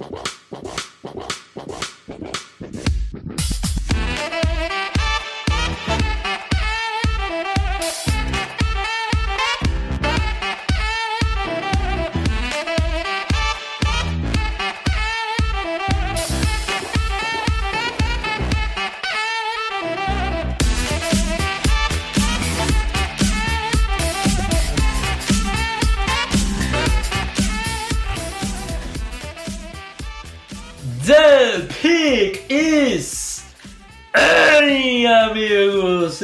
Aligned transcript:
The 0.00 0.39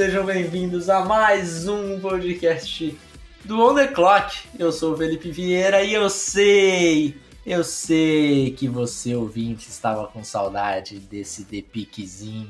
Sejam 0.06 0.24
bem-vindos 0.24 0.88
a 0.88 1.04
mais 1.04 1.66
um 1.66 1.98
podcast 1.98 2.96
do 3.44 3.60
On 3.60 3.74
The 3.74 3.88
Clock. 3.88 4.38
Eu 4.56 4.70
sou 4.70 4.94
o 4.94 4.96
Felipe 4.96 5.32
Vieira 5.32 5.82
e 5.82 5.92
eu 5.92 6.08
sei, 6.08 7.16
eu 7.44 7.64
sei 7.64 8.52
que 8.52 8.68
você, 8.68 9.16
ouvinte, 9.16 9.68
estava 9.68 10.06
com 10.06 10.22
saudade 10.22 11.00
desse 11.00 11.44
The 11.44 11.60
Pickzinho, 11.60 12.48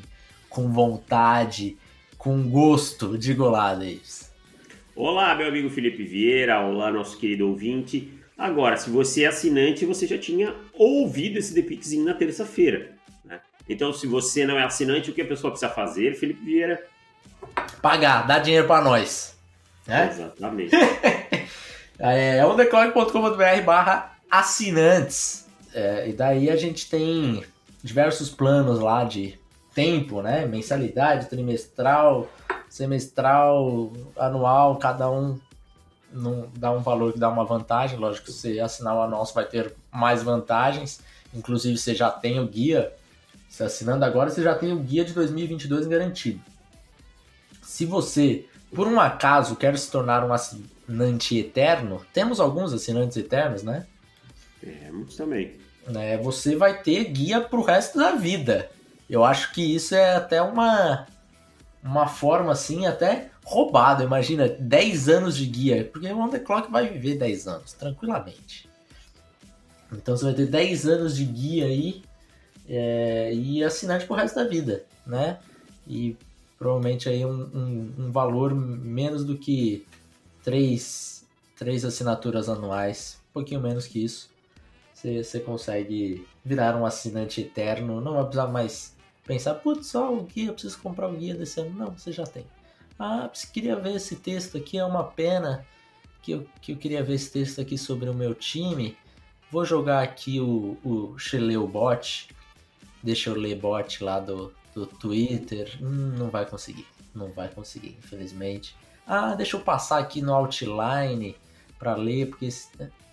com 0.50 0.70
vontade, 0.70 1.78
com 2.18 2.42
gosto 2.42 3.16
de 3.16 3.32
Davis. 3.32 4.30
Olá, 4.94 5.34
meu 5.34 5.48
amigo 5.48 5.70
Felipe 5.70 6.04
Vieira, 6.04 6.60
olá, 6.60 6.92
nosso 6.92 7.16
querido 7.16 7.48
ouvinte. 7.48 8.12
Agora, 8.36 8.76
se 8.76 8.90
você 8.90 9.22
é 9.22 9.28
assinante, 9.28 9.86
você 9.86 10.06
já 10.06 10.18
tinha 10.18 10.54
ouvido 10.74 11.38
esse 11.38 11.54
The 11.54 11.62
Pixinho 11.62 12.04
na 12.04 12.12
terça-feira. 12.12 12.94
Né? 13.24 13.40
Então, 13.66 13.94
se 13.94 14.06
você 14.06 14.44
não 14.44 14.58
é 14.58 14.62
assinante, 14.62 15.08
o 15.08 15.14
que 15.14 15.22
a 15.22 15.26
pessoa 15.26 15.50
precisa 15.50 15.72
fazer, 15.72 16.16
Felipe 16.16 16.44
Vieira? 16.44 16.94
Pagar, 17.80 18.26
dar 18.26 18.38
dinheiro 18.38 18.66
para 18.66 18.82
nós. 18.82 19.36
Né? 19.86 20.10
Exatamente. 20.10 20.74
é 21.98 22.44
ondeclock.com.br 22.44 23.62
barra 23.64 24.16
assinantes. 24.30 25.46
É, 25.74 26.08
e 26.08 26.12
daí 26.12 26.50
a 26.50 26.56
gente 26.56 26.88
tem 26.88 27.44
diversos 27.82 28.30
planos 28.30 28.80
lá 28.80 29.04
de 29.04 29.38
tempo, 29.74 30.22
né? 30.22 30.46
Mensalidade, 30.46 31.28
trimestral, 31.28 32.28
semestral, 32.68 33.92
anual, 34.16 34.76
cada 34.76 35.10
um 35.10 35.38
não 36.12 36.48
dá 36.56 36.72
um 36.72 36.80
valor 36.80 37.12
que 37.12 37.18
dá 37.18 37.28
uma 37.28 37.44
vantagem. 37.44 37.98
Lógico 37.98 38.26
que 38.26 38.32
você 38.32 38.58
assinar 38.58 38.96
o 38.96 39.02
anúncio 39.02 39.34
vai 39.34 39.44
ter 39.44 39.72
mais 39.92 40.22
vantagens. 40.22 41.00
Inclusive, 41.34 41.76
você 41.76 41.94
já 41.94 42.10
tem 42.10 42.40
o 42.40 42.46
guia. 42.46 42.92
Se 43.48 43.62
assinando 43.62 44.04
agora, 44.04 44.30
você 44.30 44.42
já 44.42 44.54
tem 44.54 44.72
o 44.72 44.78
guia 44.78 45.04
de 45.04 45.12
2022 45.12 45.86
garantido. 45.86 46.40
Se 47.76 47.84
você, 47.84 48.46
por 48.74 48.88
um 48.88 48.98
acaso, 48.98 49.54
quer 49.54 49.76
se 49.76 49.90
tornar 49.90 50.24
um 50.24 50.32
assinante 50.32 51.36
eterno, 51.36 52.00
temos 52.10 52.40
alguns 52.40 52.72
assinantes 52.72 53.18
eternos, 53.18 53.62
né? 53.62 53.86
Temos 54.62 55.14
também. 55.14 55.58
É, 55.94 56.16
você 56.16 56.56
vai 56.56 56.80
ter 56.82 57.04
guia 57.04 57.38
pro 57.38 57.60
resto 57.60 57.98
da 57.98 58.12
vida. 58.12 58.70
Eu 59.10 59.22
acho 59.22 59.52
que 59.52 59.60
isso 59.60 59.94
é 59.94 60.14
até 60.14 60.40
uma, 60.40 61.06
uma 61.82 62.08
forma, 62.08 62.50
assim, 62.50 62.86
até 62.86 63.28
roubado. 63.44 64.02
Imagina, 64.02 64.48
10 64.48 65.10
anos 65.10 65.36
de 65.36 65.44
guia, 65.44 65.84
porque 65.92 66.08
o 66.08 66.18
On 66.18 66.30
The 66.30 66.38
Clock 66.38 66.72
vai 66.72 66.88
viver 66.88 67.18
10 67.18 67.46
anos, 67.46 67.74
tranquilamente. 67.74 68.70
Então 69.92 70.16
você 70.16 70.24
vai 70.24 70.32
ter 70.32 70.46
10 70.46 70.86
anos 70.86 71.14
de 71.14 71.26
guia 71.26 71.66
aí 71.66 72.02
é, 72.66 73.34
e 73.34 73.62
assinante 73.62 74.06
pro 74.06 74.16
resto 74.16 74.36
da 74.36 74.44
vida, 74.44 74.82
né? 75.06 75.36
E 75.86 76.16
provavelmente 76.58 77.08
aí 77.08 77.24
um, 77.24 77.50
um, 77.54 77.94
um 77.98 78.10
valor 78.10 78.54
menos 78.54 79.24
do 79.24 79.36
que 79.36 79.86
3, 80.42 81.26
3 81.56 81.84
assinaturas 81.84 82.48
anuais, 82.48 83.20
um 83.30 83.32
pouquinho 83.34 83.60
menos 83.60 83.86
que 83.86 84.02
isso. 84.02 84.30
Você, 84.94 85.40
consegue 85.40 86.26
virar 86.44 86.74
um 86.74 86.86
assinante 86.86 87.42
eterno, 87.42 88.00
não 88.00 88.14
vai 88.14 88.24
precisar 88.24 88.46
mais 88.48 88.96
pensar, 89.24 89.54
putz, 89.54 89.88
só 89.88 90.12
o 90.12 90.22
guia, 90.22 90.52
preciso 90.52 90.78
comprar 90.78 91.08
o 91.08 91.12
guia 91.12 91.34
desse 91.34 91.60
ano. 91.60 91.70
Não, 91.70 91.90
você 91.90 92.10
já 92.10 92.24
tem. 92.24 92.46
Ah, 92.98 93.30
queria 93.52 93.76
ver 93.76 93.96
esse 93.96 94.16
texto 94.16 94.56
aqui, 94.56 94.78
é 94.78 94.84
uma 94.84 95.04
pena 95.04 95.66
que 96.22 96.32
eu, 96.32 96.46
que 96.62 96.72
eu 96.72 96.76
queria 96.76 97.04
ver 97.04 97.14
esse 97.14 97.30
texto 97.30 97.60
aqui 97.60 97.76
sobre 97.76 98.08
o 98.08 98.14
meu 98.14 98.34
time. 98.34 98.96
Vou 99.50 99.64
jogar 99.64 100.02
aqui 100.02 100.40
o, 100.40 100.78
o 100.82 101.18
Sheleu 101.18 101.68
Bot. 101.68 102.28
Deixa 103.02 103.30
eu 103.30 103.36
ler 103.36 103.56
bot 103.56 104.02
lá 104.02 104.18
do, 104.18 104.52
do 104.76 104.86
Twitter. 104.86 105.78
Hum, 105.80 106.14
não 106.18 106.28
vai 106.28 106.44
conseguir. 106.44 106.86
Não 107.14 107.32
vai 107.32 107.48
conseguir, 107.48 107.96
infelizmente. 107.98 108.76
Ah, 109.06 109.34
deixa 109.34 109.56
eu 109.56 109.60
passar 109.60 109.98
aqui 109.98 110.20
no 110.20 110.34
Outline 110.34 111.34
para 111.78 111.94
ler, 111.94 112.28
porque 112.28 112.48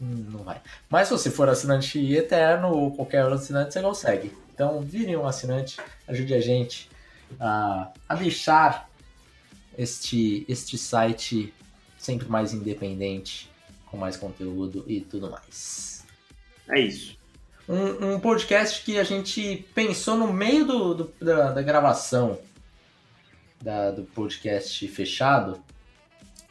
hum, 0.02 0.26
não 0.30 0.44
vai. 0.44 0.62
Mas 0.90 1.08
se 1.08 1.14
você 1.14 1.32
for 1.32 1.48
assinante 1.48 2.00
eterno 2.14 2.70
ou 2.70 2.92
qualquer 2.92 3.24
outro 3.24 3.40
assinante, 3.40 3.74
você 3.74 3.82
consegue. 3.82 4.34
Então, 4.54 4.82
vire 4.82 5.16
um 5.16 5.26
assinante, 5.26 5.78
ajude 6.08 6.34
a 6.34 6.42
gente 6.42 6.90
a, 7.40 7.92
a 8.10 8.16
deixar 8.16 8.90
este, 9.78 10.46
este 10.50 10.78
site 10.78 11.54
sempre 11.98 12.28
mais 12.28 12.54
independente, 12.54 13.50
com 13.86 13.96
mais 13.96 14.18
conteúdo 14.18 14.84
e 14.86 15.00
tudo 15.00 15.32
mais. 15.32 16.06
É 16.70 16.80
isso. 16.80 17.18
Um, 17.68 18.14
um 18.16 18.20
podcast 18.20 18.84
que 18.84 19.00
a 19.00 19.04
gente 19.04 19.66
pensou 19.74 20.16
no 20.18 20.32
meio 20.34 20.66
do, 20.66 20.94
do 20.94 21.14
da, 21.22 21.52
da, 21.52 21.62
gravação 21.62 22.38
da, 23.62 23.92
do 23.92 24.04
podcast 24.04 24.86
fechado 24.90 25.64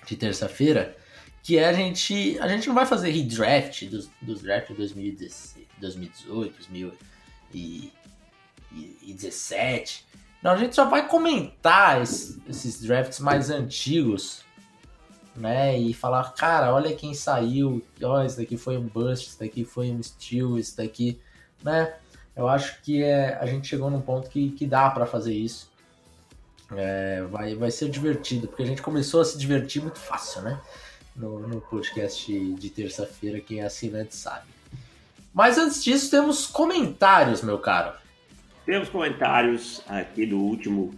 de 0.07 0.17
terça-feira, 0.17 0.97
que 1.43 1.59
é 1.59 1.69
a 1.69 1.73
gente. 1.73 2.39
A 2.39 2.49
gente 2.49 2.67
não 2.67 2.75
vai 2.75 2.87
fazer 2.87 3.11
redraft 3.11 3.85
dos, 3.87 4.09
dos 4.23 4.41
drafts 4.41 4.95
de 4.95 5.11
2018, 5.79 6.55
2017. 7.51 10.07
Não, 10.43 10.53
a 10.53 10.57
gente 10.57 10.75
só 10.75 10.89
vai 10.89 11.07
comentar 11.07 12.01
esses 12.03 12.81
drafts 12.81 13.21
mais 13.21 13.51
antigos, 13.51 14.43
né? 15.35 15.79
E 15.79 15.93
falar, 15.95 16.33
cara, 16.35 16.73
olha 16.75 16.95
quem 16.95 17.15
saiu, 17.15 17.83
ó, 18.03 18.23
esse 18.23 18.37
daqui 18.37 18.57
foi 18.57 18.77
um 18.77 18.87
bust, 18.87 19.29
esse 19.29 19.39
daqui 19.39 19.65
foi 19.65 19.91
um 19.91 20.03
steal, 20.03 20.59
esse 20.59 20.77
daqui, 20.77 21.19
né? 21.63 21.95
Eu 22.35 22.49
acho 22.49 22.81
que 22.83 23.03
é, 23.03 23.37
a 23.39 23.47
gente 23.47 23.69
chegou 23.69 23.91
num 23.91 24.01
ponto 24.01 24.29
que, 24.29 24.51
que 24.53 24.67
dá 24.67 24.91
para 24.91 25.07
fazer 25.07 25.35
isso. 25.35 25.71
É, 26.75 27.23
vai, 27.31 27.55
vai 27.55 27.71
ser 27.71 27.91
divertido, 27.91 28.49
porque 28.49 28.63
a 28.63 28.67
gente 28.67 28.81
começou 28.81 29.21
a 29.21 29.25
se 29.25 29.37
divertir 29.37 29.83
muito 29.83 29.99
fácil, 29.99 30.43
né? 30.43 30.59
No, 31.15 31.47
no 31.47 31.61
podcast 31.61 32.33
de 32.55 32.71
terça-feira, 32.71 33.41
quem 33.41 33.61
é 33.61 33.67
assinante 33.67 34.17
sabe. 34.17 34.47
Mas 35.35 35.59
antes 35.59 35.85
disso, 35.85 36.11
temos 36.11 36.47
comentários, 36.47 37.43
meu 37.43 37.59
caro. 37.59 37.93
Temos 38.65 38.89
comentários 38.89 39.83
aqui 39.87 40.25
do 40.25 40.39
último 40.39 40.95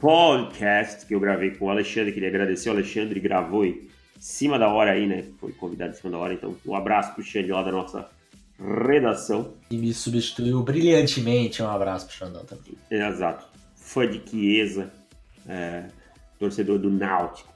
podcast 0.00 1.06
que 1.06 1.14
eu 1.14 1.20
gravei 1.20 1.52
com 1.52 1.66
o 1.66 1.70
Alexandre. 1.70 2.12
Queria 2.12 2.28
agradecer 2.28 2.68
o 2.68 2.72
Alexandre, 2.72 3.18
gravou 3.20 3.64
em 3.64 3.88
cima 4.18 4.58
da 4.58 4.68
hora 4.68 4.92
aí, 4.92 5.06
né? 5.06 5.24
Foi 5.38 5.52
convidado 5.52 5.92
em 5.92 5.94
cima 5.94 6.10
da 6.10 6.18
hora. 6.18 6.34
Então, 6.34 6.56
um 6.66 6.74
abraço 6.74 7.14
pro 7.14 7.22
Xande 7.22 7.50
lá 7.50 7.62
da 7.62 7.72
nossa 7.72 8.08
redação. 8.58 9.54
E 9.70 9.76
me 9.76 9.92
substituiu 9.92 10.62
brilhantemente. 10.62 11.62
Um 11.62 11.68
abraço 11.68 12.06
pro 12.06 12.16
Xandão 12.16 12.44
também. 12.44 12.74
Exato. 12.90 13.46
Fã 13.74 14.08
de 14.08 14.20
Chiesa, 14.28 14.92
é, 15.48 15.84
torcedor 16.38 16.78
do 16.78 16.90
Náutico. 16.90 17.54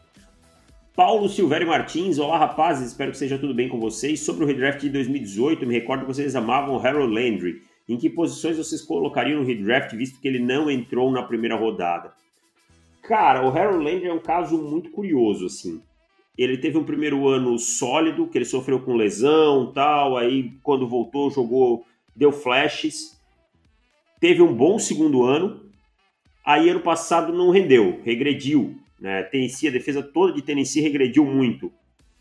Paulo 0.95 1.28
Silvério 1.28 1.67
Martins, 1.67 2.19
olá 2.19 2.37
rapazes, 2.37 2.89
espero 2.89 3.11
que 3.11 3.17
seja 3.17 3.39
tudo 3.39 3.55
bem 3.55 3.69
com 3.69 3.81
vocês. 3.81 4.21
Sobre 4.21 4.45
o 4.45 4.47
redraft 4.47 4.81
de 4.81 4.91
2018, 4.91 5.67
me 5.67 5.75
recordo 5.75 6.03
que 6.03 6.12
vocês 6.12 6.37
amavam 6.37 6.77
o 6.77 6.78
Harold 6.78 7.12
Landry. 7.15 7.62
Em 7.89 7.97
que 7.97 8.10
posições 8.10 8.57
vocês 8.57 8.83
colocariam 8.83 9.41
no 9.41 9.47
redraft, 9.47 9.97
visto 9.97 10.21
que 10.21 10.28
ele 10.28 10.39
não 10.39 10.71
entrou 10.71 11.10
na 11.10 11.22
primeira 11.22 11.57
rodada? 11.57 12.13
Cara, 13.03 13.47
o 13.47 13.51
Harold 13.51 13.85
Landry 13.85 14.09
é 14.09 14.13
um 14.13 14.21
caso 14.21 14.61
muito 14.61 14.91
curioso, 14.91 15.47
assim. 15.47 15.83
Ele 16.37 16.57
teve 16.57 16.79
um 16.79 16.85
primeiro 16.85 17.29
ano 17.29 17.59
sólido, 17.59 18.27
que 18.27 18.39
ele 18.39 18.45
sofreu 18.45 18.81
com 18.81 18.95
lesão 18.95 19.73
tal, 19.73 20.17
aí 20.17 20.53
quando 20.63 20.89
voltou 20.89 21.31
jogou, 21.31 21.85
deu 22.15 22.33
flashes. 22.33 23.21
Teve 24.21 24.43
um 24.43 24.55
bom 24.55 24.79
segundo 24.79 25.25
ano, 25.25 25.61
aí 26.45 26.69
ano 26.69 26.81
passado 26.81 27.33
não 27.33 27.51
rendeu, 27.51 28.01
regrediu. 28.05 28.77
Né? 28.99 29.23
Tennessee, 29.25 29.69
a 29.69 29.73
defesa 29.73 30.03
toda 30.03 30.33
de 30.33 30.43
Tennessee 30.43 30.83
regrediu 30.83 31.25
muito. 31.25 31.73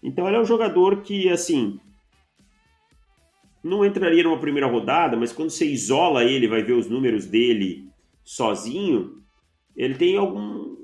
Então 0.02 0.28
ele 0.28 0.38
é 0.38 0.42
um 0.42 0.46
jogador 0.46 1.02
que, 1.02 1.30
assim, 1.30 1.80
não 3.64 3.86
entraria 3.86 4.24
numa 4.24 4.40
primeira 4.40 4.68
rodada, 4.68 5.18
mas 5.18 5.34
quando 5.34 5.50
você 5.50 5.66
isola 5.66 6.24
ele, 6.24 6.48
vai 6.48 6.64
ver 6.64 6.74
os 6.74 6.90
números 6.90 7.26
dele 7.26 7.90
sozinho, 8.24 9.22
ele 9.80 9.96
tem 9.96 10.18
alguns 10.18 10.78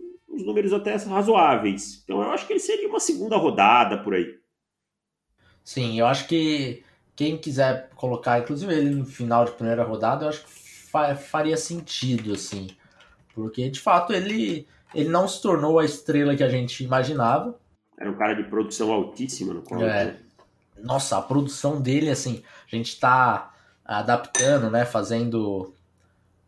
números 0.45 0.71
até 0.71 0.95
razoáveis. 0.95 2.01
Então 2.03 2.21
eu 2.21 2.31
acho 2.31 2.47
que 2.47 2.53
ele 2.53 2.59
seria 2.61 2.87
uma 2.87 2.99
segunda 2.99 3.35
rodada 3.35 3.97
por 3.97 4.13
aí. 4.13 4.39
Sim, 5.63 5.99
eu 5.99 6.07
acho 6.07 6.27
que 6.27 6.83
quem 7.15 7.37
quiser 7.37 7.89
colocar, 7.95 8.39
inclusive 8.39 8.73
ele 8.73 8.89
no 8.89 9.05
final 9.05 9.43
de 9.43 9.51
primeira 9.51 9.83
rodada, 9.83 10.25
eu 10.25 10.29
acho 10.29 10.45
que 10.45 10.49
fa 10.49 11.13
faria 11.15 11.57
sentido, 11.57 12.33
assim. 12.33 12.67
Porque, 13.33 13.69
de 13.69 13.81
fato, 13.81 14.13
ele, 14.13 14.65
ele 14.93 15.09
não 15.09 15.27
se 15.27 15.41
tornou 15.41 15.77
a 15.77 15.83
estrela 15.83 16.35
que 16.35 16.43
a 16.43 16.47
gente 16.47 16.83
imaginava. 16.83 17.59
Era 17.97 18.09
um 18.09 18.15
cara 18.15 18.33
de 18.33 18.43
produção 18.43 18.93
altíssima 18.93 19.53
no 19.53 19.61
college. 19.61 19.89
É. 19.89 20.17
Nossa, 20.81 21.17
a 21.17 21.21
produção 21.21 21.81
dele, 21.81 22.09
assim, 22.09 22.41
a 22.71 22.75
gente 22.75 22.89
está 22.89 23.53
adaptando, 23.83 24.69
né? 24.69 24.85
Fazendo. 24.85 25.73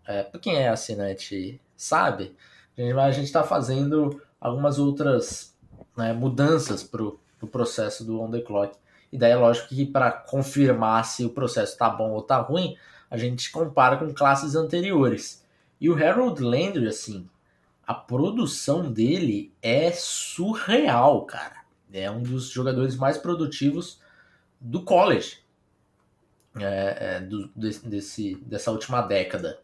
É, 0.07 0.23
quem 0.41 0.55
é 0.55 0.69
assinante 0.69 1.59
sabe, 1.77 2.35
a 2.77 3.11
gente 3.11 3.25
está 3.25 3.43
fazendo 3.43 4.21
algumas 4.41 4.77
outras 4.77 5.55
né, 5.95 6.11
mudanças 6.11 6.83
para 6.83 7.03
o 7.03 7.19
pro 7.39 7.47
processo 7.47 8.03
do 8.03 8.19
on 8.19 8.31
the 8.31 8.41
clock. 8.41 8.75
E 9.11 9.17
daí 9.17 9.31
é 9.31 9.35
lógico 9.35 9.69
que 9.69 9.85
para 9.85 10.11
confirmar 10.11 11.05
se 11.05 11.23
o 11.23 11.29
processo 11.29 11.73
está 11.73 11.89
bom 11.89 12.11
ou 12.11 12.19
está 12.19 12.37
ruim, 12.37 12.75
a 13.09 13.17
gente 13.17 13.51
compara 13.51 13.97
com 13.97 14.13
classes 14.13 14.55
anteriores. 14.55 15.45
E 15.79 15.89
o 15.89 15.95
Harold 15.95 16.41
Landry, 16.41 16.87
assim, 16.87 17.29
a 17.85 17.93
produção 17.93 18.91
dele 18.91 19.53
é 19.61 19.91
surreal, 19.91 21.25
cara. 21.25 21.57
É 21.93 22.11
um 22.11 22.21
dos 22.21 22.49
jogadores 22.49 22.97
mais 22.97 23.17
produtivos 23.17 24.01
do 24.59 24.83
college 24.83 25.39
é, 26.59 26.97
é, 26.99 27.19
do, 27.21 27.49
desse, 27.55 28.35
dessa 28.35 28.71
última 28.71 29.01
década. 29.01 29.59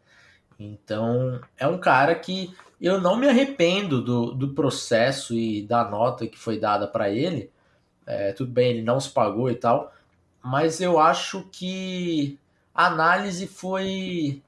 Então, 0.58 1.40
é 1.56 1.66
um 1.66 1.78
cara 1.78 2.14
que 2.14 2.54
eu 2.80 3.00
não 3.00 3.16
me 3.16 3.28
arrependo 3.28 4.02
do, 4.02 4.32
do 4.32 4.54
processo 4.54 5.34
e 5.34 5.62
da 5.62 5.88
nota 5.88 6.26
que 6.26 6.38
foi 6.38 6.58
dada 6.58 6.86
para 6.86 7.10
ele. 7.10 7.50
É, 8.06 8.32
tudo 8.32 8.52
bem, 8.52 8.70
ele 8.70 8.82
não 8.82 9.00
se 9.00 9.10
pagou 9.10 9.50
e 9.50 9.54
tal, 9.54 9.92
mas 10.42 10.80
eu 10.80 10.98
acho 10.98 11.48
que 11.50 12.38
a 12.74 12.86
análise 12.86 13.46
foi 13.46 14.42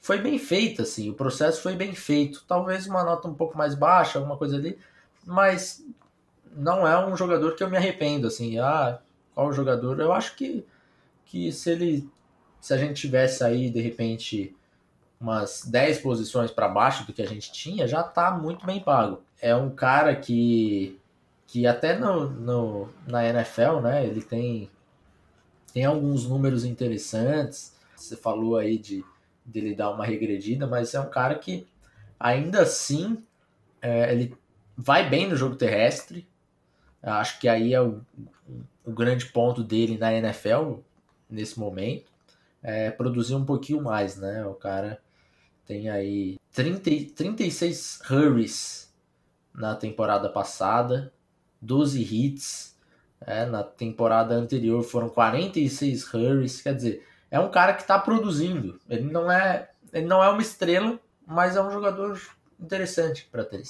foi 0.00 0.18
bem 0.18 0.38
feita, 0.38 0.82
assim, 0.82 1.08
o 1.08 1.14
processo 1.14 1.62
foi 1.62 1.74
bem 1.74 1.94
feito. 1.94 2.44
Talvez 2.46 2.86
uma 2.86 3.02
nota 3.02 3.26
um 3.26 3.32
pouco 3.32 3.56
mais 3.56 3.74
baixa, 3.74 4.18
alguma 4.18 4.36
coisa 4.36 4.56
ali, 4.56 4.78
mas 5.24 5.82
não 6.54 6.86
é 6.86 7.06
um 7.06 7.16
jogador 7.16 7.56
que 7.56 7.62
eu 7.62 7.70
me 7.70 7.76
arrependo, 7.78 8.26
assim, 8.26 8.58
ah, 8.58 8.98
qual 9.34 9.50
jogador? 9.52 9.98
Eu 9.98 10.12
acho 10.12 10.36
que, 10.36 10.64
que 11.24 11.50
se 11.50 11.70
ele 11.70 12.08
se 12.60 12.72
a 12.72 12.78
gente 12.78 13.00
tivesse 13.00 13.44
aí 13.44 13.70
de 13.70 13.80
repente 13.80 14.54
umas 15.24 15.64
10 15.64 16.00
posições 16.00 16.50
para 16.50 16.68
baixo 16.68 17.06
do 17.06 17.12
que 17.14 17.22
a 17.22 17.26
gente 17.26 17.50
tinha, 17.50 17.88
já 17.88 18.02
está 18.02 18.30
muito 18.30 18.66
bem 18.66 18.78
pago. 18.78 19.22
É 19.40 19.56
um 19.56 19.70
cara 19.70 20.14
que, 20.14 21.00
que 21.46 21.66
até 21.66 21.98
no, 21.98 22.28
no, 22.28 22.88
na 23.06 23.26
NFL, 23.26 23.80
né, 23.80 24.06
ele 24.06 24.20
tem, 24.20 24.70
tem 25.72 25.86
alguns 25.86 26.28
números 26.28 26.66
interessantes. 26.66 27.74
Você 27.96 28.16
falou 28.16 28.58
aí 28.58 28.76
de 28.76 29.02
dele 29.46 29.74
dar 29.74 29.90
uma 29.90 30.04
regredida, 30.04 30.66
mas 30.66 30.92
é 30.92 31.00
um 31.00 31.08
cara 31.08 31.36
que 31.36 31.66
ainda 32.20 32.60
assim 32.60 33.22
é, 33.80 34.12
ele 34.12 34.36
vai 34.76 35.08
bem 35.08 35.26
no 35.26 35.36
jogo 35.36 35.56
terrestre. 35.56 36.28
Acho 37.02 37.40
que 37.40 37.48
aí 37.48 37.72
é 37.72 37.80
o, 37.80 38.02
o 38.84 38.92
grande 38.92 39.24
ponto 39.26 39.64
dele 39.64 39.96
na 39.96 40.12
NFL 40.12 40.80
nesse 41.30 41.58
momento. 41.58 42.12
É 42.62 42.90
produzir 42.90 43.34
um 43.34 43.44
pouquinho 43.44 43.82
mais, 43.82 44.16
né? 44.16 44.44
O 44.46 44.54
cara 44.54 45.02
tem 45.66 45.88
aí 45.88 46.38
30, 46.52 47.14
36 47.14 48.02
hurries 48.10 48.94
na 49.54 49.74
temporada 49.74 50.28
passada, 50.28 51.12
12 51.60 52.02
hits. 52.02 52.74
É, 53.26 53.46
na 53.46 53.62
temporada 53.62 54.34
anterior 54.34 54.82
foram 54.82 55.08
46 55.08 56.12
hurries. 56.12 56.60
Quer 56.60 56.74
dizer, 56.74 57.06
é 57.30 57.40
um 57.40 57.50
cara 57.50 57.72
que 57.72 57.80
está 57.80 57.98
produzindo. 57.98 58.78
Ele 58.88 59.10
não 59.10 59.30
é, 59.30 59.70
ele 59.92 60.06
não 60.06 60.22
é 60.22 60.28
uma 60.28 60.42
estrela, 60.42 61.00
mas 61.26 61.56
é 61.56 61.62
um 61.62 61.70
jogador 61.70 62.20
interessante 62.60 63.26
para 63.30 63.44
ter. 63.44 63.62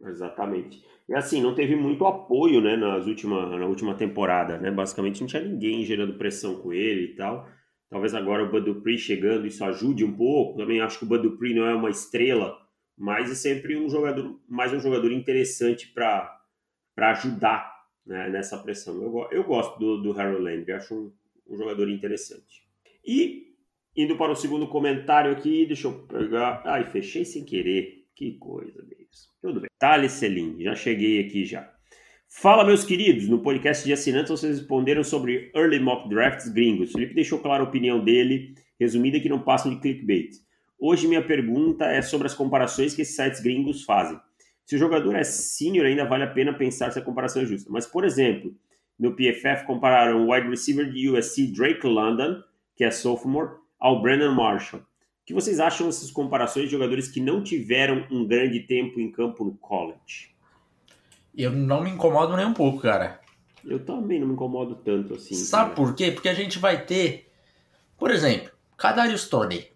Exatamente. 0.00 0.84
E 1.08 1.14
assim, 1.14 1.42
não 1.42 1.54
teve 1.54 1.74
muito 1.74 2.06
apoio, 2.06 2.60
né, 2.60 2.76
nas 2.76 3.06
última, 3.06 3.58
na 3.58 3.66
última 3.66 3.96
temporada, 3.96 4.58
né? 4.58 4.70
Basicamente 4.70 5.20
não 5.20 5.26
tinha 5.26 5.42
ninguém 5.42 5.84
gerando 5.84 6.14
pressão 6.14 6.54
com 6.60 6.72
ele 6.72 7.06
e 7.06 7.16
tal. 7.16 7.48
Talvez 7.90 8.14
agora 8.14 8.44
o 8.44 8.50
Bud 8.50 8.64
Dupree 8.64 8.96
chegando 8.96 9.48
isso 9.48 9.64
ajude 9.64 10.04
um 10.04 10.16
pouco. 10.16 10.56
Também 10.56 10.80
acho 10.80 10.98
que 10.98 11.04
o 11.04 11.08
Bud 11.08 11.22
Dupree 11.22 11.54
não 11.54 11.66
é 11.66 11.74
uma 11.74 11.90
estrela, 11.90 12.56
mas 12.96 13.30
é 13.30 13.34
sempre 13.34 13.76
um 13.76 13.90
jogador, 13.90 14.40
mais 14.48 14.72
um 14.72 14.78
jogador 14.78 15.10
interessante 15.10 15.88
para 15.88 16.40
ajudar 16.96 17.74
né, 18.06 18.28
nessa 18.28 18.56
pressão. 18.58 19.02
Eu, 19.02 19.28
eu 19.32 19.44
gosto 19.44 19.76
do, 19.78 20.00
do 20.00 20.18
Harold 20.18 20.40
Landry, 20.40 20.72
acho 20.72 20.94
um, 20.94 21.12
um 21.48 21.56
jogador 21.56 21.90
interessante. 21.90 22.64
E 23.04 23.56
indo 23.96 24.16
para 24.16 24.30
o 24.30 24.36
segundo 24.36 24.68
comentário 24.68 25.32
aqui, 25.32 25.66
deixa 25.66 25.88
eu 25.88 26.06
pegar. 26.06 26.62
Ai, 26.64 26.88
fechei 26.90 27.24
sem 27.24 27.44
querer. 27.44 28.06
Que 28.14 28.34
coisa, 28.34 28.82
amigos. 28.82 29.30
Tudo 29.40 29.60
bem. 29.60 29.70
Thales 29.78 30.12
Selim, 30.12 30.62
já 30.62 30.74
cheguei 30.76 31.26
aqui 31.26 31.44
já. 31.44 31.74
Fala, 32.32 32.64
meus 32.64 32.84
queridos. 32.84 33.28
No 33.28 33.40
podcast 33.40 33.84
de 33.84 33.92
assinantes, 33.92 34.30
vocês 34.30 34.60
responderam 34.60 35.02
sobre 35.02 35.50
early 35.54 35.80
mock 35.80 36.08
drafts 36.08 36.48
gringos. 36.48 36.92
Felipe 36.92 37.12
deixou 37.12 37.40
clara 37.40 37.62
a 37.62 37.66
opinião 37.66 38.02
dele, 38.02 38.54
resumida 38.78 39.18
que 39.18 39.28
não 39.28 39.40
passam 39.40 39.74
de 39.74 39.80
clickbait. 39.80 40.36
Hoje, 40.78 41.08
minha 41.08 41.20
pergunta 41.20 41.86
é 41.86 42.00
sobre 42.00 42.28
as 42.28 42.34
comparações 42.34 42.94
que 42.94 43.02
esses 43.02 43.16
sites 43.16 43.40
gringos 43.40 43.82
fazem. 43.82 44.18
Se 44.64 44.76
o 44.76 44.78
jogador 44.78 45.16
é 45.16 45.24
senior, 45.24 45.84
ainda 45.84 46.06
vale 46.06 46.22
a 46.22 46.28
pena 46.28 46.54
pensar 46.54 46.92
se 46.92 47.00
a 47.00 47.02
comparação 47.02 47.42
é 47.42 47.46
justa. 47.46 47.68
Mas, 47.70 47.84
por 47.84 48.04
exemplo, 48.04 48.54
no 48.96 49.14
PFF 49.14 49.66
compararam 49.66 50.24
o 50.24 50.32
wide 50.32 50.48
receiver 50.48 50.88
de 50.88 51.10
USC 51.10 51.48
Drake 51.48 51.84
London, 51.84 52.40
que 52.76 52.84
é 52.84 52.92
sophomore, 52.92 53.56
ao 53.78 54.00
Brandon 54.00 54.32
Marshall. 54.32 54.80
O 54.80 54.84
que 55.26 55.34
vocês 55.34 55.58
acham 55.58 55.88
dessas 55.88 56.12
comparações 56.12 56.66
de 56.66 56.70
jogadores 56.70 57.08
que 57.08 57.20
não 57.20 57.42
tiveram 57.42 58.06
um 58.08 58.24
grande 58.24 58.60
tempo 58.60 59.00
em 59.00 59.10
campo 59.10 59.44
no 59.44 59.56
college? 59.56 60.30
Eu 61.36 61.52
não 61.52 61.82
me 61.82 61.90
incomodo 61.90 62.36
nem 62.36 62.46
um 62.46 62.54
pouco, 62.54 62.80
cara. 62.80 63.20
Eu 63.64 63.84
também 63.84 64.18
não 64.18 64.26
me 64.26 64.34
incomodo 64.34 64.74
tanto 64.76 65.14
assim. 65.14 65.34
Sabe 65.34 65.70
cara. 65.70 65.76
por 65.76 65.94
quê? 65.94 66.10
Porque 66.10 66.28
a 66.28 66.34
gente 66.34 66.58
vai 66.58 66.84
ter, 66.84 67.30
por 67.96 68.10
exemplo, 68.10 68.50
Kadarius 68.76 69.28
Tony. 69.28 69.66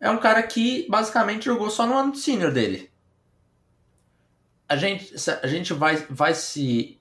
É 0.00 0.10
um 0.10 0.18
cara 0.18 0.42
que 0.42 0.86
basicamente 0.88 1.44
jogou 1.44 1.70
só 1.70 1.86
no 1.86 1.96
ano 1.96 2.14
senior 2.14 2.50
dele. 2.50 2.90
A 4.68 4.76
gente, 4.76 5.14
a 5.42 5.46
gente 5.46 5.72
vai, 5.74 5.96
vai, 6.08 6.34
se, 6.34 6.98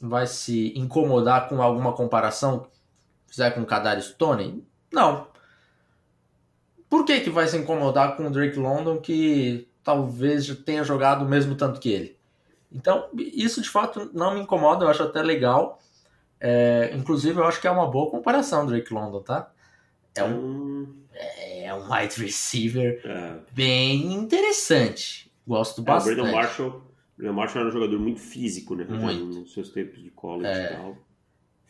vai 0.00 0.26
se 0.26 0.76
incomodar 0.76 1.48
com 1.48 1.62
alguma 1.62 1.92
comparação 1.92 2.66
fizer 3.26 3.50
com 3.50 3.64
Kadarius 3.64 4.12
Tony? 4.12 4.64
Não. 4.92 5.26
Por 6.88 7.04
que, 7.04 7.20
que 7.20 7.30
vai 7.30 7.48
se 7.48 7.56
incomodar 7.56 8.16
com 8.16 8.26
o 8.26 8.30
Drake 8.30 8.58
London 8.58 8.98
que 8.98 9.68
talvez 9.82 10.46
tenha 10.64 10.84
jogado 10.84 11.24
o 11.24 11.28
mesmo 11.28 11.56
tanto 11.56 11.80
que 11.80 11.88
ele? 11.88 12.18
Então, 12.74 13.08
isso 13.16 13.62
de 13.62 13.68
fato 13.68 14.10
não 14.12 14.34
me 14.34 14.40
incomoda, 14.40 14.84
eu 14.84 14.88
acho 14.88 15.04
até 15.04 15.22
legal. 15.22 15.80
É, 16.40 16.90
inclusive, 16.92 17.38
eu 17.38 17.44
acho 17.44 17.60
que 17.60 17.68
é 17.68 17.70
uma 17.70 17.88
boa 17.88 18.10
comparação, 18.10 18.66
Drake 18.66 18.92
London, 18.92 19.22
tá? 19.22 19.50
É 20.16 20.24
um, 20.24 20.92
é 21.14 21.72
um 21.72 21.92
wide 21.92 22.20
receiver 22.20 23.00
é. 23.04 23.36
bem 23.52 24.12
interessante. 24.12 25.32
Gosto 25.46 25.80
é, 25.80 25.84
bastante. 25.84 26.12
O 26.12 26.22
Brandon 26.22 26.36
Marshall, 26.36 26.82
Brandon 27.16 27.32
Marshall 27.34 27.60
era 27.60 27.68
um 27.68 27.72
jogador 27.72 27.98
muito 27.98 28.20
físico, 28.20 28.74
né? 28.74 28.84
Muito. 28.88 29.24
Nos 29.24 29.52
seus 29.52 29.70
tempos 29.70 30.02
de 30.02 30.10
college 30.10 30.48
é, 30.48 30.64
e 30.64 30.76
tal. 30.76 30.98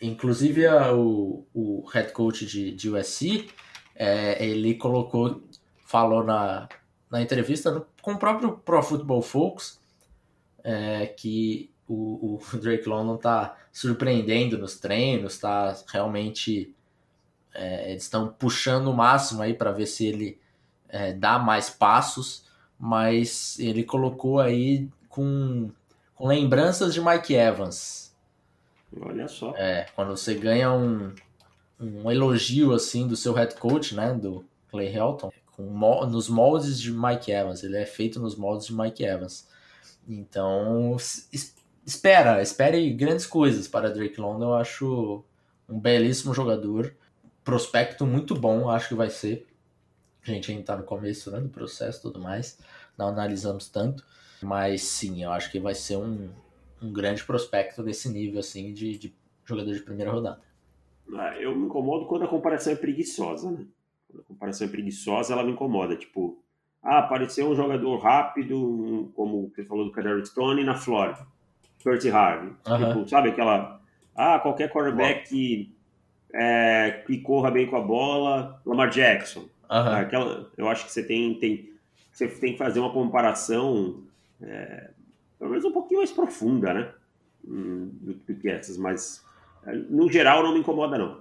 Inclusive, 0.00 0.66
a, 0.66 0.94
o, 0.94 1.46
o 1.52 1.86
head 1.92 2.12
coach 2.12 2.46
de, 2.46 2.72
de 2.72 2.90
USC, 2.90 3.48
é, 3.94 4.44
ele 4.44 4.74
colocou, 4.74 5.42
falou 5.84 6.24
na, 6.24 6.68
na 7.10 7.22
entrevista 7.22 7.70
no, 7.70 7.86
com 8.02 8.12
o 8.12 8.18
próprio 8.18 8.52
Pro 8.58 8.82
Football 8.82 9.22
Focus, 9.22 9.80
é, 10.64 11.06
que 11.06 11.70
o, 11.86 12.40
o, 12.40 12.40
Drake 12.58 12.88
London 12.88 13.16
está 13.16 13.56
surpreendendo 13.70 14.58
nos 14.58 14.80
treinos, 14.80 15.34
está 15.34 15.76
realmente 15.92 16.74
é, 17.54 17.90
eles 17.90 18.02
estão 18.02 18.28
puxando 18.28 18.88
o 18.88 18.96
máximo 18.96 19.42
aí 19.42 19.54
para 19.54 19.70
ver 19.70 19.86
se 19.86 20.06
ele 20.06 20.38
é, 20.88 21.12
dá 21.12 21.38
mais 21.38 21.70
passos, 21.70 22.46
mas 22.78 23.58
ele 23.58 23.84
colocou 23.84 24.40
aí 24.40 24.88
com, 25.08 25.70
com 26.16 26.26
lembranças 26.26 26.92
de 26.92 27.00
Mike 27.00 27.34
Evans. 27.34 28.14
Olha 29.00 29.28
só. 29.28 29.54
É, 29.56 29.86
quando 29.94 30.16
você 30.16 30.34
ganha 30.34 30.72
um, 30.72 31.12
um 31.80 32.10
elogio 32.10 32.72
assim 32.72 33.06
do 33.06 33.16
seu 33.16 33.32
head 33.32 33.54
coach, 33.56 33.94
né, 33.94 34.14
do 34.14 34.44
Clay 34.70 34.94
Helton, 34.94 35.32
com, 35.56 35.64
nos 36.06 36.28
moldes 36.28 36.80
de 36.80 36.92
Mike 36.92 37.30
Evans, 37.30 37.62
ele 37.62 37.76
é 37.76 37.86
feito 37.86 38.20
nos 38.20 38.36
moldes 38.36 38.66
de 38.66 38.74
Mike 38.74 39.04
Evans. 39.04 39.48
Então, 40.08 40.96
espera, 41.86 42.42
espere 42.42 42.92
grandes 42.92 43.26
coisas 43.26 43.68
para 43.68 43.92
Drake 43.92 44.20
London. 44.20 44.46
Eu 44.46 44.54
acho 44.54 45.24
um 45.68 45.78
belíssimo 45.78 46.34
jogador, 46.34 46.94
prospecto 47.42 48.06
muito 48.06 48.34
bom, 48.34 48.68
acho 48.68 48.88
que 48.88 48.94
vai 48.94 49.10
ser. 49.10 49.46
A 50.22 50.30
gente 50.30 50.50
ainda 50.50 50.62
está 50.62 50.76
no 50.76 50.84
começo 50.84 51.30
né, 51.30 51.40
do 51.40 51.48
processo 51.48 51.98
e 51.98 52.02
tudo 52.02 52.18
mais, 52.18 52.58
não 52.96 53.08
analisamos 53.08 53.68
tanto, 53.68 54.04
mas 54.42 54.82
sim, 54.82 55.22
eu 55.22 55.30
acho 55.30 55.50
que 55.50 55.60
vai 55.60 55.74
ser 55.74 55.96
um, 55.98 56.30
um 56.80 56.92
grande 56.92 57.22
prospecto 57.24 57.82
desse 57.82 58.08
nível 58.08 58.40
assim 58.40 58.72
de, 58.72 58.96
de 58.96 59.14
jogador 59.44 59.74
de 59.74 59.80
primeira 59.80 60.10
rodada. 60.10 60.40
Ah, 61.12 61.36
eu 61.38 61.54
me 61.54 61.66
incomodo 61.66 62.06
quando 62.06 62.24
a 62.24 62.28
comparação 62.28 62.72
é 62.72 62.76
preguiçosa, 62.76 63.50
né? 63.50 63.66
Quando 64.08 64.20
a 64.20 64.24
comparação 64.24 64.66
é 64.66 64.70
preguiçosa, 64.70 65.34
ela 65.34 65.44
me 65.44 65.52
incomoda. 65.52 65.96
Tipo, 65.96 66.42
ah, 66.84 66.98
apareceu 66.98 67.48
um 67.48 67.56
jogador 67.56 67.96
rápido, 67.96 69.10
como 69.16 69.48
você 69.48 69.64
falou 69.64 69.86
do 69.86 69.92
Kadarius 69.92 70.28
Stone, 70.28 70.62
na 70.62 70.74
Flórida. 70.74 71.26
Percy 71.82 72.10
Harvey. 72.10 72.52
Tipo, 72.62 73.08
sabe 73.08 73.30
aquela... 73.30 73.80
Ah, 74.14 74.38
qualquer 74.38 74.70
quarterback 74.70 75.28
que, 75.28 75.74
é, 76.32 77.02
que 77.06 77.18
corra 77.18 77.50
bem 77.50 77.66
com 77.66 77.76
a 77.76 77.80
bola, 77.80 78.60
Lamar 78.64 78.90
Jackson. 78.90 79.46
Aquela, 79.68 80.48
eu 80.56 80.68
acho 80.68 80.84
que 80.84 80.92
você 80.92 81.02
tem, 81.02 81.34
tem, 81.34 81.72
você 82.12 82.28
tem 82.28 82.52
que 82.52 82.58
fazer 82.58 82.78
uma 82.78 82.92
comparação 82.92 84.04
é, 84.40 84.90
pelo 85.38 85.50
menos 85.50 85.64
um 85.64 85.72
pouquinho 85.72 86.00
mais 86.00 86.12
profunda, 86.12 86.72
né? 86.72 86.92
Hum, 87.46 87.90
do, 88.00 88.14
do 88.14 88.34
que 88.34 88.48
essas, 88.48 88.78
mas 88.78 89.24
no 89.90 90.10
geral 90.10 90.42
não 90.42 90.52
me 90.52 90.60
incomoda, 90.60 90.96
não. 90.96 91.20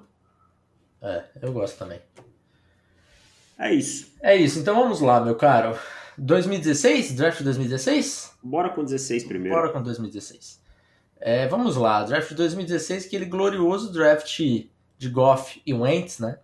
É, 1.01 1.25
eu 1.41 1.51
gosto 1.51 1.77
também. 1.77 1.99
É 3.57 3.73
isso. 3.73 4.13
É 4.21 4.35
isso, 4.35 4.59
então 4.59 4.75
vamos 4.75 5.01
lá, 5.01 5.23
meu 5.23 5.35
caro. 5.35 5.77
2016? 6.17 7.15
Draft 7.15 7.41
2016? 7.41 8.37
Bora 8.43 8.69
com 8.69 8.83
16 8.83 9.23
primeiro. 9.23 9.55
Bora 9.55 9.71
com 9.71 9.81
2016. 9.81 10.61
É, 11.25 11.47
vamos 11.47 11.77
lá, 11.77 12.03
draft 12.03 12.33
2016, 12.33 13.05
aquele 13.05 13.23
glorioso 13.23 13.93
draft 13.93 14.41
de 14.97 15.09
Goff 15.09 15.61
e 15.65 15.73
Wentz, 15.73 16.19
né? 16.19 16.37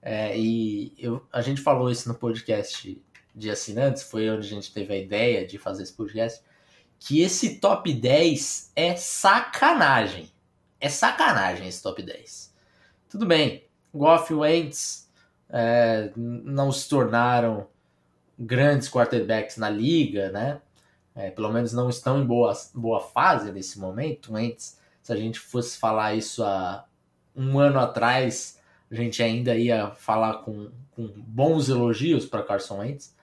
É, 0.00 0.38
e 0.38 0.94
eu, 0.98 1.22
a 1.30 1.42
gente 1.42 1.60
falou 1.60 1.90
isso 1.90 2.08
no 2.08 2.14
podcast 2.14 2.98
de 3.34 3.50
assinantes, 3.50 4.04
foi 4.04 4.30
onde 4.30 4.46
a 4.46 4.48
gente 4.48 4.72
teve 4.72 4.94
a 4.94 4.96
ideia 4.96 5.46
de 5.46 5.58
fazer 5.58 5.82
esse 5.82 5.92
podcast, 5.92 6.42
que 6.98 7.20
esse 7.20 7.56
top 7.60 7.92
10 7.92 8.72
é 8.74 8.96
sacanagem. 8.96 10.32
É 10.80 10.88
sacanagem 10.88 11.68
esse 11.68 11.82
top 11.82 12.02
10. 12.02 12.54
Tudo 13.10 13.26
bem, 13.26 13.64
Goff 13.92 14.32
e 14.32 14.36
Wentz 14.36 15.05
é, 15.50 16.10
não 16.16 16.72
se 16.72 16.88
tornaram 16.88 17.66
grandes 18.38 18.88
quarterbacks 18.88 19.56
na 19.56 19.70
liga, 19.70 20.30
né? 20.30 20.60
É, 21.14 21.30
pelo 21.30 21.50
menos 21.50 21.72
não 21.72 21.88
estão 21.88 22.20
em 22.20 22.26
boa, 22.26 22.52
boa 22.74 23.00
fase 23.00 23.50
nesse 23.50 23.78
momento. 23.78 24.34
Wentz, 24.34 24.78
se 25.02 25.12
a 25.12 25.16
gente 25.16 25.40
fosse 25.40 25.78
falar 25.78 26.14
isso 26.14 26.44
há 26.44 26.84
um 27.34 27.58
ano 27.58 27.78
atrás, 27.78 28.60
a 28.90 28.94
gente 28.94 29.22
ainda 29.22 29.54
ia 29.56 29.90
falar 29.92 30.38
com, 30.38 30.70
com 30.90 31.06
bons 31.16 31.68
elogios 31.68 32.26
para 32.26 32.42
Carson 32.42 32.78
Wentz. 32.78 33.14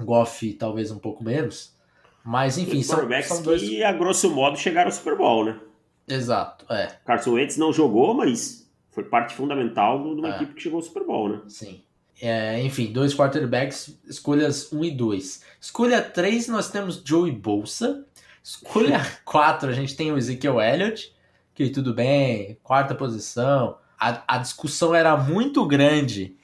Goff 0.00 0.52
talvez 0.54 0.90
um 0.90 0.98
pouco 0.98 1.22
menos. 1.22 1.76
Mas 2.24 2.56
enfim, 2.58 2.82
são, 2.82 3.08
são 3.22 3.42
dois... 3.42 3.62
que 3.62 3.82
a 3.82 3.92
grosso 3.92 4.30
modo 4.30 4.56
chegaram 4.56 4.88
ao 4.88 4.92
Super 4.92 5.16
Bowl, 5.16 5.44
né? 5.44 5.60
Exato, 6.06 6.70
é. 6.72 6.86
Carson 7.04 7.32
Wentz 7.32 7.56
não 7.56 7.72
jogou, 7.72 8.14
mas 8.14 8.67
foi 8.98 9.04
parte 9.04 9.32
fundamental 9.32 10.02
de 10.02 10.20
uma 10.20 10.32
é. 10.32 10.36
equipe 10.36 10.54
que 10.54 10.62
chegou 10.62 10.78
ao 10.78 10.82
Super 10.82 11.04
Bowl, 11.04 11.28
né? 11.28 11.40
Sim. 11.46 11.80
É, 12.20 12.60
enfim, 12.62 12.92
dois 12.92 13.14
quarterbacks, 13.14 13.96
escolhas 14.08 14.72
1 14.72 14.84
e 14.86 14.90
2. 14.90 15.44
Escolha 15.60 16.02
3, 16.02 16.48
nós 16.48 16.68
temos 16.68 17.00
Joey 17.04 17.30
Bolsa. 17.30 18.04
Escolha 18.42 19.00
4, 19.24 19.70
a 19.70 19.72
gente 19.72 19.94
tem 19.94 20.10
o 20.10 20.18
Ezekiel 20.18 20.60
Elliott, 20.60 21.14
que 21.54 21.70
tudo 21.70 21.94
bem, 21.94 22.58
quarta 22.64 22.92
posição. 22.92 23.78
A, 23.96 24.34
a 24.34 24.38
discussão 24.38 24.92
era 24.92 25.16
muito 25.16 25.64
grande 25.64 26.36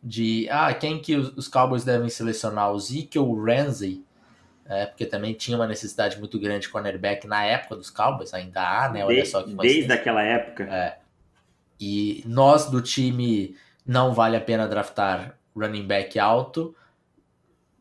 de 0.00 0.46
ah, 0.50 0.72
quem 0.72 1.00
que 1.00 1.16
os, 1.16 1.48
Cowboys 1.48 1.82
devem 1.82 2.08
selecionar, 2.08 2.70
o 2.70 2.78
Zeke 2.78 3.18
ou 3.18 3.28
o 3.28 3.44
Ramsey 3.44 4.04
é, 4.66 4.86
porque 4.86 5.04
também 5.04 5.34
tinha 5.34 5.56
uma 5.56 5.66
necessidade 5.66 6.18
muito 6.18 6.38
grande 6.38 6.62
de 6.62 6.68
cornerback 6.68 7.26
na 7.26 7.44
época 7.44 7.76
dos 7.76 7.90
Cowboys, 7.90 8.32
ainda 8.32 8.62
há, 8.62 8.88
né? 8.88 9.04
Olha 9.04 9.16
desde, 9.16 9.30
só 9.30 9.42
que 9.42 9.54
Desde 9.54 9.92
aquela 9.92 10.22
época. 10.22 10.64
É. 10.64 11.01
E 11.84 12.22
nós 12.24 12.66
do 12.70 12.80
time 12.80 13.56
não 13.84 14.14
vale 14.14 14.36
a 14.36 14.40
pena 14.40 14.68
draftar 14.68 15.36
running 15.52 15.84
back 15.84 16.16
alto. 16.16 16.76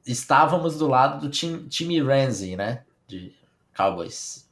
Estávamos 0.03 0.75
do 0.79 0.87
lado 0.87 1.21
do 1.21 1.29
time, 1.29 1.69
time 1.69 2.01
Ramsey, 2.01 2.55
né? 2.55 2.83
De 3.07 3.31
Cowboys. 3.77 4.49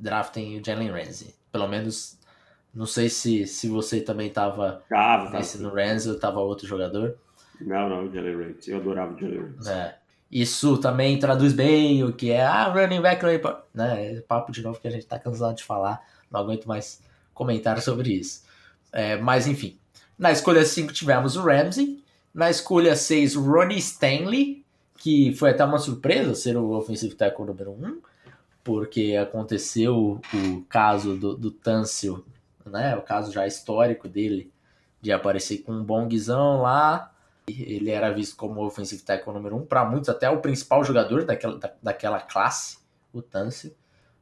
Draftem 0.00 0.58
o 0.58 0.64
Jalen 0.64 0.90
Ramsey. 0.90 1.34
Pelo 1.52 1.68
menos, 1.68 2.18
não 2.72 2.86
sei 2.86 3.10
se, 3.10 3.46
se 3.46 3.68
você 3.68 4.00
também 4.00 4.28
estava 4.28 4.82
nesse 5.30 5.58
no 5.58 5.68
Ramsey 5.68 6.08
ou 6.08 6.16
estava 6.16 6.40
outro 6.40 6.66
jogador. 6.66 7.18
Não, 7.60 7.86
não, 7.86 8.06
o 8.06 8.10
Jalen 8.14 8.46
Ramsey. 8.46 8.72
Eu 8.72 8.80
adorava 8.80 9.12
o 9.12 9.20
Jalen 9.20 9.40
Ramsey. 9.40 9.74
É. 9.74 9.98
Isso 10.32 10.78
também 10.78 11.18
traduz 11.18 11.52
bem 11.52 12.02
o 12.02 12.14
que 12.14 12.30
é 12.30 12.42
ah, 12.42 12.72
running 12.72 13.02
back, 13.02 13.22
running 13.22 13.42
back. 13.42 13.62
Né? 13.74 14.22
Papo 14.22 14.50
de 14.50 14.62
novo 14.62 14.80
que 14.80 14.88
a 14.88 14.90
gente 14.90 15.04
tá 15.04 15.18
cansado 15.18 15.54
de 15.54 15.62
falar, 15.62 16.00
não 16.30 16.40
aguento 16.40 16.64
mais 16.64 17.02
comentar 17.34 17.78
sobre 17.82 18.14
isso. 18.14 18.42
É, 18.94 19.16
mas 19.16 19.48
enfim, 19.48 19.76
na 20.16 20.30
escolha 20.30 20.64
5 20.64 20.92
tivemos 20.92 21.34
o 21.34 21.42
Ramsey, 21.42 22.00
na 22.32 22.48
escolha 22.48 22.94
6 22.94 23.34
o 23.34 23.42
Ronnie 23.42 23.78
Stanley, 23.78 24.64
que 24.96 25.34
foi 25.34 25.50
até 25.50 25.64
uma 25.64 25.78
surpresa 25.78 26.32
ser 26.36 26.56
o 26.56 26.70
offensive 26.70 27.16
tackle 27.16 27.44
número 27.44 27.72
1, 27.72 27.74
um, 27.74 28.00
porque 28.62 29.18
aconteceu 29.20 30.20
o 30.32 30.62
caso 30.68 31.16
do, 31.16 31.36
do 31.36 31.50
Tâncio, 31.50 32.24
né? 32.64 32.96
o 32.96 33.02
caso 33.02 33.32
já 33.32 33.44
histórico 33.44 34.08
dele, 34.08 34.52
de 35.02 35.10
aparecer 35.10 35.58
com 35.58 35.72
um 35.72 35.82
bom 35.82 36.06
guizão 36.06 36.62
lá, 36.62 37.12
ele 37.48 37.90
era 37.90 38.10
visto 38.12 38.36
como 38.36 38.64
offensive 38.64 39.02
tackle 39.02 39.34
número 39.34 39.56
um, 39.56 39.66
para 39.66 39.84
muitos 39.84 40.08
até 40.08 40.30
o 40.30 40.40
principal 40.40 40.84
jogador 40.84 41.24
daquela, 41.24 41.58
da, 41.58 41.72
daquela 41.82 42.20
classe, 42.20 42.78
o 43.12 43.20
Tâncio. 43.20 43.74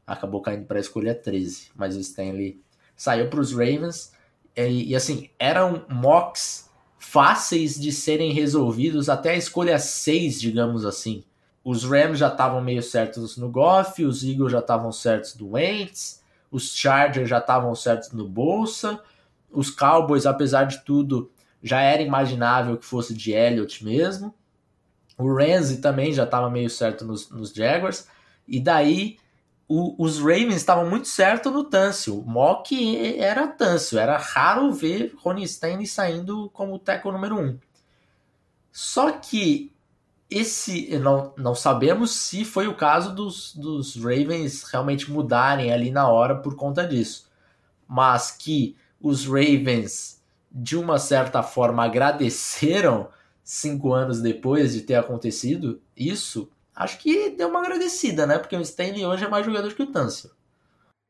Acabou 0.07 0.41
caindo 0.41 0.65
para 0.65 0.79
a 0.79 0.81
escolha 0.81 1.15
13, 1.15 1.71
mas 1.77 1.95
o 1.95 2.01
Stanley 2.01 2.61
saiu 2.97 3.29
para 3.29 3.41
os 3.41 3.53
Ravens. 3.53 4.13
E, 4.57 4.91
e, 4.91 4.97
assim, 4.97 5.31
eram 5.39 5.85
mocks 5.89 6.71
fáceis 6.99 7.75
de 7.81 7.93
serem 7.93 8.33
resolvidos 8.33 9.09
até 9.09 9.31
a 9.31 9.37
escolha 9.37 9.79
6, 9.79 10.41
digamos 10.41 10.85
assim. 10.85 11.25
Os 11.65 11.85
Rams 11.85 12.19
já 12.19 12.29
estavam 12.29 12.61
meio 12.61 12.83
certos 12.83 13.37
no 13.37 13.49
Goff, 13.49 14.05
os 14.05 14.25
Eagles 14.25 14.53
já 14.53 14.59
estavam 14.59 14.91
certos 14.91 15.37
no 15.37 15.53
Wentz, 15.53 16.23
os 16.51 16.75
Chargers 16.75 17.29
já 17.29 17.39
estavam 17.39 17.75
certos 17.75 18.13
no 18.13 18.29
Bolsa, 18.29 19.01
os 19.51 19.71
Cowboys, 19.71 20.27
apesar 20.27 20.65
de 20.65 20.85
tudo, 20.85 21.31
já 21.63 21.81
era 21.81 22.03
imaginável 22.03 22.77
que 22.77 22.85
fosse 22.85 23.15
de 23.15 23.33
Elliott 23.33 23.85
mesmo. 23.85 24.35
O 25.17 25.33
Ramsey 25.33 25.79
também 25.79 26.13
já 26.13 26.25
estava 26.25 26.51
meio 26.51 26.69
certo 26.69 27.05
nos, 27.05 27.31
nos 27.31 27.53
Jaguars. 27.53 28.09
E 28.49 28.59
daí 28.59 29.19
o, 29.73 29.95
os 29.99 30.19
Ravens 30.19 30.57
estavam 30.57 30.89
muito 30.89 31.09
certo 31.09 31.51
no 31.51 31.65
Tâncio. 31.65 32.19
O 32.19 32.29
Mock 32.29 33.17
era 33.19 33.47
Tâncio. 33.47 33.99
Era 33.99 34.17
raro 34.17 34.73
ver 34.73 35.15
Ronnie 35.19 35.45
Stanley 35.45 35.87
saindo 35.87 36.51
como 36.51 36.79
tackle 36.79 37.13
número 37.13 37.39
um. 37.39 37.59
Só 38.71 39.13
que 39.13 39.73
esse 40.31 40.99
não, 40.99 41.33
não 41.37 41.55
sabemos 41.55 42.11
se 42.13 42.45
foi 42.45 42.67
o 42.67 42.75
caso 42.75 43.15
dos, 43.15 43.55
dos 43.55 43.97
Ravens 43.97 44.63
realmente 44.65 45.11
mudarem 45.11 45.73
ali 45.73 45.91
na 45.91 46.09
hora 46.09 46.37
por 46.37 46.57
conta 46.57 46.87
disso. 46.87 47.31
Mas 47.87 48.31
que 48.31 48.77
os 49.01 49.27
Ravens 49.27 50.23
de 50.55 50.77
uma 50.77 50.99
certa 50.99 51.43
forma, 51.43 51.85
agradeceram 51.85 53.09
cinco 53.43 53.93
anos 53.93 54.21
depois 54.21 54.75
de 54.75 54.83
ter 54.83 54.97
acontecido 54.97 55.81
isso, 55.97 56.51
acho 56.75 56.99
que 56.99 57.31
deu 57.31 57.49
uma 57.49 57.61
agradecida, 57.61 58.27
né? 58.27 58.39
Porque 58.39 58.57
o 58.57 58.61
Stanley 58.61 59.05
hoje 59.05 59.25
é 59.25 59.29
mais 59.29 59.45
jogador 59.45 59.73
que 59.75 59.83
o 59.83 59.91
Tâncio. 59.91 60.31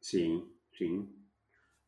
Sim, 0.01 0.45
sim. 0.77 1.09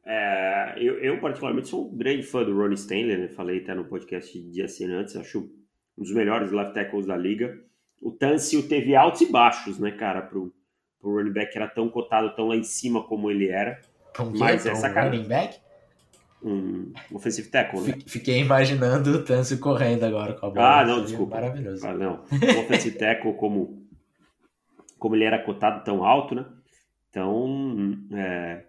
É, 0.04 0.74
eu, 0.76 0.98
eu, 0.98 1.20
particularmente, 1.20 1.68
sou 1.68 1.90
um 1.90 1.96
grande 1.96 2.22
fã 2.22 2.42
do 2.44 2.56
Ronnie 2.56 2.74
Stanley, 2.74 3.16
né? 3.16 3.28
Falei 3.28 3.60
até 3.60 3.74
no 3.74 3.84
podcast 3.84 4.38
de 4.38 4.62
assinantes, 4.62 5.16
acho 5.16 5.50
um 5.96 6.02
dos 6.02 6.12
melhores 6.12 6.52
left 6.52 6.74
tackles 6.74 7.06
da 7.06 7.16
liga. 7.16 7.58
O 8.00 8.10
Tâncio 8.10 8.68
teve 8.68 8.94
altos 8.94 9.22
e 9.22 9.32
baixos, 9.32 9.78
né, 9.78 9.90
cara, 9.90 10.20
pro, 10.20 10.54
pro 11.00 11.14
running 11.14 11.32
back 11.32 11.52
que 11.52 11.58
era 11.58 11.68
tão 11.68 11.88
cotado, 11.88 12.34
tão 12.36 12.48
lá 12.48 12.56
em 12.56 12.62
cima 12.62 13.02
como 13.02 13.30
ele 13.30 13.48
era. 13.48 13.80
Mas 14.38 14.66
essa 14.66 14.90
cara... 14.90 15.10
running 15.10 15.26
back? 15.26 15.58
Um 16.44 16.92
offensive 17.12 17.48
tackle, 17.48 17.80
né? 17.80 17.98
Fiquei 18.06 18.38
imaginando 18.38 19.10
o 19.12 19.24
Tâncio 19.24 19.58
correndo 19.58 20.04
agora 20.04 20.34
com 20.34 20.46
a 20.46 20.50
bola. 20.50 20.80
Ah, 20.80 20.84
não, 20.84 21.02
desculpa. 21.02 21.36
Maravilhoso. 21.36 21.86
Ah, 21.86 21.94
não. 21.94 22.22
O 22.30 22.60
offensive 22.60 22.98
tackle, 22.98 23.32
como, 23.34 23.88
como 24.98 25.16
ele 25.16 25.24
era 25.24 25.42
cotado 25.42 25.82
tão 25.82 26.04
alto, 26.04 26.34
né? 26.34 26.44
Então, 27.08 27.96
é, 28.12 28.64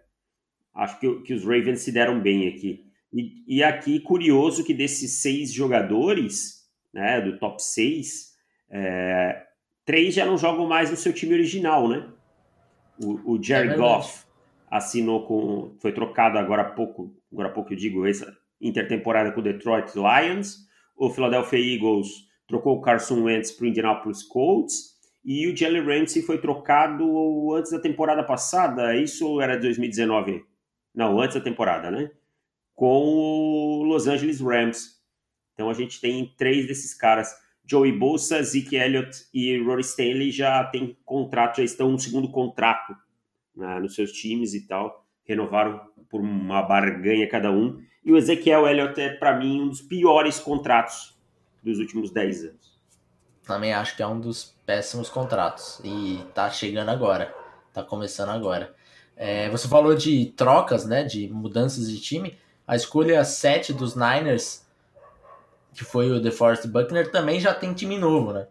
acho 0.74 1.00
que, 1.00 1.22
que 1.22 1.34
os 1.34 1.44
Ravens 1.44 1.82
se 1.82 1.92
deram 1.92 2.22
bem 2.22 2.48
aqui. 2.48 2.86
E, 3.12 3.58
e 3.58 3.64
aqui, 3.64 4.00
curioso 4.00 4.64
que 4.64 4.74
desses 4.74 5.22
seis 5.22 5.52
jogadores, 5.52 6.66
né, 6.94 7.20
do 7.20 7.38
top 7.38 7.62
seis, 7.62 8.36
é, 8.70 9.44
três 9.84 10.14
já 10.14 10.26
não 10.26 10.38
jogam 10.38 10.68
mais 10.68 10.90
no 10.90 10.96
seu 10.96 11.12
time 11.12 11.34
original, 11.34 11.90
né? 11.90 12.08
O, 13.02 13.34
o 13.34 13.44
Jared 13.44 13.74
é 13.74 13.78
Goff 13.78 14.25
assinou 14.70 15.26
com. 15.26 15.76
Foi 15.80 15.92
trocado 15.92 16.38
agora 16.38 16.64
há 16.64 16.70
pouco, 16.72 17.16
agora 17.32 17.50
há 17.50 17.52
pouco 17.52 17.74
eu 17.74 17.78
digo, 17.78 18.06
essa 18.06 18.36
intertemporada 18.60 19.32
com 19.32 19.40
o 19.40 19.44
Detroit 19.44 19.92
Lions. 19.96 20.66
O 20.96 21.10
Philadelphia 21.10 21.60
Eagles 21.60 22.08
trocou 22.48 22.78
o 22.78 22.82
Carson 22.82 23.24
Wentz 23.24 23.52
para 23.52 23.66
o 23.66 23.68
Indianapolis 23.68 24.24
Colts. 24.24 24.96
E 25.24 25.48
o 25.48 25.58
Jalen 25.58 25.84
Ramsey 25.84 26.22
foi 26.22 26.40
trocado 26.40 27.54
antes 27.56 27.72
da 27.72 27.80
temporada 27.80 28.24
passada. 28.24 28.96
Isso 28.96 29.42
era 29.42 29.58
2019? 29.58 30.46
Não, 30.94 31.20
antes 31.20 31.36
da 31.36 31.42
temporada, 31.42 31.90
né? 31.90 32.12
Com 32.76 33.04
o 33.04 33.84
Los 33.84 34.08
Angeles 34.08 34.40
Rams. 34.40 35.02
Então 35.54 35.70
a 35.70 35.74
gente 35.74 36.00
tem 36.00 36.34
três 36.38 36.68
desses 36.68 36.94
caras. 36.94 37.34
Joey 37.66 37.92
Bolsa, 37.92 38.44
Zeke 38.44 38.76
Elliott 38.76 39.26
e 39.34 39.58
Rory 39.64 39.82
Stanley 39.82 40.30
já 40.30 40.64
têm 40.66 40.96
contrato, 41.04 41.58
já 41.58 41.64
estão 41.64 41.92
no 41.92 42.00
segundo 42.00 42.30
contrato 42.30 42.96
né, 43.56 43.80
nos 43.80 43.96
seus 43.96 44.12
times 44.12 44.54
e 44.54 44.68
tal. 44.68 45.06
Renovaram 45.24 45.82
por 46.10 46.22
uma 46.22 46.62
barganha 46.62 47.28
cada 47.30 47.52
um. 47.52 47.82
E 48.04 48.12
o 48.12 48.18
Ezequiel 48.18 48.68
Elliott 48.68 49.00
é, 49.00 49.10
para 49.10 49.38
mim, 49.38 49.62
um 49.62 49.70
dos 49.70 49.82
piores 49.82 50.40
contratos 50.40 51.18
dos 51.64 51.80
últimos 51.80 52.12
10 52.12 52.44
anos. 52.44 52.76
Também 53.46 53.74
acho 53.74 53.96
que 53.96 54.04
é 54.04 54.08
um 54.08 54.20
dos 54.20 54.56
péssimos 54.66 55.10
contratos. 55.10 55.82
E 55.84 56.24
tá 56.34 56.50
chegando 56.50 56.90
agora. 56.90 57.34
Tá 57.74 57.84
começando 57.84 58.30
agora. 58.30 58.74
É, 59.16 59.50
você 59.50 59.68
falou 59.68 59.96
de 59.96 60.28
trocas, 60.38 60.86
né? 60.86 61.04
De 61.04 61.28
mudanças 61.28 61.90
de 61.90 62.00
time. 62.00 62.38
A 62.68 62.76
escolha 62.76 63.24
7 63.24 63.74
dos 63.74 63.96
Niners, 63.96 64.66
que 65.74 65.84
foi 65.84 66.12
o 66.12 66.20
DeForest 66.20 66.68
Buckner, 66.68 67.12
também 67.12 67.40
já 67.40 67.54
tem 67.54 67.74
time 67.74 67.98
novo, 67.98 68.34
né? 68.34 68.48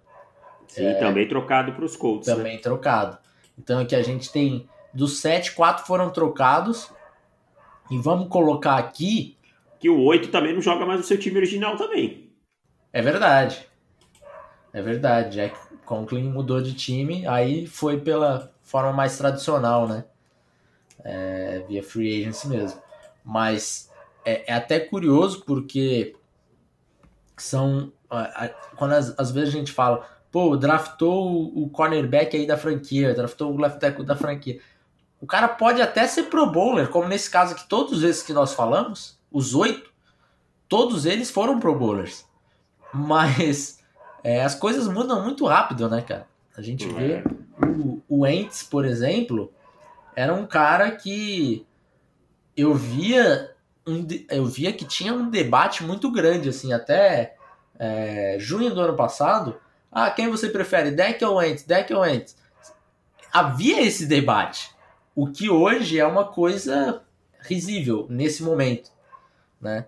Sim, 0.69 0.87
é, 0.87 0.95
também 0.95 1.29
trocado 1.29 1.73
para 1.73 1.85
os 1.85 1.97
Colts. 1.97 2.29
Né? 2.29 2.35
Também 2.35 2.57
né? 2.57 2.63
trocado. 2.63 3.19
Então 3.59 3.81
aqui 3.81 3.95
a 3.95 4.03
gente 4.03 4.31
tem 4.33 4.69
dos 4.95 5.19
7, 5.19 5.53
4 5.53 5.87
foram 5.87 6.11
trocados. 6.11 6.91
E 7.91 7.99
vamos 7.99 8.29
colocar 8.29 8.77
aqui 8.77 9.37
que 9.79 9.91
o 9.91 10.01
8 10.03 10.29
também 10.29 10.55
não 10.55 10.63
joga 10.63 10.87
mais 10.87 11.01
no 11.01 11.07
seu 11.07 11.19
time 11.19 11.37
original 11.37 11.77
também. 11.77 12.31
É 12.93 13.03
verdade. 13.03 13.67
É 14.73 14.81
verdade. 14.81 15.37
Jack 15.37 15.57
Conklin 15.85 16.31
mudou 16.31 16.61
de 16.63 16.73
time, 16.73 17.27
aí 17.27 17.67
foi 17.67 18.01
pela 18.01 18.53
forma 18.63 18.93
mais 18.93 19.19
tradicional, 19.19 19.87
né? 19.87 20.05
É, 21.05 21.65
via 21.69 21.83
free 21.83 22.23
agency 22.23 22.49
mesmo. 22.49 22.81
Mas 23.23 23.91
é, 24.25 24.51
é 24.51 24.55
até 24.55 24.81
curioso 24.81 25.45
porque 25.45 26.17
são. 27.37 27.93
Quando 28.77 28.93
às, 28.93 29.31
vezes 29.33 29.49
a 29.53 29.59
gente 29.59 29.73
fala, 29.73 30.07
pô, 30.31 30.57
draftou 30.57 31.31
o, 31.31 31.65
o 31.65 31.69
cornerback 31.69 32.37
aí 32.37 32.47
da 32.47 32.57
franquia, 32.57 33.13
draftou 33.13 33.53
o 33.53 33.61
left 33.61 33.81
tackle 33.81 34.05
da 34.05 34.17
franquia. 34.17 34.61
O 35.25 35.27
cara 35.27 35.49
pode 35.49 35.81
até 35.81 36.07
ser 36.07 36.25
pro 36.25 36.45
bowler, 36.45 36.91
como 36.91 37.09
nesse 37.09 37.31
caso 37.31 37.55
aqui, 37.55 37.67
todos 37.67 38.03
esses 38.03 38.23
que 38.23 38.35
nós 38.35 38.53
falamos, 38.53 39.19
os 39.33 39.55
oito, 39.55 39.91
todos 40.69 41.07
eles 41.07 41.31
foram 41.31 41.59
Pro 41.59 41.75
Bowlers. 41.75 42.27
Mas 42.93 43.79
é, 44.23 44.45
as 44.45 44.55
coisas 44.55 44.87
mudam 44.87 45.25
muito 45.25 45.47
rápido, 45.47 45.89
né, 45.89 46.03
cara? 46.03 46.29
A 46.55 46.61
gente 46.61 46.87
vê 46.87 47.15
é. 47.15 47.25
o, 47.67 48.03
o 48.07 48.27
Ents, 48.27 48.65
por 48.65 48.85
exemplo, 48.85 49.51
era 50.15 50.35
um 50.35 50.47
cara 50.47 50.91
que 50.91 51.67
eu 52.55 52.75
via 52.75 53.57
um, 53.87 54.07
eu 54.29 54.45
via 54.45 54.75
que 54.75 54.85
tinha 54.85 55.15
um 55.15 55.31
debate 55.31 55.83
muito 55.83 56.13
grande, 56.13 56.51
assim, 56.51 56.75
até 56.75 57.35
é, 57.79 58.37
junho 58.39 58.75
do 58.75 58.81
ano 58.83 58.95
passado. 58.95 59.59
Ah, 59.91 60.11
quem 60.11 60.29
você 60.29 60.51
prefere, 60.51 60.91
Deck 60.91 61.25
ou 61.25 61.43
Ents? 61.43 61.63
Deck 61.63 61.95
ou 61.95 62.05
Ents? 62.07 62.37
Havia 63.33 63.81
esse 63.81 64.05
debate, 64.05 64.74
o 65.15 65.29
que 65.29 65.49
hoje 65.49 65.99
é 65.99 66.07
uma 66.07 66.25
coisa 66.25 67.03
risível 67.41 68.07
nesse 68.09 68.43
momento 68.43 68.95
né? 69.65 69.87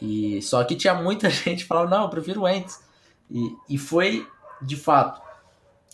E 0.00 0.40
só 0.40 0.62
que 0.62 0.76
tinha 0.76 0.94
muita 0.94 1.28
gente 1.28 1.64
falando, 1.64 1.90
não, 1.90 2.02
eu 2.04 2.08
prefiro 2.08 2.48
Ents. 2.48 2.80
E, 3.28 3.54
e 3.68 3.76
foi, 3.76 4.26
de 4.62 4.76
fato, 4.76 5.20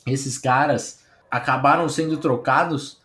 esses 0.06 0.38
caras 0.38 1.02
acabaram 1.30 1.88
sendo 1.88 2.18
trocados 2.18 3.02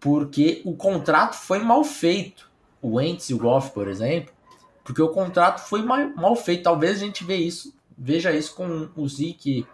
porque 0.00 0.62
o 0.64 0.74
contrato 0.74 1.34
foi 1.34 1.60
mal 1.60 1.84
feito. 1.84 2.50
O 2.80 3.00
Ents 3.00 3.30
e 3.30 3.34
o 3.34 3.38
Goff, 3.38 3.70
por 3.70 3.86
exemplo, 3.86 4.34
porque 4.82 5.00
o 5.00 5.10
contrato 5.10 5.60
foi 5.60 5.82
mal, 5.82 6.08
mal 6.16 6.34
feito. 6.34 6.64
Talvez 6.64 6.96
a 6.96 7.04
gente 7.04 7.22
veja 7.22 7.44
isso, 7.44 7.74
veja 7.96 8.32
isso 8.32 8.54
com 8.56 8.88
o 8.96 9.08
Zeke, 9.08 9.64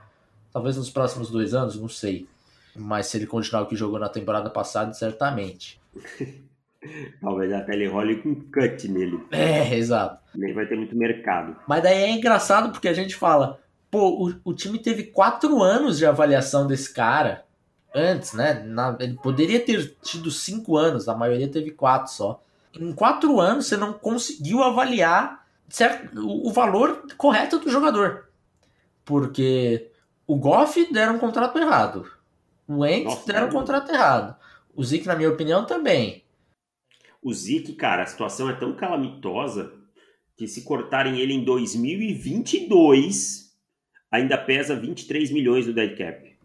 talvez 0.53 0.77
nos 0.77 0.91
próximos 0.91 1.31
dois 1.31 1.55
anos, 1.55 1.81
não 1.81 1.89
sei. 1.89 2.29
Mas 2.79 3.07
se 3.07 3.17
ele 3.17 3.27
continuar 3.27 3.63
o 3.63 3.67
que 3.67 3.77
jogou 3.77 3.99
na 3.99 4.09
temporada 4.09 4.49
passada, 4.49 4.93
certamente. 4.93 5.81
Talvez 7.21 7.53
até 7.53 7.75
ele 7.75 7.89
role 7.89 8.23
com 8.23 8.35
cut 8.35 8.89
nele. 8.89 9.21
É, 9.31 9.75
exato. 9.75 10.23
Nem 10.35 10.55
vai 10.55 10.67
ter 10.67 10.77
muito 10.77 10.97
mercado. 10.97 11.57
Mas 11.67 11.83
daí 11.83 12.05
é 12.05 12.11
engraçado 12.11 12.71
porque 12.71 12.89
a 12.89 12.95
gente 12.95 13.17
fala, 13.17 13.61
pô, 13.91 14.29
o, 14.29 14.51
o 14.51 14.55
time 14.55 14.79
teve 14.79 15.05
quatro 15.05 15.61
anos 15.63 15.99
de 15.99 16.07
avaliação 16.07 16.67
desse 16.67 16.95
cara 16.95 17.45
antes, 17.95 18.33
né? 18.33 18.63
Na, 18.65 18.97
ele 19.01 19.19
poderia 19.21 19.59
ter 19.59 19.97
tido 20.03 20.31
cinco 20.31 20.77
anos, 20.77 21.09
a 21.09 21.15
maioria 21.15 21.49
teve 21.49 21.73
quatro 21.73 22.13
só. 22.13 22.43
Em 22.79 22.93
quatro 22.93 23.41
anos 23.41 23.67
você 23.67 23.77
não 23.77 23.93
conseguiu 23.93 24.63
avaliar 24.63 25.45
certo, 25.69 26.21
o, 26.21 26.49
o 26.49 26.53
valor 26.53 27.05
correto 27.17 27.59
do 27.59 27.71
jogador. 27.71 28.29
Porque 29.05 29.91
o 30.27 30.37
Goff 30.37 30.93
deram 30.93 31.17
um 31.17 31.19
contrato 31.19 31.59
errado. 31.59 32.07
O 32.69 32.81
Wentz 32.81 33.25
deram 33.25 33.49
um 33.49 33.51
contrato 33.51 33.91
errado. 33.91 34.37
O 34.75 34.85
Zeke, 34.85 35.07
na 35.07 35.17
minha 35.17 35.31
opinião, 35.31 35.65
também. 35.65 36.23
O 37.23 37.33
Zeke, 37.33 37.73
cara, 37.73 38.03
a 38.03 38.07
situação 38.07 38.51
é 38.51 38.53
tão 38.53 38.77
calamitosa 38.77 39.73
que 40.37 40.47
se 40.47 40.63
cortarem 40.63 41.19
ele 41.19 41.33
em 41.33 41.43
2022, 41.43 43.57
ainda 44.11 44.39
pesa 44.39 44.77
23 44.77 45.33
milhões 45.33 45.67
do 45.67 45.73
dead 45.73 45.97
cap. 45.97 46.37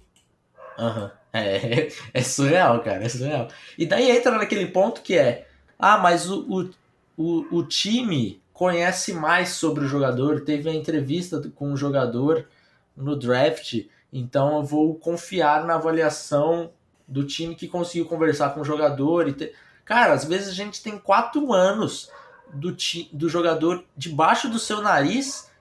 Aham. 0.79 1.03
Uhum. 1.03 1.11
É, 1.33 1.89
é 2.13 2.21
surreal, 2.21 2.81
cara, 2.81 3.03
é 3.03 3.09
surreal. 3.09 3.49
E 3.77 3.85
daí 3.85 4.09
entra 4.09 4.37
naquele 4.37 4.67
ponto 4.67 5.01
que 5.01 5.17
é, 5.17 5.45
ah, 5.77 5.97
mas 5.97 6.29
o, 6.29 6.45
o, 6.47 6.69
o, 7.17 7.57
o 7.57 7.67
time 7.67 8.41
conhece 8.53 9.11
mais 9.13 9.49
sobre 9.49 9.83
o 9.83 9.87
jogador, 9.87 10.41
teve 10.41 10.69
a 10.69 10.73
entrevista 10.73 11.41
com 11.55 11.73
o 11.73 11.77
jogador 11.77 12.47
no 12.95 13.15
draft, 13.15 13.85
então 14.13 14.57
eu 14.57 14.63
vou 14.63 14.93
confiar 14.93 15.65
na 15.65 15.75
avaliação 15.75 16.71
do 17.07 17.25
time 17.25 17.55
que 17.55 17.67
conseguiu 17.67 18.05
conversar 18.05 18.53
com 18.53 18.61
o 18.61 18.65
jogador 18.65 19.27
e 19.27 19.33
ter... 19.33 19.55
Cara, 19.83 20.13
às 20.13 20.23
vezes 20.23 20.49
a 20.49 20.53
gente 20.53 20.83
tem 20.83 20.97
quatro 20.99 21.51
anos 21.51 22.11
do, 22.53 22.71
ti, 22.71 23.09
do 23.11 23.27
jogador 23.27 23.83
debaixo 23.97 24.47
do 24.47 24.59
seu 24.59 24.81
nariz 24.81 25.51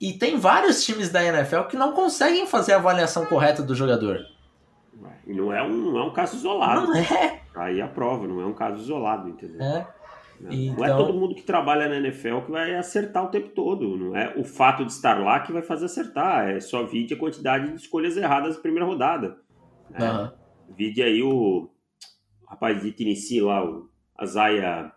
e 0.00 0.12
tem 0.12 0.38
vários 0.38 0.84
times 0.84 1.08
da 1.08 1.24
NFL 1.24 1.62
que 1.62 1.76
não 1.76 1.92
conseguem 1.92 2.46
fazer 2.46 2.72
a 2.72 2.76
avaliação 2.76 3.24
correta 3.26 3.62
do 3.62 3.74
jogador. 3.74 4.26
E 5.26 5.32
não 5.32 5.52
é 5.52 5.62
um, 5.62 5.92
não 5.92 5.98
é 5.98 6.04
um 6.04 6.12
caso 6.12 6.36
isolado. 6.36 6.88
Não 6.88 6.96
é. 6.96 7.40
Aí 7.54 7.80
a 7.80 7.86
prova, 7.86 8.26
não 8.26 8.40
é 8.40 8.46
um 8.46 8.52
caso 8.52 8.82
isolado, 8.82 9.28
entendeu? 9.28 9.62
É. 9.62 9.86
Não, 10.40 10.52
então... 10.52 10.76
não 10.76 10.84
é 10.84 10.96
todo 10.96 11.12
mundo 11.12 11.34
que 11.34 11.42
trabalha 11.42 11.88
na 11.88 11.96
NFL 11.96 12.40
que 12.46 12.50
vai 12.50 12.74
acertar 12.74 13.24
o 13.24 13.28
tempo 13.28 13.50
todo. 13.50 13.96
Não 13.96 14.16
é 14.16 14.34
o 14.36 14.44
fato 14.44 14.84
de 14.84 14.92
estar 14.92 15.20
lá 15.20 15.40
que 15.40 15.52
vai 15.52 15.62
fazer 15.62 15.86
acertar. 15.86 16.48
É 16.48 16.60
só 16.60 16.84
vide 16.84 17.14
a 17.14 17.18
quantidade 17.18 17.68
de 17.68 17.76
escolhas 17.76 18.16
erradas 18.16 18.56
na 18.56 18.62
primeira 18.62 18.86
rodada. 18.86 19.36
Uhum. 19.90 20.30
Vide 20.76 21.02
aí 21.02 21.22
o, 21.22 21.68
rapaz 22.46 22.82
de 22.82 22.90
Tennessee 22.92 23.40
lá, 23.40 23.64
o 23.64 23.88
Azaia 24.16 24.92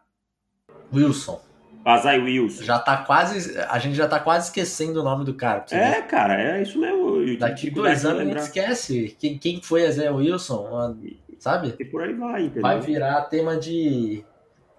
Wilson. 0.94 1.42
Azai 1.86 2.20
Wilson. 2.20 2.64
Já 2.64 2.80
tá 2.80 2.98
quase. 2.98 3.60
A 3.70 3.78
gente 3.78 3.96
já 3.96 4.08
tá 4.08 4.20
quase 4.20 4.48
esquecendo 4.48 5.02
o 5.02 5.04
nome 5.04 5.26
do 5.26 5.34
cara. 5.34 5.66
É, 5.72 5.96
ver. 5.96 6.08
cara, 6.08 6.42
é 6.42 6.62
isso 6.62 6.80
mesmo. 6.80 7.38
Daqui 7.38 7.70
dois 7.70 8.06
anos 8.06 8.22
a 8.22 8.26
gente 8.26 8.38
esquece 8.38 9.16
quem, 9.20 9.38
quem 9.38 9.62
foi 9.62 9.86
Azai 9.86 10.10
Wilson, 10.10 10.96
sabe? 11.40 11.76
E 11.78 11.86
por 11.86 12.02
aí 12.02 12.14
vai, 12.14 12.44
entendeu? 12.44 12.62
Vai 12.62 12.80
virar 12.80 13.22
tema 13.24 13.58
de, 13.58 14.24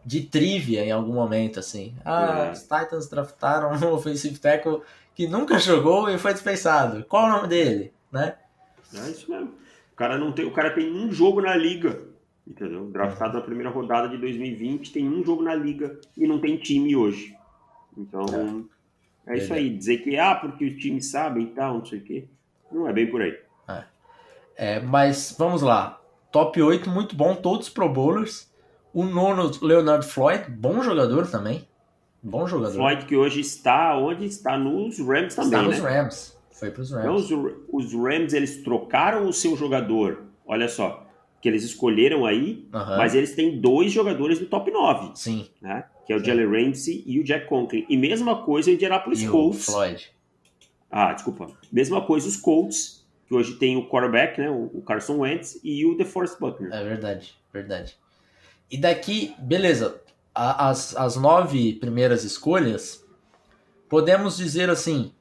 de 0.04 0.22
trivia 0.22 0.84
em 0.84 0.90
algum 0.90 1.14
momento, 1.14 1.58
assim. 1.58 1.94
Ah, 2.04 2.46
é. 2.48 2.52
os 2.52 2.62
Titans 2.62 3.08
draftaram 3.08 3.72
um 3.72 3.92
offensive 3.94 4.38
tackle 4.38 4.80
que 5.14 5.26
nunca 5.26 5.58
jogou 5.58 6.08
e 6.10 6.18
foi 6.18 6.32
dispensado. 6.32 7.04
Qual 7.04 7.26
o 7.26 7.30
nome 7.30 7.48
dele, 7.48 7.92
né? 8.10 8.36
É 8.94 9.10
isso 9.10 9.30
mesmo. 9.30 9.54
O 9.92 9.96
cara, 9.96 10.18
não 10.18 10.32
tem, 10.32 10.44
o 10.44 10.52
cara 10.52 10.70
tem 10.70 10.92
um 10.92 11.12
jogo 11.12 11.40
na 11.40 11.54
liga 11.54 12.14
entendeu? 12.46 12.86
Draftado 12.90 13.34
na 13.34 13.40
primeira 13.40 13.70
rodada 13.70 14.08
de 14.08 14.18
2020, 14.18 14.92
tem 14.92 15.08
um 15.08 15.24
jogo 15.24 15.42
na 15.42 15.54
liga 15.54 15.98
e 16.16 16.26
não 16.26 16.38
tem 16.38 16.56
time 16.56 16.94
hoje. 16.94 17.36
Então, 17.96 18.68
é, 19.26 19.34
é 19.34 19.38
isso 19.38 19.52
aí. 19.52 19.70
Dizer 19.70 19.98
que, 19.98 20.16
ah, 20.18 20.34
porque 20.34 20.64
os 20.64 20.76
times 20.76 21.10
sabem 21.10 21.44
e 21.44 21.50
tal, 21.50 21.78
não 21.78 21.86
sei 21.86 21.98
o 21.98 22.02
quê, 22.02 22.28
não 22.70 22.88
é 22.88 22.92
bem 22.92 23.10
por 23.10 23.22
aí. 23.22 23.38
É. 23.68 23.84
é. 24.56 24.80
mas 24.80 25.34
vamos 25.38 25.62
lá. 25.62 26.00
Top 26.30 26.60
8, 26.60 26.90
muito 26.90 27.14
bom, 27.14 27.34
todos 27.34 27.68
pro 27.68 27.88
bowlers. 27.88 28.52
O 28.94 29.04
nono, 29.04 29.50
Leonard 29.60 30.06
Floyd, 30.06 30.48
bom 30.48 30.80
jogador 30.80 31.26
também. 31.26 31.66
Bom 32.22 32.46
jogador. 32.46 32.74
Floyd 32.74 33.04
que 33.04 33.16
hoje 33.16 33.40
está 33.40 33.98
onde? 33.98 34.24
Está 34.24 34.56
nos 34.56 34.98
Rams 35.00 35.34
também, 35.34 35.50
Está 35.50 35.62
nos 35.62 35.80
né? 35.80 36.00
Rams. 36.00 36.38
Foi 36.52 36.70
pros 36.70 36.92
Rams. 36.92 37.04
Então, 37.04 37.14
os, 37.16 37.54
os 37.70 37.92
Rams, 37.92 38.32
eles 38.32 38.62
trocaram 38.62 39.28
o 39.28 39.32
seu 39.32 39.56
jogador. 39.56 40.22
Olha 40.46 40.68
só, 40.68 41.06
que 41.42 41.48
eles 41.48 41.64
escolheram 41.64 42.24
aí, 42.24 42.66
mas 42.72 43.14
eles 43.14 43.34
têm 43.34 43.60
dois 43.60 43.92
jogadores 43.92 44.38
do 44.38 44.46
top 44.46 44.70
9. 44.70 45.10
Sim. 45.14 45.46
Né? 45.60 45.84
Que 46.06 46.12
é 46.12 46.16
o 46.16 46.24
Jalen 46.24 46.46
Ramsey 46.46 47.02
e 47.04 47.18
o 47.18 47.24
Jack 47.24 47.46
Conklin. 47.48 47.84
E 47.88 47.96
mesma 47.96 48.42
coisa 48.44 48.70
o 48.70 48.72
Indianapolis 48.72 49.22
e 49.22 49.28
Colts. 49.28 49.68
O 49.68 49.72
Floyd. 49.72 50.10
Ah, 50.90 51.12
desculpa. 51.12 51.48
Mesma 51.72 52.00
coisa 52.00 52.28
os 52.28 52.36
Colts, 52.36 53.04
que 53.26 53.34
hoje 53.34 53.56
tem 53.56 53.76
o 53.76 53.88
quarterback, 53.88 54.40
né? 54.40 54.48
O 54.48 54.80
Carson 54.82 55.18
Wentz 55.18 55.60
e 55.64 55.84
o 55.84 55.96
DeForest 55.96 56.38
Buckner. 56.38 56.72
É 56.72 56.84
verdade, 56.84 57.34
verdade. 57.52 57.98
E 58.70 58.78
daqui, 58.78 59.34
beleza. 59.38 60.00
as, 60.34 60.96
as 60.96 61.16
nove 61.16 61.74
primeiras 61.74 62.24
escolhas, 62.24 63.04
podemos 63.88 64.36
dizer 64.36 64.68
assim, 64.70 65.12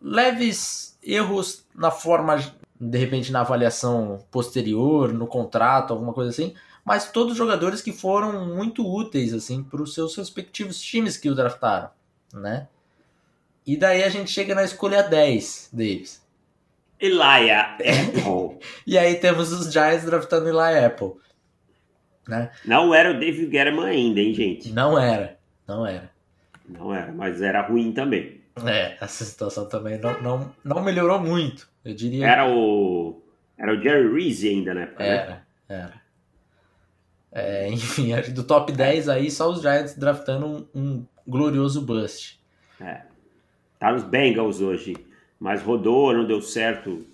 leves 0.00 0.98
erros 1.02 1.64
na 1.74 1.90
forma, 1.90 2.36
de 2.80 2.98
repente 2.98 3.30
na 3.30 3.40
avaliação 3.40 4.24
posterior, 4.30 5.12
no 5.12 5.26
contrato, 5.26 5.92
alguma 5.92 6.12
coisa 6.12 6.30
assim, 6.30 6.54
mas 6.84 7.10
todos 7.10 7.36
jogadores 7.36 7.80
que 7.80 7.92
foram 7.92 8.46
muito 8.46 8.86
úteis 8.86 9.32
assim 9.32 9.62
para 9.62 9.82
os 9.82 9.94
seus 9.94 10.14
respectivos 10.16 10.80
times 10.80 11.16
que 11.16 11.30
o 11.30 11.34
draftaram, 11.34 11.90
né? 12.32 12.68
E 13.66 13.76
daí 13.76 14.02
a 14.02 14.10
gente 14.10 14.30
chega 14.30 14.54
na 14.54 14.62
escolha 14.62 15.02
10 15.02 15.70
deles. 15.72 16.22
Elijah 17.00 17.76
Apple. 17.76 18.58
e 18.86 18.98
aí 18.98 19.14
temos 19.16 19.52
os 19.52 19.72
Giants 19.72 20.04
draftando 20.04 20.48
Elijah 20.48 20.86
Apple. 20.86 21.12
Né? 22.28 22.50
Não 22.64 22.94
era 22.94 23.10
o 23.10 23.18
David 23.18 23.46
Guerrero 23.46 23.82
ainda, 23.82 24.20
hein, 24.20 24.34
gente? 24.34 24.72
Não 24.72 24.98
era, 24.98 25.36
não 25.66 25.86
era. 25.86 26.10
Não 26.66 26.94
era, 26.94 27.12
mas 27.12 27.42
era 27.42 27.60
ruim 27.60 27.92
também. 27.92 28.40
É, 28.64 28.96
essa 29.00 29.24
situação 29.24 29.68
também 29.68 29.98
não, 29.98 30.22
não, 30.22 30.54
não 30.64 30.82
melhorou 30.82 31.18
muito, 31.20 31.68
eu 31.84 31.94
diria. 31.94 32.26
Era 32.26 32.48
o. 32.48 33.20
Era 33.58 33.72
o 33.72 33.82
Jerry 33.82 34.12
Reese 34.12 34.48
ainda 34.48 34.74
na 34.74 34.80
época. 34.82 35.02
Era, 35.02 35.30
né? 35.30 35.42
era. 35.68 36.04
É, 37.32 37.68
enfim, 37.68 38.14
do 38.32 38.44
top 38.44 38.72
10 38.72 39.08
aí, 39.08 39.30
só 39.30 39.50
os 39.50 39.60
Giants 39.60 39.96
draftando 39.96 40.46
um, 40.46 40.80
um 40.80 41.06
glorioso 41.26 41.80
bust. 41.82 42.40
É. 42.80 43.02
Tá 43.78 43.92
nos 43.92 44.04
Bengals 44.04 44.60
hoje, 44.60 44.96
mas 45.38 45.62
rodou, 45.62 46.14
não 46.14 46.26
deu 46.26 46.40
certo 46.40 47.04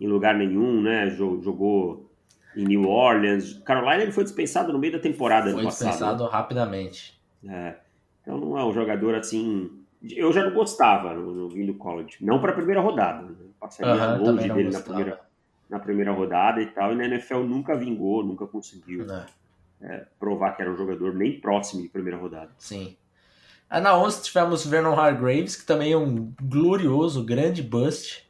em 0.00 0.06
lugar 0.06 0.34
nenhum, 0.34 0.80
né? 0.80 1.10
Jogou 1.10 2.07
em 2.58 2.64
New 2.64 2.88
Orleans. 2.88 3.54
Carolina 3.64 4.02
ele 4.02 4.12
foi 4.12 4.24
dispensado 4.24 4.72
no 4.72 4.78
meio 4.78 4.94
da 4.94 4.98
temporada 4.98 5.52
foi 5.52 5.64
passado. 5.64 5.78
Foi 5.78 5.90
dispensado 5.90 6.26
rapidamente. 6.26 7.18
É. 7.48 7.76
Então 8.20 8.36
não 8.36 8.58
é 8.58 8.64
um 8.64 8.72
jogador 8.72 9.14
assim. 9.14 9.70
Eu 10.02 10.32
já 10.32 10.44
não 10.44 10.52
gostava 10.52 11.14
no, 11.14 11.32
no 11.32 11.48
vindo 11.48 11.74
college. 11.74 12.16
Não 12.20 12.40
para 12.40 12.52
a 12.52 12.54
primeira 12.54 12.80
rodada. 12.80 13.22
Né? 13.22 13.34
Passaria 13.60 14.18
uhum, 14.18 14.24
longe 14.24 14.48
dele 14.52 14.70
na 14.70 14.80
primeira, 14.80 15.20
na 15.70 15.78
primeira 15.78 16.12
rodada 16.12 16.60
e 16.60 16.66
tal. 16.66 16.92
E 16.92 16.96
na 16.96 17.04
NFL 17.04 17.40
nunca 17.40 17.76
vingou, 17.76 18.24
nunca 18.24 18.46
conseguiu 18.46 19.06
é, 19.80 20.06
provar 20.18 20.56
que 20.56 20.62
era 20.62 20.70
um 20.70 20.76
jogador 20.76 21.14
nem 21.14 21.40
próximo 21.40 21.82
de 21.82 21.88
primeira 21.88 22.18
rodada. 22.18 22.50
Sim. 22.58 22.96
Aí 23.70 23.80
na 23.80 23.96
11 23.98 24.22
tivemos 24.22 24.66
Vernon 24.66 24.98
Hargraves, 24.98 25.54
que 25.54 25.66
também 25.66 25.92
é 25.92 25.96
um 25.96 26.32
glorioso, 26.40 27.22
grande 27.22 27.62
bust. 27.62 28.26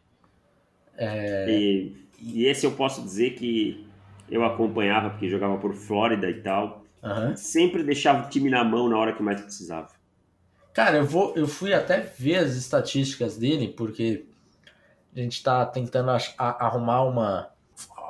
É... 0.96 1.48
E, 1.48 1.96
e, 2.20 2.44
esse 2.46 2.66
eu 2.66 2.72
posso 2.72 3.02
dizer 3.02 3.30
que 3.30 3.87
eu 4.30 4.44
acompanhava, 4.44 5.10
porque 5.10 5.28
jogava 5.28 5.56
por 5.58 5.74
Flórida 5.74 6.28
e 6.28 6.40
tal. 6.42 6.84
Uhum. 7.02 7.36
Sempre 7.36 7.82
deixava 7.82 8.26
o 8.26 8.30
time 8.30 8.50
na 8.50 8.64
mão 8.64 8.88
na 8.88 8.98
hora 8.98 9.12
que 9.12 9.22
mais 9.22 9.40
precisava. 9.40 9.88
Cara, 10.72 10.98
eu, 10.98 11.04
vou, 11.04 11.34
eu 11.34 11.48
fui 11.48 11.72
até 11.72 12.00
ver 12.00 12.36
as 12.36 12.54
estatísticas 12.54 13.36
dele, 13.36 13.68
porque 13.68 14.26
a 15.14 15.20
gente 15.20 15.36
está 15.36 15.64
tentando 15.66 16.10
arrumar 16.38 17.02
uma 17.02 17.50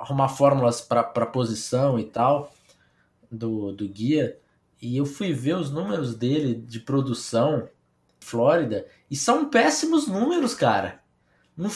arrumar 0.00 0.28
fórmulas 0.28 0.81
para 0.81 1.02
posição 1.26 1.98
e 1.98 2.04
tal 2.04 2.52
do, 3.31 3.72
do 3.72 3.88
guia 3.88 4.38
e 4.81 4.96
eu 4.96 5.04
fui 5.04 5.33
ver 5.33 5.57
os 5.57 5.70
números 5.70 6.14
dele 6.14 6.54
de 6.54 6.81
produção 6.81 7.68
Flórida 8.20 8.87
e 9.11 9.16
são 9.16 9.48
péssimos 9.48 10.07
números, 10.07 10.54
cara. 10.54 11.00
Não, 11.57 11.70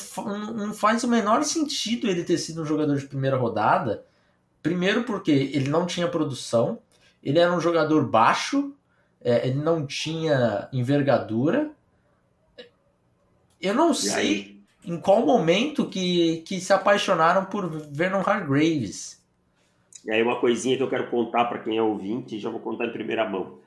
não 0.52 0.74
faz 0.74 1.02
o 1.02 1.08
menor 1.08 1.42
sentido 1.44 2.06
ele 2.06 2.24
ter 2.24 2.38
sido 2.38 2.62
um 2.62 2.66
jogador 2.66 2.96
de 2.96 3.06
primeira 3.06 3.36
rodada. 3.36 4.04
Primeiro 4.62 5.02
porque 5.02 5.32
ele 5.32 5.68
não 5.68 5.86
tinha 5.86 6.06
produção, 6.06 6.78
ele 7.22 7.38
era 7.38 7.52
um 7.52 7.60
jogador 7.60 8.08
baixo, 8.08 8.72
é, 9.20 9.48
ele 9.48 9.58
não 9.58 9.84
tinha 9.84 10.68
envergadura. 10.72 11.72
Eu 13.60 13.74
não 13.74 13.92
sei 13.92 14.60
em 14.84 15.00
qual 15.00 15.26
momento 15.26 15.88
que, 15.88 16.42
que 16.46 16.60
se 16.60 16.72
apaixonaram 16.72 17.44
por 17.44 17.68
Vernon 17.68 18.22
Hargraves. 18.24 19.20
E 20.04 20.10
aí 20.10 20.22
uma 20.22 20.40
coisinha 20.40 20.76
que 20.76 20.82
eu 20.82 20.90
quero 20.90 21.10
contar 21.10 21.44
para 21.46 21.60
quem 21.60 21.76
é 21.76 21.82
ouvinte, 21.82 22.38
já 22.38 22.50
vou 22.50 22.60
contar 22.60 22.86
em 22.86 22.92
primeira 22.92 23.28
mão. 23.28 23.60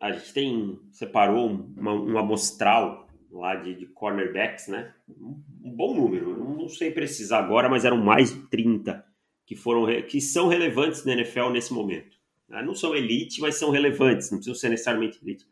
A 0.00 0.12
gente 0.12 0.32
tem 0.32 0.80
separou 0.90 1.48
uma, 1.76 1.92
um 1.92 2.18
amostral 2.18 3.08
lá 3.30 3.54
de, 3.56 3.74
de 3.74 3.86
cornerbacks, 3.86 4.68
né? 4.68 4.92
Um, 5.08 5.40
um 5.64 5.70
bom 5.72 5.94
número, 5.94 6.38
não 6.38 6.68
sei 6.68 6.90
precisar 6.90 7.38
agora, 7.38 7.68
mas 7.68 7.84
eram 7.84 7.96
mais 7.96 8.32
de 8.32 8.40
30 8.46 9.09
que 9.50 9.56
foram 9.56 9.84
que 10.02 10.20
são 10.20 10.46
relevantes 10.46 11.04
na 11.04 11.12
NFL 11.12 11.50
nesse 11.50 11.72
momento. 11.72 12.16
Né? 12.48 12.62
Não 12.62 12.72
são 12.72 12.94
elite, 12.94 13.40
mas 13.40 13.56
são 13.56 13.72
relevantes, 13.72 14.30
não 14.30 14.38
precisam 14.38 14.54
ser 14.54 14.68
necessariamente 14.68 15.18
elite, 15.20 15.44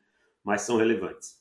mas 0.45 0.63
são 0.63 0.77
relevantes. 0.77 1.37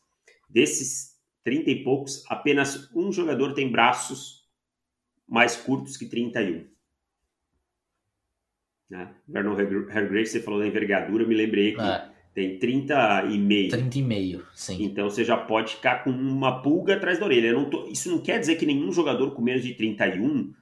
Desses 0.50 1.16
30 1.44 1.70
e 1.70 1.84
poucos, 1.84 2.24
apenas 2.28 2.90
um 2.96 3.12
jogador 3.12 3.54
tem 3.54 3.72
braços 3.72 4.44
mais 5.28 5.56
curtos 5.56 5.98
que 5.98 6.08
31. 6.08 6.66
Né? 8.90 9.14
Vernon 9.28 9.52
Hargrave, 9.92 10.26
você 10.26 10.42
falou 10.42 10.60
da 10.60 10.66
envergadura, 10.66 11.26
eu 11.26 11.28
me 11.28 11.36
lembrei 11.36 11.76
que 11.76 11.82
é. 11.82 12.10
tem 12.34 12.58
30 12.58 13.26
e 13.26 13.38
meio. 13.38 13.70
30 13.70 14.00
e 14.00 14.02
meio, 14.02 14.48
sim. 14.56 14.84
Então 14.84 15.08
você 15.08 15.24
já 15.24 15.38
pode 15.38 15.76
ficar 15.76 16.04
com 16.04 16.10
uma 16.10 16.60
pulga 16.64 16.96
atrás 16.96 17.20
da 17.20 17.26
orelha. 17.26 17.54
Não 17.54 17.70
tô, 17.70 17.86
isso 17.86 18.10
não 18.10 18.18
quer 18.18 18.40
dizer 18.40 18.56
que 18.56 18.66
nenhum 18.66 18.92
jogador 18.92 19.30
com 19.36 19.44
menos 19.44 19.62
de 19.62 19.76
31 19.76 20.56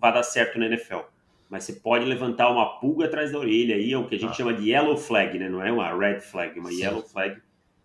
vai 0.00 0.12
dar 0.12 0.24
certo 0.24 0.58
na 0.58 0.66
NFL. 0.66 1.19
Mas 1.50 1.64
você 1.64 1.72
pode 1.72 2.04
levantar 2.04 2.48
uma 2.50 2.78
pulga 2.78 3.06
atrás 3.06 3.32
da 3.32 3.38
orelha 3.38 3.74
aí, 3.74 3.92
é 3.92 3.98
o 3.98 4.06
que 4.06 4.14
a 4.14 4.18
gente 4.18 4.30
ah. 4.30 4.34
chama 4.34 4.54
de 4.54 4.70
yellow 4.70 4.96
flag, 4.96 5.36
né? 5.36 5.48
Não 5.48 5.62
é 5.62 5.72
uma 5.72 5.92
red 5.98 6.20
flag, 6.20 6.58
uma 6.58 6.70
sim. 6.70 6.80
yellow 6.80 7.02
flag. 7.02 7.42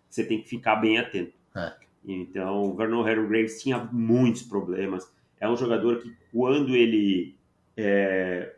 Você 0.08 0.24
tem 0.24 0.40
que 0.40 0.48
ficar 0.48 0.76
bem 0.76 0.98
atento. 0.98 1.32
É. 1.54 1.72
Então, 2.06 2.62
o 2.62 2.74
Vernon 2.76 3.04
Hargraves 3.04 3.60
tinha 3.60 3.78
muitos 3.92 4.42
problemas. 4.42 5.12
É 5.40 5.48
um 5.48 5.56
jogador 5.56 5.98
que, 5.98 6.14
quando 6.32 6.76
ele 6.76 7.34
é, 7.76 8.54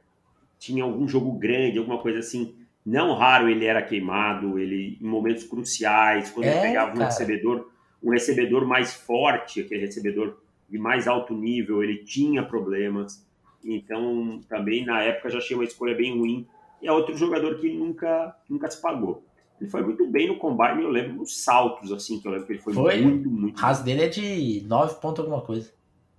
tinha 0.58 0.84
algum 0.84 1.08
jogo 1.08 1.32
grande, 1.32 1.78
alguma 1.78 1.98
coisa 1.98 2.18
assim, 2.18 2.54
não 2.84 3.14
raro 3.14 3.48
ele 3.48 3.64
era 3.64 3.82
queimado, 3.82 4.58
ele 4.58 4.98
em 5.00 5.06
momentos 5.06 5.44
cruciais, 5.44 6.30
quando 6.30 6.46
é, 6.46 6.52
ele 6.52 6.60
pegava 6.60 6.94
um 6.94 7.02
recebedor, 7.02 7.70
um 8.02 8.10
recebedor 8.10 8.66
mais 8.66 8.94
forte, 8.94 9.60
aquele 9.60 9.80
recebedor 9.80 10.38
de 10.68 10.78
mais 10.78 11.08
alto 11.08 11.34
nível, 11.34 11.82
ele 11.82 11.98
tinha 12.04 12.42
problemas. 12.42 13.26
Então, 13.64 14.40
também 14.48 14.84
na 14.84 15.02
época 15.02 15.30
já 15.30 15.38
achei 15.38 15.56
uma 15.56 15.64
escolha 15.64 15.94
bem 15.94 16.18
ruim. 16.18 16.46
E 16.80 16.86
é 16.86 16.92
outro 16.92 17.16
jogador 17.16 17.58
que 17.58 17.68
nunca, 17.72 18.36
nunca 18.48 18.70
se 18.70 18.80
pagou. 18.80 19.24
Ele 19.60 19.68
foi 19.68 19.82
muito 19.82 20.06
bem 20.06 20.28
no 20.28 20.36
combine, 20.36 20.82
eu 20.82 20.90
lembro 20.90 21.18
dos 21.18 21.42
saltos, 21.42 21.90
assim, 21.90 22.20
que 22.20 22.28
eu 22.28 22.32
lembro 22.32 22.46
que 22.46 22.52
ele 22.52 22.60
foi, 22.60 22.72
foi? 22.72 23.00
muito, 23.00 23.28
muito. 23.28 23.58
O 23.58 23.60
ras 23.60 23.82
dele 23.82 24.02
é 24.02 24.08
de 24.08 24.64
9 24.66 25.00
pontos 25.00 25.24
alguma 25.24 25.42
coisa. 25.42 25.72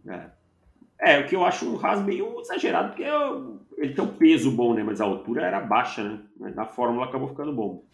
É. 0.05 0.25
É, 0.99 1.19
o 1.19 1.27
que 1.27 1.35
eu 1.35 1.45
acho 1.45 1.65
um 1.65 1.77
ras 1.77 2.03
meio 2.03 2.41
exagerado, 2.41 2.89
porque 2.89 3.05
ele 3.77 3.93
tem 3.93 4.03
um 4.03 4.13
peso 4.13 4.51
bom, 4.51 4.73
né? 4.73 4.83
Mas 4.83 4.99
a 4.99 5.05
altura 5.05 5.45
era 5.45 5.61
baixa, 5.61 6.03
né? 6.03 6.19
Mas 6.37 6.53
na 6.53 6.65
fórmula 6.65 7.05
acabou 7.05 7.29
ficando 7.29 7.53
bom. 7.53 7.85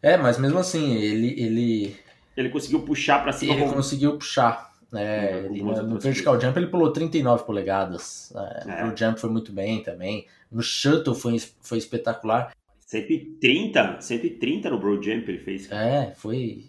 É, 0.00 0.16
mas 0.16 0.38
mesmo 0.38 0.58
assim, 0.58 0.94
ele. 0.94 1.38
Ele, 1.38 1.96
ele 2.34 2.48
conseguiu 2.48 2.80
puxar 2.80 3.22
para 3.22 3.32
cima. 3.32 3.52
Ele 3.52 3.62
como... 3.62 3.74
conseguiu 3.74 4.16
puxar. 4.16 4.67
É, 4.94 5.44
ele, 5.44 5.62
no, 5.62 5.82
no 5.82 6.00
vertical 6.00 6.40
jump 6.40 6.58
ele 6.58 6.68
pulou 6.68 6.92
39 6.92 7.44
polegadas. 7.44 8.32
É, 8.34 8.80
é. 8.80 8.84
No 8.84 8.96
jump 8.96 9.20
foi 9.20 9.30
muito 9.30 9.52
bem 9.52 9.82
também. 9.82 10.26
No 10.50 10.62
shuttle 10.62 11.14
foi, 11.14 11.38
foi 11.60 11.78
espetacular. 11.78 12.54
130, 12.86 14.00
130 14.00 14.70
no 14.70 14.78
bro 14.78 14.94
jump 14.94 15.28
ele 15.28 15.38
fez. 15.38 15.70
É, 15.70 16.12
foi. 16.14 16.66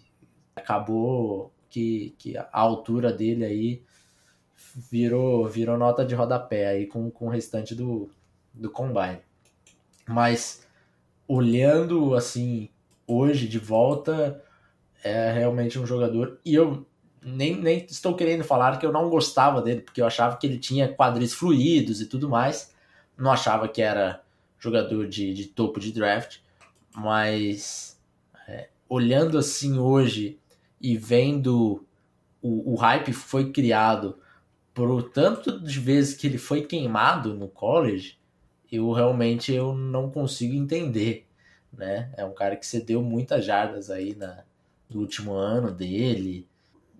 Acabou 0.54 1.52
que, 1.70 2.14
que 2.18 2.36
a 2.36 2.48
altura 2.52 3.12
dele 3.12 3.44
aí 3.44 3.82
virou, 4.90 5.46
virou 5.46 5.78
nota 5.78 6.04
de 6.04 6.14
rodapé 6.14 6.66
aí 6.66 6.86
com, 6.86 7.10
com 7.10 7.26
o 7.26 7.30
restante 7.30 7.74
do, 7.74 8.10
do 8.52 8.70
Combine. 8.70 9.20
Mas 10.06 10.66
olhando 11.26 12.14
assim, 12.14 12.68
hoje 13.06 13.48
de 13.48 13.58
volta, 13.58 14.42
é 15.02 15.32
realmente 15.32 15.78
um 15.78 15.86
jogador. 15.86 16.38
E 16.44 16.54
eu 16.54 16.86
nem, 17.22 17.56
nem 17.56 17.86
estou 17.88 18.14
querendo 18.14 18.44
falar 18.44 18.78
que 18.78 18.86
eu 18.86 18.92
não 18.92 19.08
gostava 19.10 19.60
dele, 19.60 19.82
porque 19.82 20.00
eu 20.00 20.06
achava 20.06 20.36
que 20.36 20.46
ele 20.46 20.58
tinha 20.58 20.92
quadris 20.92 21.32
fluidos 21.32 22.00
e 22.00 22.06
tudo 22.06 22.28
mais. 22.28 22.74
Não 23.16 23.30
achava 23.30 23.68
que 23.68 23.82
era 23.82 24.22
jogador 24.58 25.06
de, 25.08 25.32
de 25.34 25.46
topo 25.46 25.80
de 25.80 25.92
draft, 25.92 26.38
mas 26.94 27.98
é, 28.48 28.68
olhando 28.88 29.38
assim 29.38 29.78
hoje 29.78 30.38
e 30.80 30.96
vendo 30.96 31.84
o, 32.42 32.72
o 32.72 32.74
hype 32.76 33.12
foi 33.12 33.52
criado 33.52 34.18
por 34.72 35.02
tanto 35.10 35.60
de 35.60 35.78
vezes 35.78 36.14
que 36.14 36.26
ele 36.26 36.38
foi 36.38 36.62
queimado 36.62 37.34
no 37.34 37.48
college, 37.48 38.18
eu 38.70 38.90
realmente 38.92 39.52
eu 39.52 39.74
não 39.74 40.10
consigo 40.10 40.54
entender, 40.54 41.26
né? 41.72 42.10
É 42.16 42.24
um 42.24 42.32
cara 42.32 42.56
que 42.56 42.66
cedeu 42.66 43.02
muitas 43.02 43.44
jardas 43.44 43.90
aí 43.90 44.14
na, 44.14 44.44
no 44.88 45.00
último 45.00 45.32
ano 45.34 45.70
dele, 45.72 46.46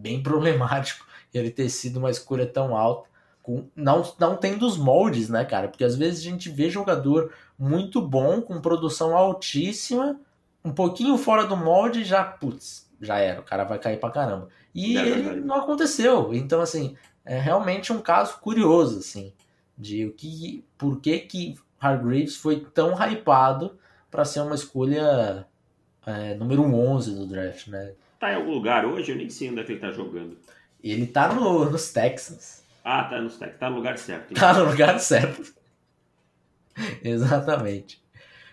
bem 0.00 0.22
problemático 0.24 1.06
ele 1.32 1.50
ter 1.50 1.68
sido 1.68 1.98
uma 1.98 2.10
escolha 2.10 2.46
tão 2.46 2.76
alta, 2.76 3.08
com, 3.42 3.68
não, 3.74 4.02
não 4.18 4.36
tendo 4.36 4.66
os 4.66 4.76
moldes, 4.76 5.28
né, 5.28 5.44
cara? 5.44 5.68
Porque 5.68 5.84
às 5.84 5.96
vezes 5.96 6.20
a 6.20 6.30
gente 6.30 6.50
vê 6.50 6.68
jogador 6.68 7.32
muito 7.58 8.00
bom, 8.00 8.42
com 8.42 8.60
produção 8.60 9.16
altíssima, 9.16 10.20
um 10.64 10.72
pouquinho 10.72 11.16
fora 11.16 11.46
do 11.46 11.56
molde, 11.56 12.04
já, 12.04 12.24
putz, 12.24 12.90
já 13.00 13.18
era, 13.18 13.40
o 13.40 13.44
cara 13.44 13.64
vai 13.64 13.78
cair 13.78 13.98
pra 13.98 14.10
caramba. 14.10 14.48
E 14.74 14.96
É 14.96 15.08
ele 15.08 15.40
não 15.40 15.56
aconteceu. 15.56 16.34
Então, 16.34 16.60
assim, 16.60 16.96
é 17.24 17.38
realmente 17.38 17.92
um 17.92 18.00
caso 18.00 18.38
curioso, 18.40 18.98
assim, 18.98 19.32
de 19.76 20.06
o 20.06 20.12
que, 20.12 20.64
por 20.76 21.00
que 21.00 21.20
que 21.20 21.54
Hargreaves 21.80 22.36
foi 22.36 22.60
tão 22.60 22.92
hypado 22.94 23.78
para 24.10 24.24
ser 24.24 24.40
uma 24.40 24.54
escolha 24.54 25.46
é, 26.04 26.34
número 26.34 26.62
11 26.62 27.14
do 27.14 27.26
draft, 27.26 27.68
né? 27.68 27.94
Tá 28.20 28.33
em 28.33 28.37
algum 28.37 28.52
lugar 28.52 28.85
hoje? 28.85 29.11
Eu 29.11 29.16
nem 29.16 29.30
sei 29.30 29.50
onde 29.50 29.61
é 29.61 29.64
que 29.64 29.72
ele 29.72 29.80
tá 29.80 29.90
jogando. 29.90 30.37
Ele 30.85 31.06
tá 31.06 31.33
no, 31.33 31.70
nos 31.70 31.90
Texans. 31.90 32.62
Ah, 32.85 33.04
tá 33.04 33.20
no, 33.20 33.30
tá 33.30 33.70
no 33.70 33.76
lugar 33.76 33.98
certo. 33.98 34.35
Tá 34.35 34.52
no 34.52 34.70
lugar 34.70 35.00
certo. 35.00 35.54
Exatamente. 37.02 38.00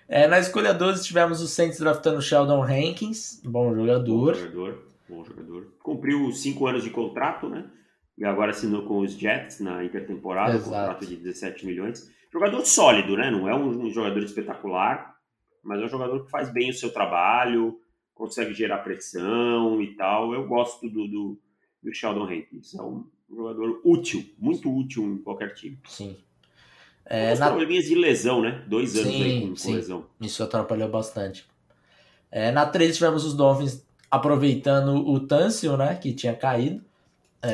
É, 0.08 0.25
na 0.25 0.39
escolha 0.39 0.73
12 0.73 1.06
tivemos 1.06 1.41
o 1.41 1.47
Saints 1.47 1.80
draftando 1.80 2.21
Sheldon 2.21 2.63
Hankins, 2.63 3.41
bom 3.43 3.69
Bom 3.69 3.75
jogador. 3.75 4.36
jogador. 4.36 4.88
Bom 5.10 5.23
jogador. 5.23 5.67
Cumpriu 5.84 6.32
cinco 6.32 6.65
anos 6.65 6.84
de 6.84 6.89
contrato, 6.89 7.49
né? 7.49 7.65
E 8.17 8.23
agora 8.25 8.51
assinou 8.51 8.86
com 8.86 8.99
os 8.99 9.13
Jets 9.13 9.60
na 9.60 9.84
intertemporada, 9.84 10.53
um 10.53 10.56
Exato. 10.56 10.69
contrato 10.69 11.06
de 11.06 11.17
17 11.17 11.65
milhões. 11.65 12.10
Jogador 12.32 12.65
sólido, 12.65 13.17
né? 13.17 13.30
Não 13.30 13.47
é 13.49 13.56
um, 13.56 13.86
um 13.86 13.91
jogador 13.91 14.23
espetacular, 14.23 15.13
mas 15.63 15.82
é 15.82 15.86
um 15.86 15.89
jogador 15.89 16.23
que 16.25 16.32
faz 16.32 16.51
bem 16.51 16.69
o 16.69 16.73
seu 16.73 16.91
trabalho, 16.91 17.77
consegue 18.17 18.53
gerar 18.53 18.80
pressão 18.80 19.82
e 19.82 19.93
tal. 19.95 20.34
Eu 20.34 20.47
gosto 20.47 20.89
do, 20.89 21.08
do, 21.08 21.38
do 21.84 21.93
Sheldon 21.93 22.23
Hankins. 22.25 22.73
É 22.75 22.82
um 22.82 23.06
jogador 23.30 23.80
útil, 23.84 24.25
muito 24.39 24.73
útil 24.75 25.03
em 25.06 25.17
qualquer 25.19 25.53
time. 25.53 25.77
Sim. 25.88 26.15
É, 27.06 27.30
É, 27.30 27.34
Os 27.34 27.39
na- 27.39 27.47
probleminhas 27.47 27.86
de 27.86 27.95
lesão, 27.95 28.41
né? 28.41 28.63
Dois 28.67 28.95
anos 28.97 29.10
Sim, 29.13 29.23
aí 29.23 29.41
com, 29.41 29.49
com 29.49 29.56
sim. 29.56 29.73
lesão. 29.75 30.06
Isso 30.19 30.43
atrapalhou 30.43 30.89
bastante. 30.89 31.45
É, 32.32 32.51
na 32.51 32.65
13 32.65 32.93
tivemos 32.95 33.23
os 33.23 33.34
Dolphins 33.34 33.86
aproveitando 34.12 34.95
o 35.08 35.19
Tâncio, 35.19 35.77
né? 35.77 35.95
Que 35.95 36.13
tinha 36.13 36.34
caído. 36.34 36.84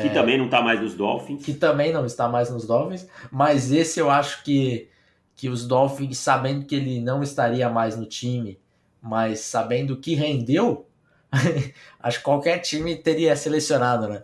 Que 0.02 0.10
também 0.10 0.36
não 0.38 0.48
tá 0.48 0.60
mais 0.62 0.80
nos 0.80 0.94
Dolphins. 0.94 1.44
que 1.44 1.52
também 1.54 1.92
não 1.92 2.04
está 2.06 2.26
mais 2.26 2.50
nos 2.50 2.66
Dolphins, 2.66 3.06
mas 3.30 3.70
esse 3.70 4.00
eu 4.00 4.10
acho 4.10 4.42
que, 4.42 4.88
que 5.36 5.48
os 5.48 5.68
Dolphins, 5.68 6.18
sabendo 6.18 6.64
que 6.64 6.74
ele 6.74 7.00
não 7.00 7.22
estaria 7.22 7.68
mais 7.68 7.96
no 7.96 8.04
time, 8.06 8.58
mas 9.04 9.40
sabendo 9.40 9.98
que 9.98 10.14
rendeu, 10.14 10.88
acho 12.00 12.18
que 12.18 12.24
qualquer 12.24 12.58
time 12.60 12.96
teria 12.96 13.36
selecionado, 13.36 14.08
né? 14.08 14.22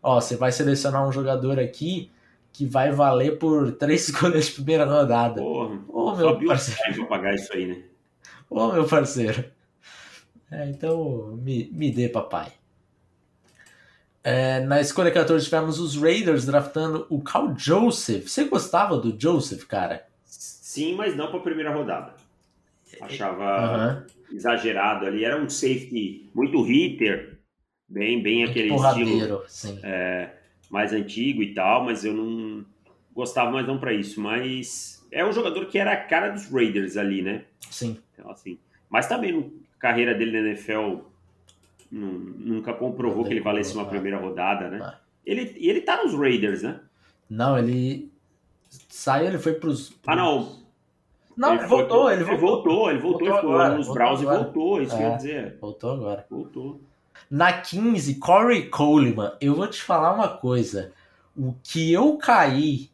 Ó, 0.00 0.20
você 0.20 0.36
vai 0.36 0.52
selecionar 0.52 1.06
um 1.06 1.10
jogador 1.10 1.58
aqui 1.58 2.12
que 2.52 2.64
vai 2.64 2.92
valer 2.92 3.38
por 3.38 3.72
três 3.76 4.08
escolhas 4.08 4.46
de 4.46 4.52
primeira 4.52 4.84
rodada. 4.84 5.42
Porra, 5.42 5.80
Ô, 5.88 6.14
meu 6.14 6.38
parceiro. 6.46 6.94
Pra 6.94 7.06
pagar 7.06 7.34
isso 7.34 7.52
aí, 7.52 7.66
né? 7.66 7.82
Ô, 8.48 8.72
meu 8.72 8.86
parceiro. 8.86 9.44
É, 10.48 10.68
então, 10.68 11.36
me, 11.42 11.68
me 11.72 11.90
dê, 11.90 12.08
papai. 12.08 12.52
É, 14.22 14.60
na 14.60 14.80
escolha 14.80 15.10
14 15.10 15.44
tivemos 15.44 15.80
os 15.80 16.00
Raiders 16.00 16.46
draftando 16.46 17.04
o 17.10 17.20
Cal 17.20 17.52
Joseph. 17.56 18.28
Você 18.28 18.44
gostava 18.44 18.96
do 18.96 19.18
Joseph, 19.20 19.64
cara? 19.64 20.06
Sim, 20.24 20.94
mas 20.94 21.16
não 21.16 21.32
pra 21.32 21.40
primeira 21.40 21.74
rodada. 21.74 22.14
Achava 23.00 23.44
Aham. 23.44 24.06
Exagerado 24.32 25.06
ali. 25.06 25.24
Era 25.24 25.40
um 25.40 25.48
safety 25.48 26.28
muito 26.34 26.62
hitter, 26.62 27.38
bem, 27.88 28.22
bem 28.22 28.44
aquele 28.44 28.74
estilo 28.74 29.42
sim. 29.48 29.78
mais 30.70 30.92
antigo 30.92 31.42
e 31.42 31.54
tal, 31.54 31.84
mas 31.84 32.04
eu 32.04 32.12
não 32.12 32.64
gostava 33.14 33.50
mais 33.50 33.66
não 33.66 33.78
pra 33.78 33.92
isso. 33.92 34.20
Mas 34.20 35.06
é 35.10 35.24
um 35.24 35.32
jogador 35.32 35.66
que 35.66 35.78
era 35.78 35.92
a 35.92 35.96
cara 35.96 36.28
dos 36.30 36.50
Raiders 36.50 36.96
ali, 36.96 37.22
né? 37.22 37.44
Sim. 37.70 37.98
Então, 38.14 38.30
assim, 38.30 38.58
mas 38.88 39.06
também 39.06 39.32
no 39.32 39.52
carreira 39.78 40.14
dele 40.14 40.32
na 40.40 40.48
NFL 40.48 40.98
nu- 41.90 42.34
nunca 42.38 42.72
comprovou 42.74 43.24
que 43.24 43.32
ele 43.32 43.40
valesse 43.40 43.74
uma 43.74 43.86
primeira 43.86 44.18
rodada, 44.18 44.68
né? 44.68 44.78
Ah. 44.82 45.00
Ele, 45.24 45.56
e 45.58 45.68
ele 45.68 45.80
tá 45.80 46.02
nos 46.02 46.14
Raiders, 46.14 46.62
né? 46.62 46.80
Não, 47.28 47.58
ele 47.58 48.10
saiu, 48.88 49.28
ele 49.28 49.38
foi 49.38 49.54
pros. 49.54 49.92
Ah, 50.06 50.16
não. 50.16 50.60
Não, 51.40 51.54
ele 51.54 51.66
voltou, 51.66 52.10
ele 52.10 52.22
Ele 52.22 52.24
voltou. 52.36 52.48
voltou, 52.48 52.90
ele 52.90 52.98
voltou, 52.98 53.18
Voltou 53.20 53.28
e 53.28 53.40
ficou 53.40 53.50
agora, 53.54 53.74
nos 53.76 53.86
voltou 53.86 53.94
Browns 53.94 54.20
agora. 54.20 54.36
e 54.40 54.42
voltou, 54.44 54.82
isso 54.82 54.96
que 54.96 55.02
eu 55.02 55.06
É. 55.06 55.10
ia 55.10 55.16
dizer. 55.16 55.58
Voltou 55.60 55.90
agora. 55.92 56.26
Voltou. 56.30 56.80
Na 57.30 57.52
15, 57.52 58.16
Corey 58.16 58.68
Coleman, 58.68 59.32
eu 59.40 59.54
vou 59.54 59.66
te 59.66 59.82
falar 59.82 60.12
uma 60.12 60.28
coisa. 60.28 60.92
O 61.36 61.54
que 61.62 61.92
eu 61.92 62.16
caí 62.18 62.90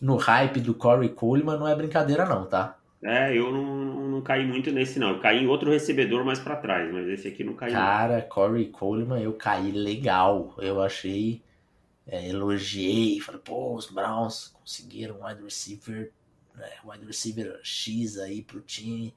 no 0.00 0.16
hype 0.16 0.60
do 0.60 0.74
Corey 0.74 1.08
Coleman 1.08 1.58
não 1.58 1.66
é 1.68 1.74
brincadeira, 1.74 2.24
não, 2.24 2.44
tá? 2.46 2.76
É, 3.02 3.34
eu 3.36 3.50
não, 3.50 3.64
não, 3.64 4.08
não 4.08 4.20
caí 4.20 4.46
muito 4.46 4.70
nesse, 4.70 4.98
não. 4.98 5.10
Eu 5.10 5.20
caí 5.20 5.42
em 5.42 5.46
outro 5.46 5.70
recebedor 5.70 6.24
mais 6.24 6.38
pra 6.38 6.56
trás, 6.56 6.92
mas 6.92 7.08
esse 7.08 7.26
aqui 7.28 7.42
não 7.42 7.54
caiu. 7.54 7.72
não. 7.72 7.80
Cara, 7.80 8.20
Corey 8.22 8.66
Coleman, 8.66 9.20
eu 9.22 9.32
caí 9.32 9.72
legal. 9.72 10.54
Eu 10.58 10.82
achei, 10.82 11.40
é, 12.06 12.28
elogiei, 12.28 13.18
falei, 13.20 13.40
pô, 13.42 13.74
os 13.74 13.90
Browns 13.90 14.54
conseguiram 14.60 15.16
um 15.20 15.26
wide 15.26 15.42
receiver, 15.42 16.12
né, 16.60 16.70
wide 16.84 17.06
receiver 17.06 17.60
X 17.62 18.18
aí 18.18 18.42
pro 18.42 18.60
time 18.60 19.14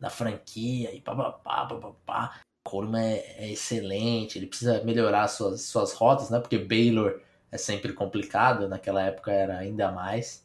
da 0.00 0.10
franquia 0.10 0.94
e 0.94 1.00
papapá, 1.00 1.66
papapá. 1.66 2.40
Coleman 2.64 3.00
é, 3.00 3.44
é 3.44 3.52
excelente, 3.52 4.38
ele 4.38 4.46
precisa 4.46 4.82
melhorar 4.82 5.28
suas, 5.28 5.62
suas 5.62 5.92
rotas, 5.92 6.30
né? 6.30 6.40
Porque 6.40 6.58
Baylor 6.58 7.20
é 7.50 7.56
sempre 7.56 7.92
complicado, 7.92 8.68
naquela 8.68 9.02
época 9.02 9.30
era 9.30 9.56
ainda 9.58 9.92
mais. 9.92 10.44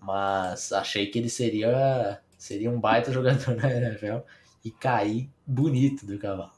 Mas 0.00 0.72
achei 0.72 1.06
que 1.06 1.18
ele 1.18 1.28
seria, 1.28 2.20
seria 2.38 2.70
um 2.70 2.80
baita 2.80 3.10
jogador 3.12 3.56
na 3.56 3.70
NFL 3.70 4.18
e 4.64 4.70
caí 4.70 5.28
bonito 5.46 6.06
do 6.06 6.18
cavalo. 6.18 6.52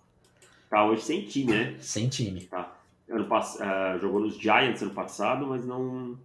Tá 0.68 0.84
hoje 0.84 1.02
sem 1.02 1.24
time, 1.24 1.52
né? 1.52 1.76
Sem 1.80 2.08
time. 2.08 2.42
Tá. 2.42 2.76
Ano 3.08 3.26
pass... 3.26 3.60
ah, 3.60 3.98
jogou 3.98 4.20
nos 4.20 4.38
Giants 4.38 4.82
ano 4.82 4.92
passado, 4.92 5.46
mas 5.46 5.66
não, 5.66 6.18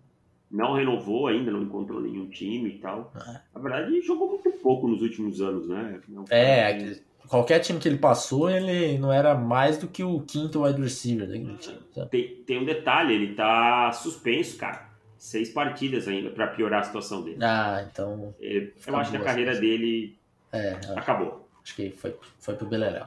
não 0.50 0.74
renovou 0.74 1.28
ainda, 1.28 1.52
não 1.52 1.62
encontrou 1.64 2.00
nenhum 2.02 2.28
time 2.30 2.70
e 2.70 2.78
tal. 2.80 3.12
Ah. 3.16 3.42
Na 3.54 3.62
verdade, 3.62 4.02
jogou 4.02 4.30
muito 4.30 4.50
pouco 4.60 4.88
nos 4.88 5.02
últimos 5.02 5.42
anos, 5.42 5.68
né? 5.68 6.00
É, 6.30 6.96
qualquer 7.28 7.60
time 7.60 7.80
que 7.80 7.88
ele 7.88 7.98
passou, 7.98 8.50
ele 8.50 8.98
não 8.98 9.12
era 9.12 9.36
mais 9.36 9.78
do 9.78 9.88
que 9.88 10.04
o 10.04 10.22
quinto 10.22 10.64
wide 10.64 10.82
receiver 10.82 11.28
daquele 11.28 11.58
time. 11.58 11.80
sabe? 11.94 12.10
Tem, 12.10 12.36
tem 12.46 12.58
um 12.60 12.66
detalhe, 12.66 13.14
ele 13.14 13.34
tá 13.34 13.92
suspenso, 13.92 14.58
cara. 14.58 14.88
Seis 15.18 15.50
partidas 15.50 16.08
ainda 16.08 16.30
pra 16.30 16.46
piorar 16.48 16.82
a 16.82 16.84
situação 16.84 17.24
dele. 17.24 17.40
Ah, 17.42 17.86
então. 17.92 18.34
Ele- 18.40 18.68
eu 18.68 18.82
Fica 18.82 18.98
acho 18.98 19.12
que 19.12 19.18
a 19.18 19.22
carreira 19.22 19.60
dele 19.60 20.16
É, 20.54 20.78
acabou. 20.96 21.50
acho 21.64 21.76
que 21.76 21.90
foi, 21.90 22.16
foi 22.40 22.54
pro 22.56 22.68
Beleléu. 22.68 23.06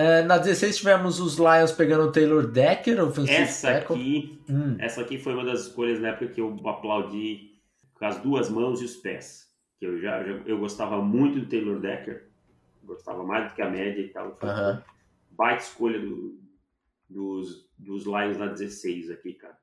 É. 0.00 0.22
Na 0.22 0.38
16 0.38 0.76
tivemos 0.78 1.20
os 1.20 1.36
Lions 1.36 1.72
pegando 1.72 2.04
o 2.04 2.12
Taylor 2.12 2.46
Decker, 2.46 3.02
offensive 3.04 3.36
Essa 3.38 3.72
tackle. 3.74 3.96
aqui, 3.96 4.42
Hum, 4.48 4.76
essa 4.78 5.00
aqui 5.00 5.18
foi 5.18 5.34
uma 5.34 5.44
das 5.44 5.66
escolhas 5.66 6.00
na 6.00 6.08
época 6.08 6.28
que 6.28 6.40
eu 6.40 6.56
aplaudi 6.66 7.50
com 7.94 8.04
as 8.04 8.18
duas 8.18 8.48
mãos 8.48 8.80
e 8.80 8.84
os 8.84 8.96
pés. 8.96 9.48
Que 9.78 9.86
eu 9.86 10.00
já, 10.00 10.22
já- 10.22 10.42
eu 10.46 10.58
gostava 10.58 11.00
muito 11.02 11.40
do 11.40 11.46
Taylor 11.46 11.78
Decker, 11.80 12.28
gostava 12.84 13.22
mais 13.24 13.48
do 13.50 13.54
que 13.54 13.62
a 13.62 13.70
média 13.70 14.00
e 14.00 14.08
tal. 14.08 14.36
Foi 14.36 14.48
aham. 14.48 14.82
baita 15.30 15.62
escolha 15.62 15.98
do- 16.00 16.38
dos, 17.08 17.66
dos 17.78 18.04
Lions 18.04 18.36
na 18.36 18.46
16 18.46 19.10
aqui, 19.10 19.32
cara. 19.34 19.56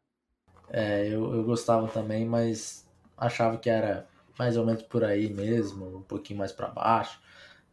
É, 0.69 1.08
eu, 1.08 1.34
eu 1.34 1.43
gostava 1.43 1.88
também, 1.88 2.26
mas 2.26 2.86
achava 3.17 3.58
que 3.58 3.69
era 3.69 4.06
mais 4.38 4.58
ou 4.58 4.65
menos 4.65 4.82
por 4.84 5.04
aí 5.04 5.30
mesmo, 5.32 5.97
um 5.97 6.02
pouquinho 6.02 6.39
mais 6.39 6.52
para 6.52 6.67
baixo. 6.67 7.19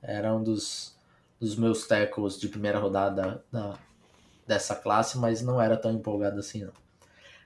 Era 0.03 0.33
um 0.35 0.43
dos, 0.43 0.94
dos 1.45 1.57
meus 1.57 1.87
tackles 1.87 2.41
de 2.41 2.49
primeira 2.49 2.79
rodada 2.79 3.45
da, 3.53 3.79
dessa 4.47 4.75
classe, 4.75 5.19
mas 5.19 5.43
não 5.43 5.61
era 5.61 5.77
tão 5.77 5.93
empolgado 5.93 6.41
assim, 6.41 6.65
não. 6.65 6.73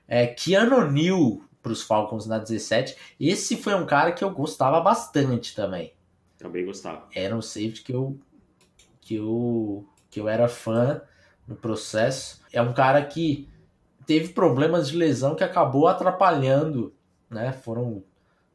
É, 0.07 0.27
Keanu 0.27 0.91
Neal 0.91 1.41
para 1.61 1.73
os 1.73 1.83
Falcons 1.83 2.25
na 2.25 2.39
17. 2.39 2.97
Esse 3.19 3.57
foi 3.57 3.75
um 3.75 3.85
cara 3.85 4.13
que 4.13 4.23
eu 4.23 4.31
gostava 4.31 4.81
bastante 4.81 5.55
também. 5.55 5.93
Também 6.39 6.65
gostava. 6.65 7.09
Era 7.13 7.37
um 7.37 7.43
safety 7.43 7.83
que 7.83 7.93
eu, 7.93 8.17
que 9.01 9.17
eu, 9.17 9.85
que 10.09 10.21
eu 10.21 10.29
era 10.29 10.49
fã 10.49 11.03
no 11.47 11.57
processo. 11.57 12.41
É 12.53 12.63
um 12.63 12.73
cara 12.73 13.05
que 13.05 13.49
teve 14.07 14.33
problemas 14.33 14.89
de 14.89 14.97
lesão 14.97 15.35
que 15.35 15.43
acabou 15.43 15.89
atrapalhando, 15.89 16.95
né? 17.29 17.53
Foram 17.53 18.05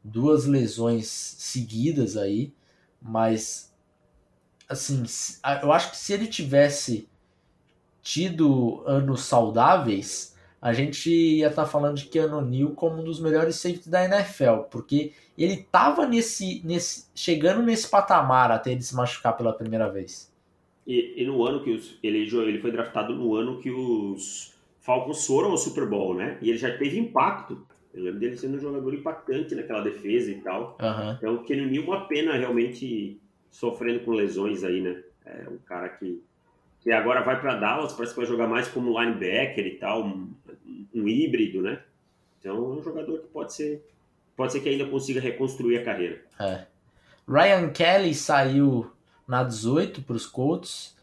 duas 0.02 0.46
lesões 0.46 1.06
seguidas 1.06 2.16
aí, 2.16 2.52
mas 3.00 3.73
assim, 4.68 5.02
eu 5.62 5.72
acho 5.72 5.90
que 5.90 5.96
se 5.96 6.12
ele 6.12 6.26
tivesse 6.26 7.08
tido 8.02 8.82
anos 8.86 9.22
saudáveis, 9.22 10.36
a 10.60 10.72
gente 10.72 11.10
ia 11.10 11.48
estar 11.48 11.66
falando 11.66 11.96
de 11.96 12.06
Keanu 12.06 12.40
Neal 12.40 12.70
como 12.70 13.00
um 13.00 13.04
dos 13.04 13.20
melhores 13.20 13.56
safeties 13.56 13.88
da 13.88 14.04
NFL, 14.04 14.64
porque 14.70 15.12
ele 15.36 15.66
tava 15.70 16.06
nesse, 16.06 16.62
nesse 16.64 17.06
chegando 17.14 17.62
nesse 17.62 17.88
patamar 17.88 18.50
até 18.50 18.72
ele 18.72 18.82
se 18.82 18.94
machucar 18.94 19.36
pela 19.36 19.52
primeira 19.52 19.90
vez. 19.90 20.32
E, 20.86 21.22
e 21.22 21.26
no 21.26 21.44
ano 21.44 21.62
que 21.62 21.70
os, 21.70 21.98
ele, 22.02 22.18
ele 22.18 22.60
foi 22.60 22.70
draftado 22.70 23.14
no 23.14 23.34
ano 23.34 23.58
que 23.58 23.70
os 23.70 24.54
Falcons 24.80 25.26
foram 25.26 25.50
ao 25.50 25.56
Super 25.56 25.88
Bowl, 25.88 26.14
né? 26.14 26.38
E 26.42 26.50
ele 26.50 26.58
já 26.58 26.76
teve 26.76 26.98
impacto. 26.98 27.66
Eu 27.92 28.04
lembro 28.04 28.20
dele 28.20 28.36
sendo 28.36 28.56
um 28.56 28.60
jogador 28.60 28.92
impactante 28.92 29.54
naquela 29.54 29.80
defesa 29.80 30.30
e 30.30 30.40
tal. 30.40 30.76
Aham. 30.80 31.16
Então, 31.16 31.34
o 31.36 31.44
Kenny 31.44 31.66
Neal, 31.66 31.84
uma 31.84 32.06
pena 32.06 32.34
realmente 32.36 33.18
sofrendo 33.54 34.00
com 34.00 34.10
lesões 34.10 34.64
aí, 34.64 34.80
né? 34.80 35.00
É 35.24 35.48
um 35.48 35.58
cara 35.58 35.88
que, 35.88 36.20
que 36.80 36.90
agora 36.90 37.22
vai 37.22 37.40
para 37.40 37.54
Dallas, 37.54 37.92
parece 37.92 38.12
que 38.12 38.20
vai 38.20 38.28
jogar 38.28 38.48
mais 38.48 38.66
como 38.66 39.00
linebacker 39.00 39.64
e 39.64 39.76
tal, 39.76 40.04
um, 40.04 40.34
um 40.92 41.06
híbrido, 41.08 41.62
né? 41.62 41.80
Então 42.40 42.56
é 42.56 42.60
um 42.60 42.82
jogador 42.82 43.20
que 43.20 43.28
pode 43.28 43.54
ser, 43.54 43.86
pode 44.36 44.52
ser 44.52 44.60
que 44.60 44.68
ainda 44.68 44.86
consiga 44.86 45.20
reconstruir 45.20 45.78
a 45.78 45.84
carreira. 45.84 46.20
É. 46.40 46.66
Ryan 47.28 47.70
Kelly 47.70 48.12
saiu 48.12 48.90
na 49.26 49.44
18 49.44 50.02
para 50.02 50.16
os 50.16 50.26
Colts. 50.26 50.96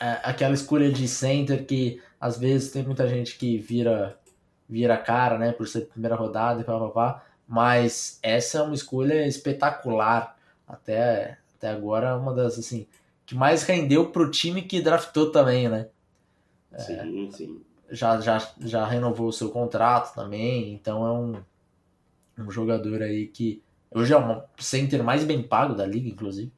É, 0.00 0.20
aquela 0.22 0.54
escolha 0.54 0.90
de 0.90 1.06
center 1.08 1.66
que 1.66 2.00
às 2.20 2.38
vezes 2.38 2.70
tem 2.70 2.84
muita 2.84 3.06
gente 3.08 3.36
que 3.36 3.58
vira 3.58 4.16
vira 4.66 4.96
cara, 4.96 5.36
né, 5.36 5.50
por 5.50 5.66
ser 5.66 5.86
primeira 5.86 6.14
rodada 6.14 6.60
e 6.60 6.64
pá, 6.64 7.24
mas 7.48 8.20
essa 8.22 8.58
é 8.58 8.62
uma 8.62 8.74
escolha 8.74 9.26
espetacular. 9.26 10.38
Até, 10.66 11.39
até 11.60 11.68
agora, 11.68 12.16
uma 12.16 12.32
das 12.32 12.58
assim 12.58 12.86
que 13.26 13.34
mais 13.36 13.62
rendeu 13.62 14.10
para 14.10 14.22
o 14.22 14.30
time 14.30 14.62
que 14.62 14.80
draftou 14.80 15.30
também, 15.30 15.68
né? 15.68 15.88
Sim, 16.76 17.28
é, 17.28 17.30
sim. 17.30 17.60
Já, 17.90 18.20
já, 18.20 18.38
já 18.60 18.84
renovou 18.84 19.28
o 19.28 19.32
seu 19.32 19.50
contrato 19.50 20.14
também, 20.14 20.72
então 20.72 21.06
é 21.06 21.12
um, 21.12 22.44
um 22.44 22.50
jogador 22.50 23.02
aí 23.02 23.26
que 23.28 23.62
hoje 23.90 24.12
é 24.12 24.16
o 24.16 24.42
center 24.58 25.04
mais 25.04 25.22
bem 25.22 25.42
pago 25.42 25.74
da 25.74 25.86
liga, 25.86 26.08
inclusive. 26.08 26.50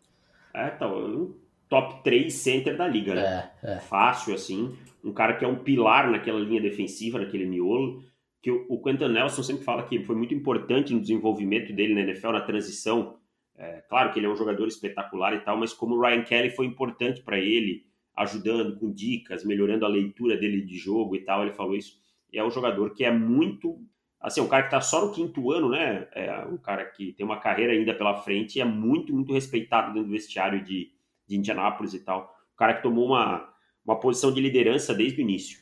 É, 0.55 0.71
tá, 0.71 0.89
um 0.89 1.35
top 1.69 2.03
3 2.05 2.33
center 2.33 2.77
da 2.77 2.87
liga, 2.87 3.15
né? 3.15 3.51
É, 3.63 3.73
é. 3.73 3.79
Fácil, 3.81 4.35
assim. 4.35 4.77
Um 5.03 5.13
cara 5.13 5.37
que 5.37 5.45
é 5.45 5.49
um 5.49 5.57
pilar 5.57 6.11
naquela 6.11 6.39
linha 6.39 6.61
defensiva, 6.61 7.19
naquele 7.19 7.47
miolo. 7.47 8.03
Que 8.41 8.51
o, 8.51 8.67
o 8.69 8.83
Quentin 8.83 9.09
Nelson 9.09 9.43
sempre 9.43 9.65
fala 9.65 9.83
que 9.83 10.05
foi 10.05 10.15
muito 10.15 10.35
importante 10.35 10.95
no 10.95 11.01
desenvolvimento 11.01 11.73
dele 11.73 11.95
na 11.95 12.01
NFL, 12.03 12.31
na 12.33 12.41
transição. 12.41 13.17
É, 13.57 13.83
claro 13.89 14.13
que 14.13 14.19
ele 14.19 14.27
é 14.27 14.31
um 14.31 14.37
jogador 14.37 14.67
espetacular 14.67 15.35
e 15.35 15.41
tal, 15.41 15.57
mas 15.57 15.73
como 15.73 15.95
o 15.95 16.01
Ryan 16.01 16.23
Kelly 16.23 16.51
foi 16.51 16.67
importante 16.67 17.23
para 17.23 17.39
ele, 17.39 17.87
ajudando 18.17 18.79
com 18.79 18.93
dicas, 18.93 19.45
melhorando 19.45 19.85
a 19.85 19.89
leitura 19.89 20.37
dele 20.37 20.63
de 20.63 20.77
jogo 20.77 21.15
e 21.17 21.21
tal, 21.21 21.43
ele 21.43 21.53
falou 21.53 21.75
isso. 21.75 22.01
E 22.33 22.39
é 22.39 22.45
um 22.45 22.51
jogador 22.51 22.95
que 22.95 23.05
é 23.05 23.11
muito 23.11 23.79
assim, 24.23 24.41
um 24.41 24.47
cara 24.47 24.63
que 24.63 24.69
está 24.69 24.81
só 24.81 25.05
no 25.05 25.13
quinto 25.13 25.51
ano, 25.51 25.69
né? 25.69 26.07
É 26.13 26.45
um 26.47 26.57
cara 26.57 26.85
que 26.85 27.13
tem 27.13 27.27
uma 27.27 27.41
carreira 27.41 27.73
ainda 27.73 27.93
pela 27.93 28.23
frente 28.23 28.57
e 28.57 28.61
é 28.61 28.65
muito, 28.65 29.13
muito 29.13 29.33
respeitado 29.33 29.93
dentro 29.93 30.09
do 30.09 30.13
vestiário 30.13 30.65
de, 30.65 30.93
de 31.27 31.37
Indianápolis 31.37 31.93
e 31.93 31.99
tal. 31.99 32.33
Um 32.55 32.57
cara 32.57 32.75
que 32.75 32.83
tomou 32.83 33.07
uma, 33.07 33.53
uma 33.85 33.99
posição 33.99 34.33
de 34.33 34.41
liderança 34.41 34.95
desde 34.95 35.21
o 35.21 35.23
início. 35.23 35.59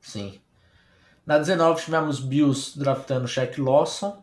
Sim. 0.00 0.38
Na 1.26 1.38
19 1.38 1.82
tivemos 1.82 2.20
Bills 2.20 2.78
draftando 2.78 3.26
Shaq 3.26 3.58
Lawson. 3.58 4.22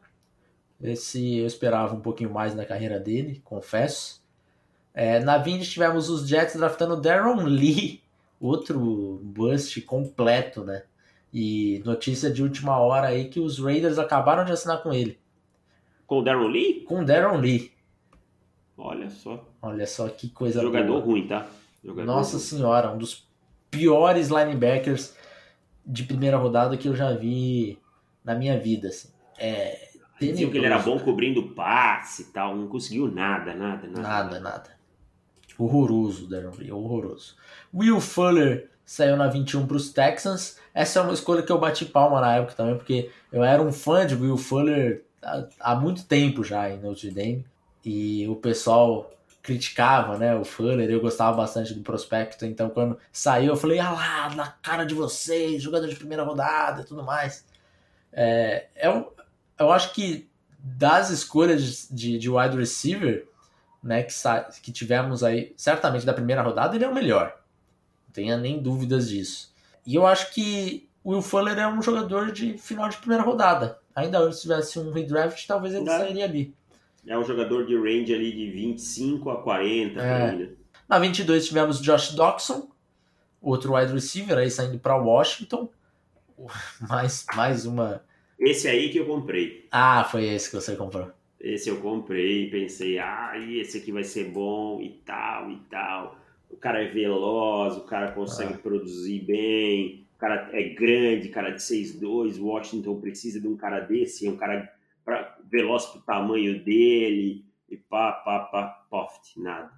Esse 0.81 1.37
eu 1.37 1.45
esperava 1.47 1.95
um 1.95 1.99
pouquinho 2.01 2.31
mais 2.31 2.55
na 2.55 2.65
carreira 2.65 2.99
dele, 2.99 3.41
confesso. 3.43 4.21
É, 4.93 5.19
na 5.19 5.37
20 5.37 5.69
tivemos 5.69 6.09
os 6.09 6.27
Jets 6.27 6.55
draftando 6.55 6.99
Darren 6.99 7.43
Lee, 7.45 8.01
outro 8.39 9.19
bust 9.23 9.79
completo, 9.81 10.63
né? 10.63 10.83
E 11.33 11.81
notícia 11.85 12.29
de 12.29 12.43
última 12.43 12.77
hora 12.79 13.07
aí 13.07 13.29
que 13.29 13.39
os 13.39 13.57
Raiders 13.59 13.97
acabaram 13.97 14.43
de 14.43 14.51
assinar 14.51 14.81
com 14.83 14.91
ele. 14.93 15.17
Com 16.05 16.19
o 16.19 16.23
Darren 16.23 16.49
Lee? 16.51 16.81
Com 16.81 17.01
o 17.01 17.05
Darren 17.05 17.39
Lee. 17.39 17.71
Olha 18.77 19.09
só. 19.09 19.47
Olha 19.61 19.87
só 19.87 20.09
que 20.09 20.29
coisa 20.29 20.61
Jogador 20.61 20.87
boa. 20.87 20.99
ruim, 21.05 21.27
tá? 21.27 21.47
Jogador 21.83 22.05
Nossa 22.05 22.33
ruim. 22.37 22.45
senhora, 22.45 22.91
um 22.91 22.97
dos 22.97 23.25
piores 23.69 24.27
linebackers 24.29 25.15
de 25.85 26.03
primeira 26.03 26.35
rodada 26.37 26.75
que 26.75 26.87
eu 26.89 26.95
já 26.95 27.13
vi 27.13 27.79
na 28.25 28.35
minha 28.35 28.59
vida. 28.59 28.89
Assim. 28.89 29.09
É, 29.37 29.90
Diziam 30.27 30.51
que 30.51 30.57
ele 30.57 30.65
era 30.65 30.79
bom 30.79 30.99
cobrindo 30.99 31.49
passe 31.49 32.23
e 32.23 32.25
tal, 32.25 32.55
não 32.55 32.67
conseguiu 32.67 33.11
nada, 33.11 33.53
nada, 33.53 33.87
nada. 33.87 34.01
Nada, 34.01 34.39
nada. 34.39 34.69
Horroroso, 35.57 36.29
Darren 36.29 36.51
Lee, 36.57 36.71
horroroso. 36.71 37.35
Will 37.73 38.01
Fuller 38.01 38.69
saiu 38.85 39.15
na 39.15 39.27
21 39.27 39.67
para 39.67 39.77
os 39.77 39.91
Texans. 39.91 40.57
Essa 40.73 40.99
é 40.99 41.01
uma 41.01 41.13
escolha 41.13 41.43
que 41.43 41.51
eu 41.51 41.59
bati 41.59 41.85
palma 41.85 42.19
na 42.19 42.35
época 42.35 42.53
também, 42.53 42.75
porque 42.75 43.09
eu 43.31 43.43
era 43.43 43.61
um 43.61 43.71
fã 43.71 44.05
de 44.05 44.15
Will 44.15 44.37
Fuller 44.37 45.03
há, 45.21 45.45
há 45.59 45.75
muito 45.75 46.05
tempo 46.05 46.43
já 46.43 46.69
em 46.69 46.79
Notre 46.79 47.11
Dame. 47.11 47.45
E 47.83 48.27
o 48.27 48.35
pessoal 48.35 49.11
criticava, 49.41 50.17
né, 50.17 50.35
o 50.35 50.43
Fuller, 50.43 50.89
eu 50.89 51.01
gostava 51.01 51.37
bastante 51.37 51.73
do 51.73 51.81
prospecto, 51.81 52.45
então 52.45 52.69
quando 52.69 52.97
saiu 53.11 53.47
eu 53.47 53.57
falei, 53.57 53.79
ah 53.79 53.91
lá, 53.91 54.35
na 54.35 54.47
cara 54.47 54.83
de 54.83 54.93
vocês, 54.93 55.63
jogador 55.63 55.87
de 55.87 55.95
primeira 55.95 56.23
rodada 56.23 56.81
e 56.81 56.85
tudo 56.85 57.03
mais. 57.03 57.43
É, 58.13 58.67
eu, 58.75 59.11
eu 59.61 59.71
acho 59.71 59.93
que 59.93 60.29
das 60.59 61.09
escolhas 61.09 61.87
de, 61.89 62.17
de 62.17 62.29
wide 62.29 62.57
receiver, 62.57 63.27
né, 63.83 64.03
que, 64.03 64.13
que 64.61 64.71
tivemos 64.71 65.23
aí, 65.23 65.53
certamente 65.57 66.05
da 66.05 66.13
primeira 66.13 66.41
rodada, 66.41 66.75
ele 66.75 66.85
é 66.85 66.89
o 66.89 66.93
melhor 66.93 67.41
tenha 68.11 68.37
nem 68.37 68.61
dúvidas 68.61 69.09
disso. 69.09 69.51
E 69.85 69.95
eu 69.95 70.05
acho 70.05 70.33
que 70.33 70.87
o 71.03 71.11
Will 71.11 71.21
Fuller 71.21 71.57
é 71.57 71.67
um 71.67 71.81
jogador 71.81 72.31
de 72.31 72.57
final 72.57 72.87
de 72.89 72.97
primeira 72.97 73.23
rodada. 73.23 73.79
Ainda 73.95 74.21
hoje, 74.21 74.37
se 74.37 74.41
tivesse 74.43 74.79
um 74.79 74.91
redraft, 74.91 75.45
talvez 75.47 75.73
ele 75.73 75.89
é. 75.89 75.97
sairia 75.97 76.25
ali. 76.25 76.53
É 77.07 77.17
um 77.17 77.23
jogador 77.23 77.65
de 77.65 77.75
range 77.75 78.13
ali 78.13 78.31
de 78.31 78.51
25 78.51 79.29
a 79.29 79.41
40. 79.41 79.99
É. 79.99 80.35
Né? 80.35 80.49
Na 80.87 80.99
22 80.99 81.47
tivemos 81.47 81.81
Josh 81.81 82.11
Doxson, 82.13 82.69
outro 83.41 83.75
wide 83.75 83.91
receiver 83.91 84.37
aí 84.37 84.51
saindo 84.51 84.77
para 84.77 84.95
Washington. 84.95 85.69
Mais, 86.87 87.25
mais 87.35 87.65
uma. 87.65 88.03
Esse 88.41 88.67
aí 88.67 88.89
que 88.89 88.97
eu 88.97 89.05
comprei. 89.05 89.67
Ah, 89.71 90.03
foi 90.03 90.25
esse 90.25 90.49
que 90.49 90.55
você 90.55 90.75
comprou. 90.75 91.09
Esse 91.39 91.69
eu 91.69 91.79
comprei, 91.79 92.49
pensei, 92.49 92.99
ah, 92.99 93.33
esse 93.37 93.77
aqui 93.77 93.91
vai 93.91 94.03
ser 94.03 94.25
bom 94.25 94.81
e 94.81 94.89
tal 95.05 95.49
e 95.49 95.57
tal 95.69 96.21
o 96.51 96.57
cara 96.57 96.83
é 96.83 96.87
veloz, 96.87 97.77
o 97.77 97.85
cara 97.85 98.11
consegue 98.11 98.53
ah. 98.53 98.57
produzir 98.57 99.21
bem, 99.21 100.05
o 100.15 100.19
cara 100.19 100.49
é 100.51 100.69
grande, 100.69 101.29
cara 101.29 101.51
de 101.51 101.61
6'2", 101.61 102.39
Washington 102.39 102.99
precisa 102.99 103.39
de 103.39 103.47
um 103.47 103.55
cara 103.55 103.79
desse, 103.79 104.27
um 104.27 104.35
cara 104.35 104.71
pra, 105.03 105.37
veloz 105.45 105.85
pro 105.85 106.01
tamanho 106.01 106.63
dele, 106.63 107.45
e 107.69 107.77
pá, 107.77 108.11
pá, 108.11 108.39
pá, 108.39 108.85
poft, 108.89 109.39
nada, 109.39 109.71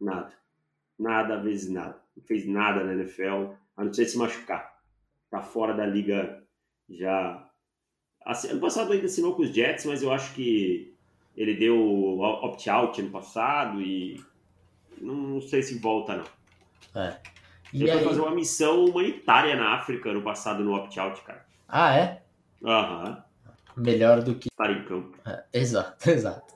nada, 0.00 0.32
nada, 0.98 1.36
às 1.36 1.44
vezes 1.44 1.70
nada, 1.70 1.96
não 2.16 2.24
fez 2.24 2.46
nada 2.46 2.82
na 2.82 2.94
NFL, 2.94 3.52
a 3.76 3.84
não 3.84 3.92
ser 3.92 4.06
se 4.06 4.18
machucar, 4.18 4.76
tá 5.30 5.40
fora 5.40 5.72
da 5.72 5.86
liga 5.86 6.42
já, 6.90 7.41
ano 8.26 8.60
passado 8.60 8.92
ainda 8.92 9.06
assinou 9.06 9.34
com 9.34 9.42
os 9.42 9.50
Jets, 9.50 9.84
mas 9.84 10.02
eu 10.02 10.12
acho 10.12 10.34
que 10.34 10.92
ele 11.36 11.54
deu 11.54 12.18
opt-out 12.20 13.00
ano 13.00 13.10
passado 13.10 13.80
e 13.80 14.22
não, 15.00 15.14
não 15.14 15.40
sei 15.40 15.62
se 15.62 15.78
volta, 15.78 16.16
não. 16.16 17.02
É. 17.02 17.16
E 17.72 17.82
Ele 17.82 17.90
aí... 17.90 17.98
foi 17.98 18.08
fazer 18.08 18.20
uma 18.20 18.34
missão 18.34 18.84
humanitária 18.84 19.56
na 19.56 19.74
África 19.74 20.12
no 20.12 20.22
passado 20.22 20.62
no 20.62 20.74
opt-out, 20.74 21.20
cara. 21.22 21.44
Ah, 21.68 21.96
é? 21.96 22.22
Aham. 22.64 23.24
Melhor 23.76 24.22
do 24.22 24.34
que. 24.34 24.48
Estar 24.52 24.70
em 24.70 24.84
campo. 24.84 25.16
É, 25.26 25.42
exato, 25.52 25.96
exato. 26.10 26.52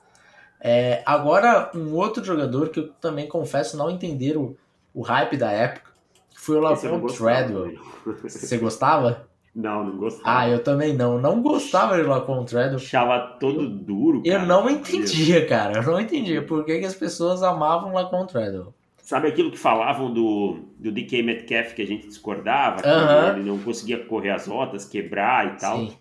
É, 0.59 1.03
agora, 1.05 1.71
um 1.73 1.93
outro 1.93 2.23
jogador 2.23 2.69
que 2.69 2.79
eu 2.79 2.89
também 2.93 3.27
confesso 3.27 3.77
não 3.77 3.89
entender 3.89 4.37
o, 4.37 4.55
o 4.93 5.01
hype 5.01 5.37
da 5.37 5.51
época, 5.51 5.91
foi 6.35 6.57
o 6.57 6.61
Lavon 6.61 7.05
Treadwell. 7.07 7.79
Você 8.23 8.57
gostava? 8.57 9.26
Não, 9.57 9.83
não 9.83 9.97
gostava. 9.97 10.39
Ah, 10.39 10.47
eu 10.47 10.63
também 10.63 10.93
não. 10.93 11.17
Não 11.19 11.41
gostava 11.41 11.97
de 11.97 12.03
Laquan 12.03 12.45
Treadwell. 12.45 12.75
Achava 12.75 13.37
todo 13.39 13.67
duro, 13.67 14.21
cara. 14.21 14.35
Eu 14.35 14.45
não 14.45 14.69
entendia, 14.69 15.47
cara. 15.47 15.79
Eu 15.79 15.81
não 15.81 15.99
entendia 15.99 16.45
por 16.45 16.63
que, 16.63 16.77
que 16.77 16.85
as 16.85 16.93
pessoas 16.93 17.41
amavam 17.41 17.91
Laquan 17.91 18.27
Treadwell. 18.27 18.71
Sabe 19.01 19.27
aquilo 19.29 19.49
que 19.49 19.57
falavam 19.57 20.13
do, 20.13 20.59
do 20.77 20.91
DK 20.91 21.23
Metcalf 21.23 21.73
que 21.73 21.81
a 21.81 21.87
gente 21.87 22.07
discordava? 22.07 22.83
Que 22.83 23.39
ele 23.39 23.49
não 23.49 23.57
conseguia 23.57 24.05
correr 24.05 24.29
as 24.29 24.45
rotas, 24.45 24.85
quebrar 24.85 25.55
e 25.55 25.57
tal. 25.57 25.77
Sim. 25.79 25.97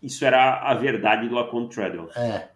Isso 0.00 0.24
era 0.24 0.60
a 0.60 0.72
verdade 0.74 1.28
do 1.28 1.34
Laquan 1.34 1.66
Treadwell. 1.66 2.08
É. 2.14 2.50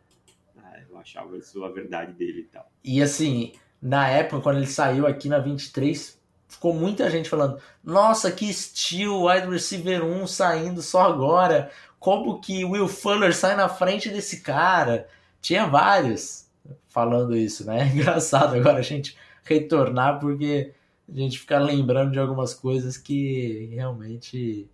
Ah, 0.62 0.78
eu 0.88 0.96
achava 0.96 1.36
isso 1.36 1.64
a 1.64 1.70
verdade 1.70 2.12
dele 2.12 2.42
e 2.42 2.44
tal. 2.44 2.70
E 2.84 3.02
assim, 3.02 3.50
na 3.82 4.08
época, 4.08 4.42
quando 4.42 4.58
ele 4.58 4.66
saiu 4.66 5.08
aqui 5.08 5.28
na 5.28 5.40
23, 5.40 6.15
ficou 6.48 6.74
muita 6.74 7.10
gente 7.10 7.28
falando: 7.28 7.60
nossa, 7.82 8.30
que 8.30 8.48
estilo, 8.48 9.28
wide 9.28 9.48
receiver 9.48 10.04
1 10.04 10.26
saindo 10.26 10.82
só 10.82 11.02
agora. 11.02 11.70
Como 11.98 12.40
que 12.40 12.64
Will 12.64 12.88
Fuller 12.88 13.34
sai 13.34 13.56
na 13.56 13.68
frente 13.68 14.08
desse 14.08 14.40
cara? 14.40 15.08
Tinha 15.40 15.66
vários 15.66 16.46
falando 16.88 17.36
isso, 17.36 17.66
né? 17.66 17.82
É 17.82 17.86
engraçado 17.94 18.54
agora 18.54 18.78
a 18.78 18.82
gente 18.82 19.16
retornar 19.44 20.18
porque 20.18 20.72
a 21.08 21.16
gente 21.16 21.38
fica 21.38 21.58
lembrando 21.58 22.12
de 22.12 22.18
algumas 22.18 22.52
coisas 22.54 22.96
que 22.96 23.70
realmente 23.72 24.68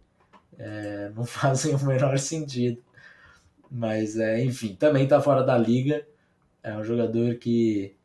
é, 0.58 1.10
não 1.14 1.24
fazem 1.26 1.74
o 1.74 1.84
menor 1.84 2.18
sentido. 2.18 2.82
Mas, 3.70 4.18
é, 4.18 4.44
enfim, 4.44 4.74
também 4.74 5.08
tá 5.08 5.20
fora 5.20 5.42
da 5.42 5.56
liga. 5.56 6.06
É 6.62 6.76
um 6.76 6.84
jogador 6.84 7.36
que 7.36 7.96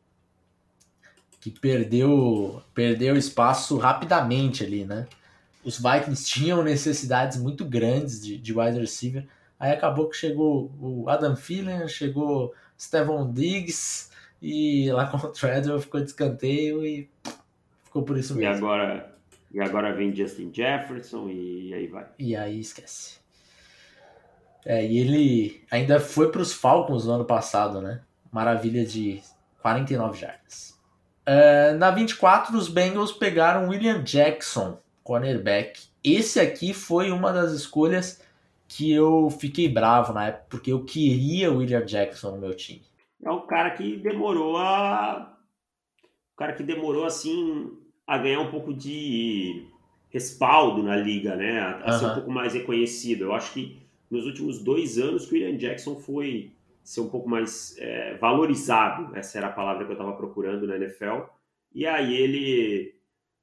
que 1.40 1.50
perdeu, 1.50 2.62
perdeu 2.74 3.16
espaço 3.16 3.76
rapidamente 3.78 4.64
ali, 4.64 4.84
né? 4.84 5.06
Os 5.64 5.78
Vikings 5.78 6.24
tinham 6.24 6.62
necessidades 6.62 7.38
muito 7.38 7.64
grandes 7.64 8.22
de, 8.22 8.38
de 8.38 8.58
wide 8.58 8.78
receiver. 8.78 9.26
Aí 9.58 9.72
acabou 9.72 10.08
que 10.08 10.16
chegou 10.16 10.72
o 10.80 11.08
Adam 11.08 11.34
Thielen, 11.34 11.88
chegou 11.88 12.54
Stephon 12.78 13.32
Diggs 13.32 14.10
e 14.40 14.90
lá 14.92 15.06
com 15.10 15.16
o 15.16 15.32
Treadwell 15.32 15.80
ficou 15.80 16.00
de 16.00 16.06
escanteio 16.06 16.84
e 16.84 17.08
ficou 17.84 18.02
por 18.02 18.16
isso 18.16 18.34
mesmo. 18.34 18.52
E 18.52 18.56
agora, 18.56 19.14
e 19.52 19.60
agora 19.60 19.92
vem 19.92 20.14
Justin 20.14 20.52
Jefferson 20.52 21.28
e 21.28 21.74
aí 21.74 21.86
vai. 21.86 22.06
E 22.18 22.36
aí 22.36 22.60
esquece. 22.60 23.18
É, 24.64 24.84
e 24.84 24.98
ele 24.98 25.64
ainda 25.70 25.98
foi 25.98 26.30
para 26.30 26.42
os 26.42 26.52
Falcons 26.52 27.06
no 27.06 27.12
ano 27.12 27.24
passado, 27.24 27.80
né? 27.80 28.02
Maravilha 28.30 28.84
de 28.84 29.22
49 29.62 30.18
jardas. 30.18 30.77
Uh, 31.28 31.76
na 31.76 31.90
24, 31.90 32.56
os 32.56 32.68
Bengals 32.70 33.12
pegaram 33.12 33.68
William 33.68 34.02
Jackson, 34.02 34.78
cornerback. 35.04 35.82
Esse 36.02 36.40
aqui 36.40 36.72
foi 36.72 37.10
uma 37.10 37.30
das 37.30 37.52
escolhas 37.52 38.24
que 38.66 38.90
eu 38.90 39.28
fiquei 39.28 39.68
bravo 39.68 40.14
na 40.14 40.28
época, 40.28 40.46
porque 40.48 40.72
eu 40.72 40.84
queria 40.84 41.52
William 41.52 41.84
Jackson 41.84 42.30
no 42.30 42.38
meu 42.38 42.54
time. 42.54 42.82
É 43.22 43.30
um 43.30 43.46
cara 43.46 43.72
que 43.72 43.96
demorou 43.98 44.56
a. 44.56 45.36
O 46.32 46.36
cara 46.38 46.54
que 46.54 46.62
demorou 46.62 47.04
assim 47.04 47.76
a 48.06 48.16
ganhar 48.16 48.40
um 48.40 48.50
pouco 48.50 48.72
de 48.72 49.66
respaldo 50.08 50.82
na 50.82 50.96
liga, 50.96 51.36
né? 51.36 51.60
A, 51.60 51.76
a 51.84 51.92
ser 51.98 52.06
um 52.06 52.14
pouco 52.14 52.30
mais 52.30 52.54
reconhecido. 52.54 53.24
Eu 53.24 53.34
acho 53.34 53.52
que 53.52 53.76
nos 54.10 54.24
últimos 54.24 54.60
dois 54.62 54.96
anos 54.98 55.26
que 55.26 55.34
o 55.34 55.38
William 55.38 55.58
Jackson 55.58 55.96
foi 55.96 56.52
ser 56.88 57.02
um 57.02 57.10
pouco 57.10 57.28
mais 57.28 57.76
é, 57.76 58.16
valorizado, 58.16 59.14
essa 59.14 59.36
era 59.36 59.48
a 59.48 59.52
palavra 59.52 59.84
que 59.84 59.90
eu 59.90 59.94
estava 59.94 60.16
procurando 60.16 60.66
na 60.66 60.76
NFL. 60.76 61.24
E 61.74 61.86
aí 61.86 62.16
ele 62.16 62.94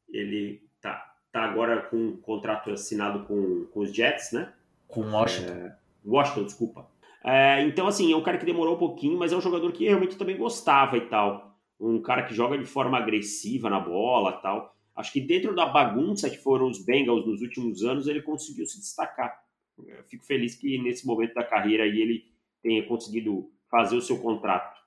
ele 0.09 0.67
tá, 0.81 1.15
tá 1.31 1.43
agora 1.43 1.83
com 1.83 1.95
um 1.95 2.17
contrato 2.17 2.71
assinado 2.71 3.23
com, 3.25 3.65
com 3.65 3.81
os 3.81 3.93
Jets, 3.93 4.31
né? 4.31 4.51
Com 4.87 5.01
Washington. 5.01 5.53
É, 5.53 5.77
Washington, 6.03 6.43
desculpa. 6.43 6.89
É, 7.23 7.61
então, 7.61 7.85
assim, 7.85 8.11
é 8.11 8.15
um 8.15 8.23
cara 8.23 8.39
que 8.39 8.45
demorou 8.47 8.75
um 8.75 8.79
pouquinho, 8.79 9.17
mas 9.17 9.31
é 9.31 9.37
um 9.37 9.41
jogador 9.41 9.71
que 9.71 9.85
realmente 9.85 10.17
também 10.17 10.37
gostava 10.37 10.97
e 10.97 11.01
tal. 11.01 11.55
Um 11.79 12.01
cara 12.01 12.23
que 12.23 12.33
joga 12.33 12.57
de 12.57 12.65
forma 12.65 12.97
agressiva 12.97 13.69
na 13.69 13.79
bola 13.79 14.31
tal. 14.31 14.75
Acho 14.95 15.13
que 15.13 15.21
dentro 15.21 15.53
da 15.53 15.67
bagunça 15.67 16.31
que 16.31 16.37
foram 16.37 16.67
os 16.67 16.83
Bengals 16.83 17.27
nos 17.27 17.41
últimos 17.41 17.83
anos, 17.83 18.07
ele 18.07 18.23
conseguiu 18.23 18.65
se 18.65 18.79
destacar. 18.79 19.39
Eu 19.77 20.03
fico 20.05 20.25
feliz 20.25 20.55
que 20.55 20.79
nesse 20.79 21.05
momento 21.05 21.35
da 21.35 21.43
carreira 21.43 21.83
aí 21.83 22.01
ele 22.01 22.34
tenha 22.65 22.83
conseguido 22.87 23.47
fazer 23.69 23.95
o 23.95 24.01
seu 24.01 24.17
contrato. 24.17 24.81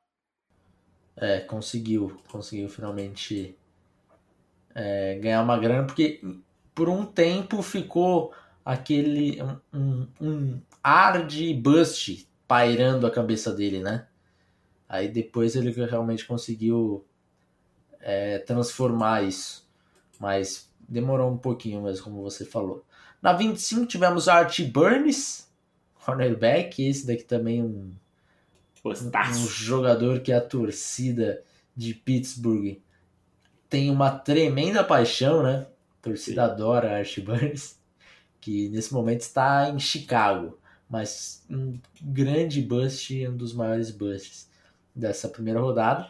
É, 1.16 1.38
conseguiu. 1.40 2.20
Conseguiu 2.28 2.68
finalmente 2.68 3.56
é, 4.74 5.16
ganhar 5.20 5.42
uma 5.42 5.56
grana, 5.56 5.86
porque 5.86 6.20
por 6.74 6.88
um 6.88 7.06
tempo 7.06 7.62
ficou 7.62 8.34
aquele 8.64 9.40
um, 9.72 10.08
um, 10.20 10.60
ar 10.82 11.24
de 11.24 11.54
bust 11.54 12.28
pairando 12.48 13.06
a 13.06 13.10
cabeça 13.12 13.52
dele, 13.52 13.78
né? 13.78 14.08
Aí 14.88 15.06
depois 15.06 15.54
ele 15.54 15.70
realmente 15.70 16.26
conseguiu 16.26 17.06
é, 18.00 18.38
transformar 18.40 19.22
isso. 19.22 19.68
Mas 20.18 20.68
demorou 20.88 21.30
um 21.30 21.38
pouquinho 21.38 21.82
mesmo, 21.82 22.04
como 22.04 22.22
você 22.22 22.44
falou. 22.44 22.84
Na 23.22 23.32
25 23.32 23.86
tivemos 23.86 24.28
Art 24.28 24.60
Burns, 24.62 25.47
cornerback. 26.12 26.82
Esse 26.82 27.06
daqui 27.06 27.24
também 27.24 27.62
um, 27.62 27.92
um 28.84 29.46
jogador 29.46 30.20
que 30.20 30.32
a 30.32 30.40
torcida 30.40 31.42
de 31.76 31.94
Pittsburgh 31.94 32.78
tem 33.68 33.90
uma 33.90 34.10
tremenda 34.10 34.82
paixão, 34.82 35.42
né? 35.42 35.66
A 35.98 36.02
torcida 36.02 36.46
Sim. 36.46 36.52
adora 36.52 36.98
Art 36.98 37.18
Burns, 37.20 37.78
que 38.40 38.68
nesse 38.70 38.92
momento 38.92 39.20
está 39.20 39.70
em 39.70 39.78
Chicago 39.78 40.58
mas 40.88 41.44
um 41.50 41.78
grande 42.00 42.62
bust, 42.62 43.26
um 43.28 43.36
dos 43.36 43.52
maiores 43.52 43.90
busts 43.90 44.48
dessa 44.94 45.28
primeira 45.28 45.60
rodada. 45.60 46.08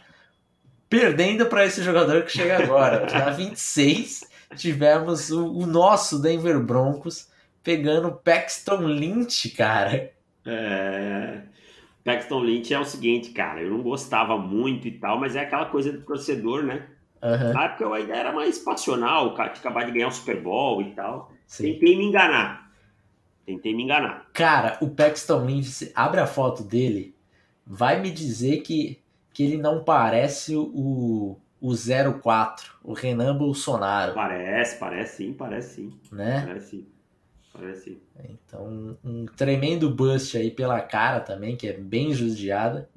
Perdendo 0.89 1.47
para 1.47 1.67
esse 1.67 1.83
jogador 1.83 2.23
que 2.23 2.33
chega 2.33 2.63
agora. 2.63 3.05
Na 3.13 3.31
26, 3.31 4.25
tivemos 4.57 5.31
o, 5.31 5.53
o, 5.53 5.67
nosso 5.67 6.19
Denver 6.19 6.61
Broncos 6.61 7.29
pegando 7.69 8.11
Paxton 8.11 8.81
Lynch, 8.81 9.51
cara. 9.51 10.11
É. 10.47 11.43
Paxton 12.03 12.41
Lynch 12.41 12.73
é 12.73 12.79
o 12.79 12.85
seguinte, 12.85 13.29
cara, 13.29 13.61
eu 13.61 13.69
não 13.69 13.83
gostava 13.83 14.39
muito 14.39 14.89
e 14.89 14.93
tal, 14.93 15.21
mas 15.21 15.37
é 15.37 15.41
aquela 15.41 15.67
coisa 15.67 15.93
do 15.93 16.01
torcedor, 16.01 16.63
né? 16.63 16.87
Uhum. 17.23 17.53
Na 17.53 17.65
época 17.65 17.85
eu 17.85 17.93
ainda 17.93 18.17
era 18.17 18.33
mais 18.33 18.59
passional, 18.59 19.35
tinha 19.35 19.45
acabado 19.49 19.85
de 19.85 19.93
ganhar 19.93 20.09
o 20.09 20.13
Super 20.13 20.43
Bowl 20.43 20.81
e 20.81 20.95
tal. 20.95 21.31
Sim. 21.47 21.75
Tentei 21.75 21.99
me 21.99 22.07
enganar. 22.07 22.73
Tentei 23.45 23.75
me 23.75 23.83
enganar. 23.83 24.31
Cara, 24.33 24.79
o 24.81 24.89
Paxton 24.89 25.45
Lynch, 25.45 25.93
abre 25.95 26.21
a 26.21 26.27
foto 26.27 26.65
dele, 26.65 27.15
vai 27.67 28.01
me 28.01 28.11
dizer 28.11 28.63
que, 28.63 28.99
que 29.31 29.43
ele 29.43 29.59
não 29.59 29.85
parece 29.85 30.57
o, 30.57 31.39
o 31.61 31.75
04, 32.23 32.79
o 32.83 32.95
Renan 32.95 33.37
Bolsonaro. 33.37 34.15
Parece, 34.15 34.79
parece 34.79 35.17
sim, 35.19 35.35
parece 35.35 35.75
sim. 35.75 36.01
Né? 36.11 36.47
Parece 36.47 36.71
sim. 36.71 36.98
Parece. 37.53 38.01
Então, 38.29 38.99
um 39.05 39.27
tremendo 39.27 39.91
bust 39.91 40.37
aí 40.37 40.51
pela 40.51 40.81
cara 40.81 41.21
também, 41.21 41.57
que 41.57 41.69
é 41.69 41.73
bem 41.73 42.13
judiada. 42.13 42.89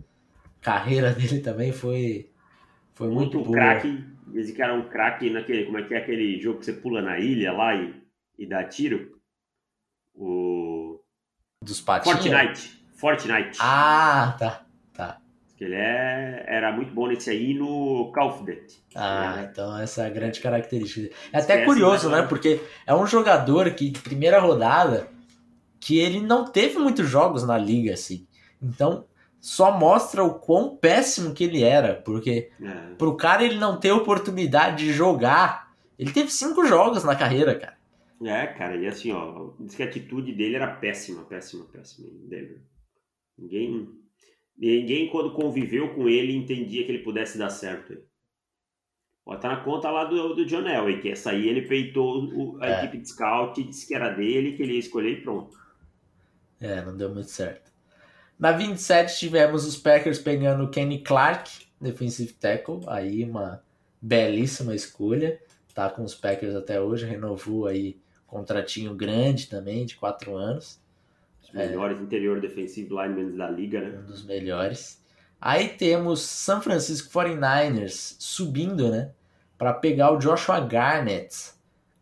A 0.60 0.64
carreira 0.64 1.14
dele 1.16 1.40
também 1.40 1.72
foi, 1.72 2.30
foi 2.94 3.08
muito, 3.08 3.38
muito 3.38 3.48
boa. 3.50 3.58
craque. 3.58 4.06
Dizem 4.28 4.56
que 4.56 4.62
era 4.62 4.74
um 4.74 4.88
craque 4.88 5.30
naquele. 5.30 5.66
Como 5.66 5.78
é 5.78 5.84
que 5.84 5.94
é 5.94 5.98
aquele 5.98 6.40
jogo 6.40 6.60
que 6.60 6.66
você 6.66 6.74
pula 6.74 7.02
na 7.02 7.20
ilha 7.20 7.52
lá 7.52 7.76
e, 7.76 7.94
e 8.38 8.46
dá 8.46 8.64
tiro? 8.64 9.20
O. 10.14 11.00
Dos 11.64 11.82
patinhos? 11.82 12.24
Fortnite. 12.24 12.86
Fortnite. 12.94 13.58
Ah, 13.60 14.36
tá. 14.40 14.66
Tá. 15.62 15.66
Ele 15.66 15.76
é, 15.76 16.44
era 16.48 16.72
muito 16.72 16.92
bom 16.92 17.08
nesse 17.08 17.30
aí 17.30 17.54
no 17.54 18.12
Duty. 18.12 18.84
Ah, 18.96 19.38
é. 19.38 19.44
então 19.44 19.78
essa 19.78 20.04
é 20.04 20.08
a 20.08 20.10
grande 20.10 20.42
característica. 20.42 21.16
É 21.32 21.38
até 21.38 21.54
Esquece 21.54 21.66
curioso, 21.66 22.10
né? 22.10 22.24
Porque 22.24 22.60
é 22.88 22.96
um 22.96 23.06
jogador 23.06 23.70
que 23.76 23.92
de 23.92 24.00
primeira 24.00 24.40
rodada 24.40 25.08
que 25.80 26.00
ele 26.00 26.20
não 26.20 26.46
teve 26.46 26.80
muitos 26.80 27.08
jogos 27.08 27.46
na 27.46 27.58
liga, 27.58 27.94
assim. 27.94 28.28
Então, 28.62 29.06
só 29.40 29.78
mostra 29.78 30.24
o 30.24 30.36
quão 30.36 30.76
péssimo 30.76 31.34
que 31.34 31.44
ele 31.44 31.64
era, 31.64 31.96
porque 31.96 32.52
é. 32.62 32.94
pro 32.98 33.16
cara 33.16 33.44
ele 33.44 33.58
não 33.58 33.80
ter 33.80 33.92
oportunidade 33.92 34.86
de 34.86 34.94
jogar, 34.94 35.74
ele 35.98 36.12
teve 36.12 36.32
cinco 36.32 36.66
jogos 36.66 37.04
na 37.04 37.16
carreira, 37.16 37.58
cara. 37.58 37.78
É, 38.24 38.46
cara, 38.46 38.76
e 38.76 38.88
assim, 38.88 39.12
ó, 39.12 39.50
diz 39.60 39.76
que 39.76 39.82
a 39.82 39.88
atitude 39.88 40.34
dele 40.34 40.56
era 40.56 40.76
péssima, 40.76 41.24
péssima, 41.24 41.66
péssima 41.66 42.08
Denver. 42.28 42.62
Ninguém, 43.38 43.90
ninguém 44.68 45.10
quando 45.10 45.34
conviveu 45.34 45.94
com 45.96 46.08
ele 46.08 46.36
entendia 46.36 46.86
que 46.86 46.92
ele 46.92 47.04
pudesse 47.04 47.38
dar 47.38 47.50
certo. 47.50 47.98
Ó, 49.26 49.36
tá 49.36 49.50
na 49.50 49.64
conta 49.64 49.90
lá 49.90 50.04
do, 50.04 50.36
do 50.36 50.46
John 50.46 50.68
Elway, 50.68 51.00
que 51.00 51.10
essa 51.10 51.32
aí 51.32 51.48
ele 51.48 51.64
peitou 51.64 52.26
o, 52.26 52.62
a 52.62 52.68
é. 52.68 52.78
equipe 52.80 53.00
de 53.00 53.10
scout, 53.10 53.64
disse 53.64 53.88
que 53.88 53.96
era 53.96 54.10
dele, 54.10 54.54
que 54.54 54.64
ele 54.64 54.74
ia 54.74 54.80
escolher 54.80 55.12
e 55.12 55.22
pronto. 55.22 55.58
É, 56.60 56.84
não 56.84 56.96
deu 56.96 57.14
muito 57.14 57.30
certo. 57.30 57.72
Na 58.38 58.52
27 58.52 59.20
tivemos 59.20 59.66
os 59.66 59.78
Packers 59.78 60.20
pegando 60.20 60.70
Kenny 60.70 61.00
Clark, 61.00 61.68
defensive 61.80 62.34
tackle, 62.34 62.82
aí 62.88 63.24
uma 63.24 63.64
belíssima 64.02 64.74
escolha, 64.74 65.40
tá 65.74 65.90
com 65.90 66.04
os 66.04 66.16
Packers 66.16 66.56
até 66.56 66.82
hoje, 66.82 67.06
renovou 67.06 67.68
aí 67.68 68.00
contratinho 68.26 68.96
grande 68.96 69.48
também, 69.48 69.86
de 69.86 69.96
quatro 69.96 70.36
anos. 70.36 70.80
Melhores 71.54 72.00
é, 72.00 72.02
interior 72.02 72.40
defensive 72.40 72.90
linemen 72.90 73.36
da 73.36 73.50
liga, 73.50 73.82
né? 73.82 74.00
Um 74.00 74.06
dos 74.06 74.26
melhores. 74.26 75.02
Aí 75.40 75.70
temos 75.70 76.22
San 76.22 76.62
Francisco 76.62 77.12
49ers 77.12 78.16
subindo, 78.20 78.90
né? 78.90 79.12
Para 79.58 79.74
pegar 79.74 80.12
o 80.12 80.18
Joshua 80.18 80.60
Garnett, 80.60 81.52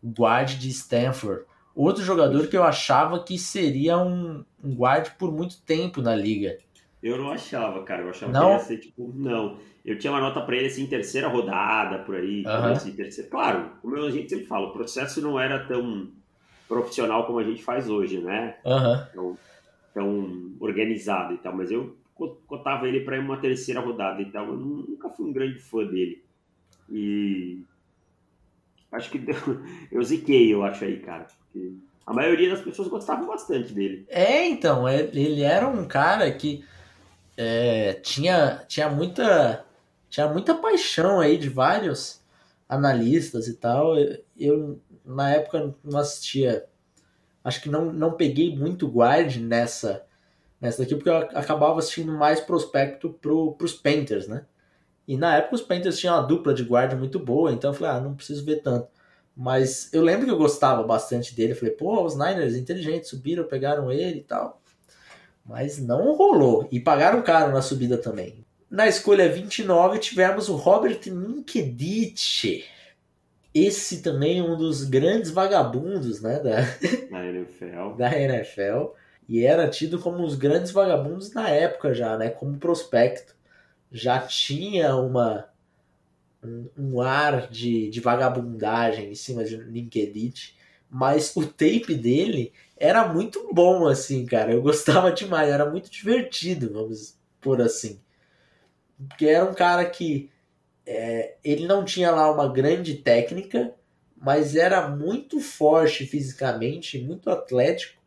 guard 0.04 0.58
de 0.58 0.68
Stanford. 0.68 1.44
Outro 1.74 2.02
jogador 2.02 2.46
que 2.48 2.56
eu 2.56 2.62
achava 2.62 3.22
que 3.22 3.38
seria 3.38 3.98
um, 3.98 4.44
um 4.62 4.74
guard 4.74 5.10
por 5.18 5.32
muito 5.32 5.60
tempo 5.62 6.02
na 6.02 6.14
liga. 6.14 6.58
Eu 7.02 7.16
não 7.16 7.30
achava, 7.30 7.82
cara. 7.82 8.02
Eu 8.02 8.10
achava 8.10 8.32
não? 8.32 8.48
que 8.48 8.52
ia 8.52 8.58
ser 8.60 8.78
tipo, 8.78 9.12
não. 9.14 9.58
Eu 9.84 9.98
tinha 9.98 10.12
uma 10.12 10.20
nota 10.20 10.42
para 10.42 10.56
ele 10.56 10.66
assim, 10.66 10.86
terceira 10.86 11.28
rodada, 11.28 12.00
por 12.00 12.16
aí. 12.16 12.44
Uhum. 12.44 12.72
Assim, 12.72 12.92
terceira. 12.92 13.30
Claro, 13.30 13.70
como 13.80 13.96
a 13.96 14.10
gente 14.10 14.28
sempre 14.28 14.46
fala, 14.46 14.68
o 14.68 14.72
processo 14.72 15.22
não 15.22 15.40
era 15.40 15.66
tão 15.66 16.10
profissional 16.70 17.26
como 17.26 17.40
a 17.40 17.42
gente 17.42 17.64
faz 17.64 17.90
hoje, 17.90 18.20
né? 18.20 18.54
Uhum. 18.64 19.04
Tão, 19.12 19.38
tão 19.92 20.52
organizado 20.60 21.34
e 21.34 21.38
tal. 21.38 21.52
Mas 21.52 21.68
eu 21.72 21.96
cotava 22.46 22.86
ele 22.86 23.00
para 23.00 23.18
uma 23.18 23.38
terceira 23.38 23.80
rodada 23.80 24.22
e 24.22 24.30
tal. 24.30 24.46
Eu 24.46 24.56
nunca 24.56 25.10
fui 25.10 25.26
um 25.26 25.32
grande 25.32 25.58
fã 25.58 25.84
dele. 25.84 26.22
E 26.88 27.64
acho 28.92 29.10
que 29.10 29.20
eu 29.90 30.02
ziquei, 30.04 30.54
eu 30.54 30.62
acho 30.62 30.84
aí, 30.84 31.00
cara. 31.00 31.26
Porque 31.52 31.72
a 32.06 32.14
maioria 32.14 32.50
das 32.50 32.62
pessoas 32.62 32.86
gostavam 32.86 33.26
bastante 33.26 33.72
dele. 33.72 34.06
É, 34.08 34.46
então, 34.46 34.86
é, 34.86 35.00
ele 35.00 35.42
era 35.42 35.66
um 35.66 35.88
cara 35.88 36.30
que 36.30 36.64
é, 37.36 37.94
tinha, 37.94 38.64
tinha 38.68 38.88
muita 38.88 39.64
tinha 40.08 40.28
muita 40.28 40.54
paixão 40.54 41.20
aí 41.20 41.36
de 41.36 41.48
vários 41.48 42.20
analistas 42.68 43.48
e 43.48 43.54
tal. 43.54 43.98
Eu, 43.98 44.18
eu 44.38 44.80
na 45.14 45.30
época 45.30 45.74
não 45.84 45.98
assistia. 45.98 46.66
Acho 47.42 47.62
que 47.62 47.68
não, 47.68 47.92
não 47.92 48.12
peguei 48.12 48.54
muito 48.56 48.86
guard 48.88 49.36
nessa 49.36 50.04
nessa 50.60 50.82
daqui, 50.82 50.94
porque 50.94 51.08
eu 51.08 51.16
acabava 51.16 51.78
assistindo 51.78 52.12
mais 52.12 52.38
prospecto 52.38 53.10
pro, 53.14 53.52
pros 53.54 53.72
Panthers, 53.72 54.28
né? 54.28 54.44
E 55.08 55.16
na 55.16 55.36
época 55.36 55.54
os 55.54 55.62
Panthers 55.62 55.98
tinham 55.98 56.14
uma 56.14 56.22
dupla 56.22 56.52
de 56.52 56.62
guarda 56.62 56.94
muito 56.94 57.18
boa, 57.18 57.50
então 57.50 57.70
eu 57.70 57.74
falei, 57.74 57.96
ah, 57.96 58.00
não 58.00 58.14
preciso 58.14 58.44
ver 58.44 58.56
tanto. 58.56 58.88
Mas 59.34 59.92
eu 59.92 60.02
lembro 60.02 60.26
que 60.26 60.32
eu 60.32 60.36
gostava 60.36 60.82
bastante 60.82 61.34
dele. 61.34 61.54
Falei, 61.54 61.74
pô, 61.74 62.04
os 62.04 62.14
Niners 62.14 62.54
inteligentes 62.54 63.08
subiram, 63.08 63.44
pegaram 63.44 63.90
ele 63.90 64.18
e 64.18 64.22
tal. 64.22 64.60
Mas 65.44 65.78
não 65.78 66.14
rolou. 66.14 66.68
E 66.70 66.78
pagaram 66.78 67.22
caro 67.22 67.50
na 67.52 67.62
subida 67.62 67.96
também. 67.96 68.44
Na 68.70 68.86
escolha 68.86 69.32
29 69.32 69.98
tivemos 69.98 70.48
o 70.48 70.56
Robert 70.56 71.00
Minkedich. 71.06 72.64
Esse 73.54 74.02
também 74.02 74.38
é 74.38 74.42
um 74.42 74.56
dos 74.56 74.84
grandes 74.84 75.30
vagabundos 75.30 76.20
né, 76.22 76.38
da, 76.38 76.62
Na 77.10 77.26
NFL. 77.26 77.96
da 77.96 78.18
NFL. 78.18 78.94
E 79.28 79.44
era 79.44 79.68
tido 79.68 80.00
como 80.00 80.18
um 80.18 80.24
dos 80.26 80.34
grandes 80.34 80.72
vagabundos 80.72 81.32
na 81.32 81.48
época 81.48 81.94
já, 81.94 82.18
né? 82.18 82.30
Como 82.30 82.58
prospecto. 82.58 83.36
Já 83.92 84.18
tinha 84.18 84.96
uma 84.96 85.48
um, 86.42 86.68
um 86.76 87.00
ar 87.00 87.48
de, 87.48 87.88
de 87.90 88.00
vagabundagem 88.00 89.12
em 89.12 89.14
cima 89.14 89.44
de 89.44 89.56
LinkedIn. 89.56 90.32
Mas 90.88 91.36
o 91.36 91.46
tape 91.46 91.94
dele 91.94 92.52
era 92.76 93.06
muito 93.06 93.48
bom, 93.52 93.86
assim, 93.86 94.26
cara. 94.26 94.52
Eu 94.52 94.62
gostava 94.62 95.12
demais, 95.14 95.48
era 95.48 95.70
muito 95.70 95.90
divertido, 95.90 96.72
vamos 96.72 97.16
por 97.40 97.60
assim. 97.60 98.00
Porque 99.08 99.26
era 99.26 99.44
um 99.44 99.54
cara 99.54 99.84
que 99.88 100.28
é, 100.90 101.36
ele 101.44 101.66
não 101.66 101.84
tinha 101.84 102.10
lá 102.10 102.32
uma 102.32 102.48
grande 102.48 102.96
técnica, 102.96 103.72
mas 104.16 104.56
era 104.56 104.88
muito 104.88 105.38
forte 105.38 106.04
fisicamente, 106.04 106.98
muito 106.98 107.30
atlético, 107.30 108.00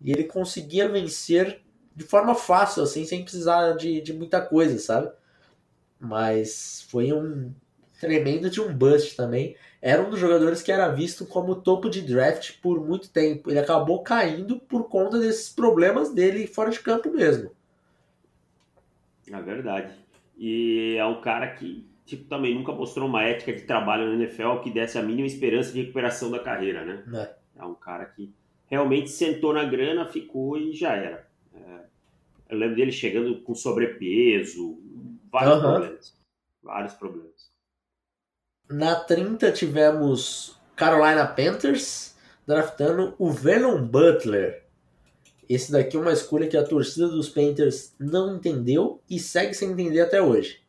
e 0.00 0.12
ele 0.12 0.24
conseguia 0.24 0.88
vencer 0.88 1.62
de 1.96 2.04
forma 2.04 2.34
fácil, 2.34 2.82
assim, 2.82 3.04
sem 3.04 3.22
precisar 3.22 3.72
de, 3.72 4.00
de 4.02 4.12
muita 4.12 4.40
coisa, 4.42 4.78
sabe? 4.78 5.10
Mas 5.98 6.86
foi 6.88 7.12
um 7.12 7.52
tremendo 7.98 8.48
de 8.50 8.60
um 8.60 8.72
bust 8.72 9.16
também. 9.16 9.56
Era 9.80 10.02
um 10.02 10.10
dos 10.10 10.20
jogadores 10.20 10.62
que 10.62 10.70
era 10.70 10.88
visto 10.88 11.26
como 11.26 11.56
topo 11.56 11.88
de 11.88 12.02
draft 12.02 12.60
por 12.60 12.86
muito 12.86 13.08
tempo. 13.08 13.50
Ele 13.50 13.58
acabou 13.58 14.02
caindo 14.02 14.60
por 14.60 14.88
conta 14.88 15.18
desses 15.18 15.48
problemas 15.48 16.12
dele 16.12 16.46
fora 16.46 16.70
de 16.70 16.78
campo 16.78 17.10
mesmo. 17.10 17.50
É 19.32 19.40
verdade. 19.40 19.92
E 20.36 20.94
é 20.96 21.04
um 21.04 21.20
cara 21.20 21.48
que, 21.54 21.84
tipo, 22.08 22.24
também 22.24 22.54
nunca 22.54 22.72
mostrou 22.72 23.06
uma 23.06 23.22
ética 23.22 23.52
de 23.52 23.62
trabalho 23.62 24.08
na 24.08 24.14
NFL 24.14 24.60
que 24.62 24.70
desse 24.70 24.96
a 24.96 25.02
mínima 25.02 25.26
esperança 25.26 25.72
de 25.72 25.82
recuperação 25.82 26.30
da 26.30 26.38
carreira, 26.38 26.82
né? 26.84 27.04
É. 27.14 27.60
É 27.60 27.64
um 27.64 27.74
cara 27.74 28.06
que 28.06 28.32
realmente 28.66 29.10
sentou 29.10 29.52
na 29.52 29.64
grana, 29.64 30.06
ficou 30.06 30.56
e 30.56 30.72
já 30.72 30.94
era. 30.94 31.28
É, 31.54 31.80
eu 32.48 32.56
lembro 32.56 32.76
dele 32.76 32.90
chegando 32.90 33.42
com 33.42 33.54
sobrepeso, 33.54 34.78
vários 35.30 35.54
Aham. 35.54 35.72
problemas. 35.74 36.14
Vários 36.62 36.94
problemas. 36.94 37.50
Na 38.70 38.94
30 38.96 39.52
tivemos 39.52 40.58
Carolina 40.74 41.26
Panthers 41.26 42.16
draftando 42.46 43.14
o 43.18 43.30
Vernon 43.30 43.82
Butler. 43.82 44.64
Esse 45.46 45.72
daqui 45.72 45.96
é 45.96 46.00
uma 46.00 46.12
escolha 46.12 46.46
que 46.46 46.56
a 46.56 46.64
torcida 46.64 47.08
dos 47.08 47.28
Panthers 47.28 47.94
não 47.98 48.36
entendeu 48.36 49.02
e 49.08 49.18
segue 49.18 49.52
sem 49.52 49.72
entender 49.72 50.00
até 50.00 50.22
hoje. 50.22 50.62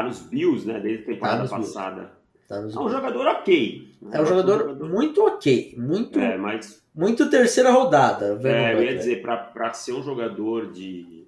Nos 0.00 0.20
Bills, 0.20 0.64
né? 0.66 0.78
Desde 0.78 1.02
a 1.02 1.06
temporada 1.06 1.38
Bills. 1.44 1.56
passada. 1.56 2.12
Tá 2.48 2.60
nos- 2.60 2.76
É 2.76 2.78
um 2.78 2.88
jogador 2.88 3.26
ok. 3.26 3.88
né? 4.00 4.10
É 4.18 4.22
um 4.22 4.26
jogador 4.26 4.88
muito 4.88 5.26
ok, 5.26 5.74
muito, 5.76 6.18
É, 6.20 6.36
mas 6.36 6.80
muito 6.94 7.28
terceira 7.28 7.70
rodada. 7.72 8.38
É, 8.44 8.74
eu 8.74 8.82
ia 8.84 8.94
dizer, 8.96 9.20
pra, 9.22 9.36
pra 9.36 9.72
ser 9.72 9.92
um 9.94 10.02
jogador 10.02 10.70
de, 10.70 11.24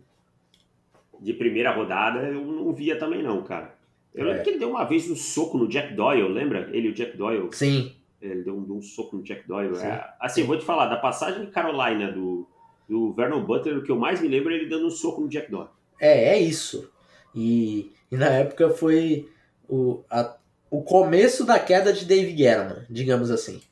de 1.21 1.33
primeira 1.33 1.73
rodada, 1.73 2.21
eu 2.29 2.45
não 2.45 2.73
via 2.73 2.99
também 2.99 3.23
não, 3.23 3.43
cara. 3.43 3.75
Eu 4.15 4.25
lembro 4.27 4.41
É. 4.41 4.45
que 4.45 4.51
ele 4.51 4.59
deu 4.59 4.71
uma 4.71 4.85
vez 4.85 5.11
um 5.11 5.17
soco 5.17 5.59
no 5.59 5.67
Jack 5.67 5.95
Doyle, 5.95 6.29
lembra? 6.29 6.69
Ele 6.73 6.89
e 6.89 6.91
o 6.91 6.95
Jack 6.95 7.17
Doyle. 7.17 7.49
Sim, 7.53 7.93
Ele 8.23 8.43
deu 8.43 8.55
um, 8.57 8.77
um 8.79 8.81
soco 8.83 9.17
no 9.17 9.23
Jack 9.23 9.47
Doyle. 9.47 9.75
Sim. 9.77 9.87
É, 9.87 10.05
assim, 10.21 10.45
vou 10.45 10.57
te 10.59 10.65
falar, 10.65 10.87
da 10.87 10.97
passagem 10.97 11.45
de 11.45 11.51
Carolina 11.51 12.11
do, 12.13 12.47
do 12.89 13.13
Vernon 13.13 13.43
Butler, 13.45 13.79
o 13.79 13.83
que 13.83 13.91
eu 13.91 13.99
mais 13.99 14.21
me 14.21 14.29
lembro 14.29 14.53
é 14.53 14.57
ele 14.57 14.67
dando 14.69 14.87
um 14.87 14.91
soco 14.91 15.21
no 15.21 15.29
Jack 15.29 15.51
Doyle. 15.51 15.69
é, 16.01 16.35
é 16.35 16.39
isso. 16.39 16.91
E, 17.35 17.93
e 18.11 18.17
na 18.17 18.29
época 18.29 18.71
foi 18.71 19.29
o, 19.69 20.05
a- 20.11 20.37
o 20.71 20.83
começo 20.83 21.45
da 21.45 21.59
queda 21.59 21.93
de 21.93 22.05
Dave 22.05 22.37
Gettleman, 22.37 22.87
digamos 22.91 23.31
assim. 23.31 23.63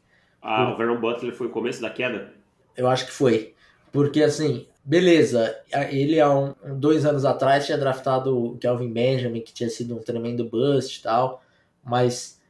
Ah, 0.41 0.71
Hum. 0.71 0.73
o 0.73 0.77
Vernon 0.77 1.01
Butler 1.01 1.35
foi 1.35 1.47
o 1.49 1.51
começo 1.51 1.81
da 1.81 1.91
queda? 1.91 2.33
Eu 2.77 2.89
acho 2.89 3.07
que 3.07 3.13
foi. 3.13 3.55
Porque 3.93 4.23
assim, 4.23 4.67
beleza, 4.85 5.55
ele 5.91 6.21
há 6.21 6.31
um, 6.31 6.55
dois 6.79 7.05
anos 7.05 7.25
atrás 7.25 7.67
tinha 7.67 7.79
draftado 7.79 8.37
o 8.55 8.59
Kelvin 8.59 8.93
Benjamin, 8.93 9.41
que 9.43 9.53
tinha 9.53 9.69
sido 9.69 9.97
um 9.97 10.03
tremendo 10.03 10.45
bust 10.49 10.99
e 10.99 11.03
tal, 11.03 11.43
mas 11.85 12.41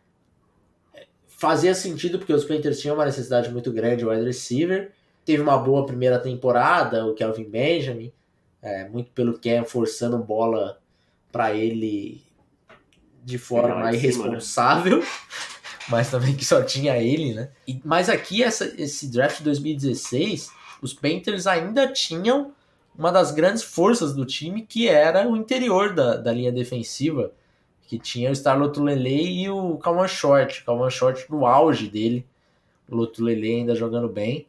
é, 0.95 1.07
fazia 1.29 1.75
sentido 1.75 2.19
porque 2.19 2.33
os 2.33 2.45
Panthers 2.45 2.81
tinham 2.81 2.95
uma 2.97 3.05
necessidade 3.07 3.51
muito 3.51 3.73
grande 3.73 3.99
de 3.99 4.07
wide 4.07 4.25
receiver. 4.25 4.93
Teve 5.25 5.43
uma 5.43 5.59
boa 5.59 5.87
primeira 5.87 6.19
temporada, 6.19 7.07
o 7.07 7.15
Kelvin 7.15 7.45
Benjamin, 7.49 8.13
é, 8.63 8.89
muito 8.89 9.11
pelo 9.13 9.39
Cam 9.39 9.65
forçando 9.65 10.19
bola 10.19 10.81
para 11.33 11.55
ele 11.55 12.23
de 13.25 13.39
forma 13.39 13.69
em 13.71 13.73
cima, 13.73 13.89
né? 13.91 13.97
irresponsável. 13.97 15.03
Mas 15.89 16.11
também 16.11 16.37
que 16.37 16.45
só 16.45 16.63
tinha 16.63 16.97
ele, 16.97 17.35
né? 17.35 17.51
E, 17.67 17.81
mas 17.85 18.09
aqui, 18.09 18.41
essa, 18.41 18.73
esse 18.81 19.11
draft 19.11 19.39
de 19.39 19.45
2016, 19.45 20.53
os 20.81 20.95
Panthers 20.95 21.47
ainda 21.47 21.89
tinham 21.93 22.53
uma 22.97 23.11
das 23.11 23.33
grandes 23.33 23.65
forças 23.65 24.15
do 24.15 24.25
time, 24.25 24.63
que 24.63 24.89
era 24.89 25.29
o 25.29 25.37
interior 25.37 25.93
da, 25.93 26.17
da 26.17 26.33
linha 26.33 26.53
defensiva, 26.53 27.33
que 27.89 27.99
tinha 27.99 28.31
o 28.31 28.35
Star 28.35 28.57
Lotulele 28.57 29.43
e 29.43 29.51
o 29.51 29.77
Calman 29.79 30.07
Short. 30.07 30.63
O 30.63 30.65
Calman 30.65 30.89
Short 30.89 31.29
no 31.29 31.47
auge 31.47 31.89
dele, 31.89 32.25
o 32.89 32.95
Lotulele 32.95 33.53
ainda 33.53 33.75
jogando 33.75 34.09
bem. 34.09 34.47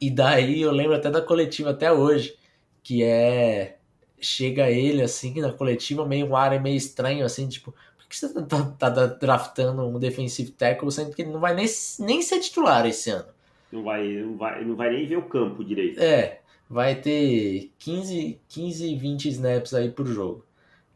E 0.00 0.10
daí 0.10 0.62
eu 0.62 0.72
lembro 0.72 0.96
até 0.96 1.10
da 1.10 1.20
coletiva 1.20 1.70
até 1.70 1.92
hoje, 1.92 2.36
que 2.82 3.04
é 3.04 3.76
chega 4.20 4.70
ele 4.70 5.02
assim 5.02 5.40
na 5.40 5.52
coletiva 5.52 6.06
meio 6.06 6.26
um 6.26 6.36
ar 6.36 6.60
meio 6.60 6.76
estranho 6.76 7.24
assim, 7.24 7.48
tipo, 7.48 7.72
por 7.96 8.06
que 8.08 8.16
você 8.16 8.28
tá, 8.32 8.42
tá- 8.78 8.90
tá 8.90 9.06
draftando 9.06 9.86
um 9.86 9.98
defensive 9.98 10.50
tackle 10.52 10.90
sendo 10.90 11.14
que 11.14 11.22
ele 11.22 11.30
não 11.30 11.40
vai 11.40 11.54
nem, 11.54 11.66
nem 12.00 12.22
ser 12.22 12.40
titular 12.40 12.86
esse 12.86 13.10
ano? 13.10 13.28
Não 13.72 13.82
vai, 13.84 14.06
não, 14.06 14.36
vai, 14.36 14.64
não 14.64 14.76
vai 14.76 14.90
nem 14.90 15.06
ver 15.06 15.16
o 15.16 15.22
campo 15.22 15.64
direito. 15.64 16.00
É, 16.00 16.40
vai 16.68 16.94
ter 16.96 17.70
15, 17.78 18.40
15 18.48 18.96
20 18.96 19.28
snaps 19.28 19.74
aí 19.74 19.90
por 19.90 20.06
jogo. 20.06 20.44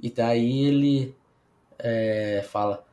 E 0.01 0.11
daí 0.11 0.65
ele 0.67 1.15
é, 1.79 2.45
fala: 2.51 2.85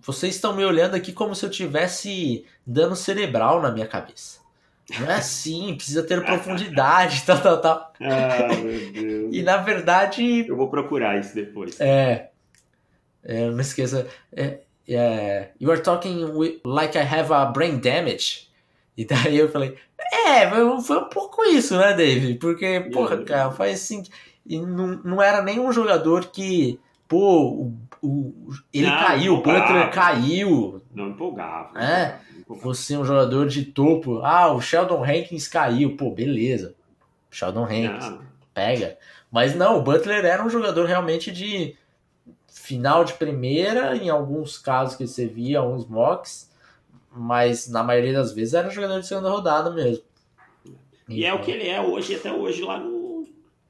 Vocês 0.00 0.34
estão 0.34 0.54
me 0.56 0.64
olhando 0.64 0.94
aqui 0.94 1.12
como 1.12 1.34
se 1.34 1.44
eu 1.44 1.50
tivesse 1.50 2.44
dano 2.66 2.96
cerebral 2.96 3.60
na 3.60 3.70
minha 3.70 3.86
cabeça. 3.86 4.40
Não 5.00 5.10
é 5.10 5.14
assim, 5.14 5.74
precisa 5.74 6.02
ter 6.02 6.24
profundidade, 6.24 7.22
tal, 7.26 7.40
tal, 7.40 7.60
tal. 7.60 7.92
Ah, 8.00 8.54
meu 8.54 8.92
Deus. 8.92 9.34
E 9.34 9.42
na 9.42 9.56
verdade, 9.56 10.46
Eu 10.48 10.56
vou 10.56 10.68
procurar 10.70 11.18
isso 11.18 11.34
depois. 11.34 11.80
é. 11.80 12.28
é 13.24 13.50
não 13.50 13.60
esqueça. 13.60 14.06
É, 14.32 14.60
é, 14.88 15.50
you 15.60 15.70
are 15.72 15.80
talking 15.82 16.24
wi- 16.24 16.60
like 16.64 16.96
I 16.96 17.02
have 17.02 17.32
a 17.32 17.44
brain 17.46 17.78
damage. 17.78 18.46
E 18.96 19.04
daí 19.04 19.36
eu 19.36 19.48
falei, 19.50 19.76
é, 20.26 20.48
foi 20.48 20.80
foi 20.80 20.98
um 20.98 21.08
pouco 21.08 21.44
isso, 21.44 21.76
né, 21.76 21.92
Dave? 21.92 22.34
Porque, 22.36 22.88
porra, 22.92 23.22
cara, 23.24 23.50
faz 23.50 23.74
assim. 23.74 24.04
E 24.46 24.58
não, 24.60 25.00
não 25.04 25.20
era 25.22 25.42
nenhum 25.42 25.72
jogador 25.72 26.26
que, 26.26 26.78
pô, 27.08 27.42
o, 27.50 27.74
o- 28.02 28.50
ele 28.72 28.86
Não, 28.86 28.98
caiu, 28.98 29.34
o 29.34 29.36
Butler 29.42 29.90
caiu. 29.90 30.82
Não 30.94 31.08
empolgava. 31.10 31.72
não 31.74 31.80
É? 31.80 31.84
empolgava, 31.84 32.20
não 32.32 32.40
empolgava. 32.40 32.64
Você 32.74 32.94
é 32.94 32.98
um 32.98 33.04
jogador 33.04 33.46
de 33.48 33.64
topo. 33.64 34.20
Ah, 34.22 34.52
o 34.52 34.60
Sheldon 34.60 35.02
Hankins 35.04 35.48
caiu. 35.48 35.96
Pô, 35.96 36.10
beleza. 36.10 36.74
Sheldon 37.30 37.64
Hankins. 37.64 38.04
Não, 38.10 38.20
pega. 38.54 38.96
Mas 39.30 39.54
não, 39.54 39.78
o 39.78 39.82
Butler 39.82 40.24
era 40.24 40.44
um 40.44 40.48
jogador 40.50 40.86
realmente 40.86 41.30
de 41.32 41.76
final 42.48 43.04
de 43.04 43.12
primeira, 43.14 43.96
em 43.96 44.08
alguns 44.08 44.56
casos 44.58 44.96
que 44.96 45.06
você 45.06 45.26
via, 45.26 45.62
uns 45.62 45.86
mocks, 45.86 46.50
mas 47.12 47.68
na 47.68 47.82
maioria 47.82 48.12
das 48.12 48.32
vezes 48.32 48.54
era 48.54 48.66
um 48.68 48.70
jogador 48.70 49.00
de 49.00 49.06
segunda 49.06 49.28
rodada 49.30 49.70
mesmo. 49.70 50.02
E 51.08 51.24
é 51.24 51.32
o 51.34 51.40
que 51.40 51.50
ele 51.50 51.68
é 51.68 51.80
hoje, 51.80 52.14
até 52.14 52.32
hoje, 52.32 52.62
lá 52.62 52.78
no, 52.78 52.95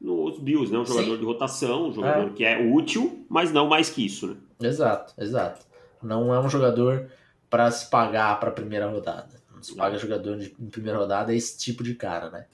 nos 0.01 0.39
Bills, 0.39 0.73
né? 0.73 0.79
Um 0.79 0.85
jogador 0.87 1.07
Sim. 1.09 1.15
É. 1.15 1.19
de 1.19 1.25
rotação, 1.25 1.89
um 1.89 1.93
jogador 1.93 2.31
que 2.31 2.45
é 2.45 2.61
útil, 2.61 3.25
mas 3.29 3.53
não 3.53 3.67
mais 3.69 3.89
que 3.91 4.05
isso, 4.05 4.27
né? 4.29 4.37
Exato, 4.61 5.15
exato. 5.19 5.65
Não 6.03 6.33
é 6.35 6.39
um 6.41 6.49
jogador 6.49 7.11
para 7.51 7.71
se 7.71 7.89
pagar 7.91 8.39
para 8.39 8.51
primeira 8.51 8.87
rodada. 8.89 9.35
Não 9.55 9.63
se 9.63 9.75
paga 9.75 9.97
jogador 9.99 10.37
de, 10.37 10.55
em 10.61 10.69
primeira 10.69 10.99
rodada 10.99 11.33
é 11.33 11.37
esse 11.37 11.59
tipo 11.59 11.83
de 11.83 11.95
cara, 11.95 12.29
né? 12.31 12.47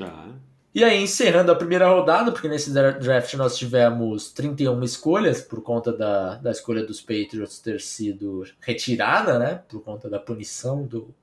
Ah, 0.00 0.28
E 0.74 0.84
aí, 0.84 1.02
encerrando 1.02 1.50
a 1.50 1.54
primeira 1.54 1.88
rodada, 1.88 2.30
porque 2.32 2.48
nesse 2.48 2.72
dra- 2.72 2.90
draft 2.92 3.32
nós 3.34 3.56
tivemos 3.56 4.30
31 4.32 4.82
escolhas, 4.82 5.40
por 5.40 5.62
conta 5.62 5.92
da, 5.92 6.36
da 6.36 6.50
escolha 6.50 6.84
dos 6.84 7.00
Patriots 7.00 7.58
ter 7.58 7.80
sido 7.80 8.44
retirada, 8.60 9.38
né? 9.38 9.62
Por 9.68 9.82
conta 9.82 10.08
da 10.10 10.18
punição 10.18 10.82
do, 10.84 11.14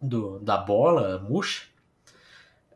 do, 0.00 0.38
da 0.38 0.56
bola 0.56 1.18
murcha. 1.18 1.66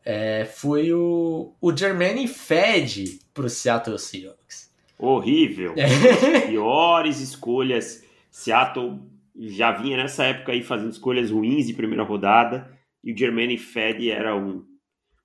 É, 0.05 0.44
foi 0.44 0.92
o, 0.92 1.55
o 1.61 1.76
Jermaine 1.76 2.26
Fed 2.26 3.20
pro 3.32 3.48
Seattle 3.48 3.98
Seahawks. 3.98 4.72
Horrível. 4.98 5.74
É. 5.76 6.40
piores 6.46 7.20
escolhas. 7.20 8.05
Seattle 8.30 9.00
já 9.36 9.72
vinha 9.72 9.96
nessa 9.96 10.24
época 10.24 10.53
aí 10.53 10.62
fazendo 10.62 10.90
escolhas 10.90 11.30
ruins 11.30 11.66
de 11.66 11.74
primeira 11.74 12.03
rodada 12.03 12.70
e 13.03 13.12
o 13.12 13.16
Jermaine 13.16 13.59
Fed 13.59 14.11
era 14.11 14.36
um 14.36 14.64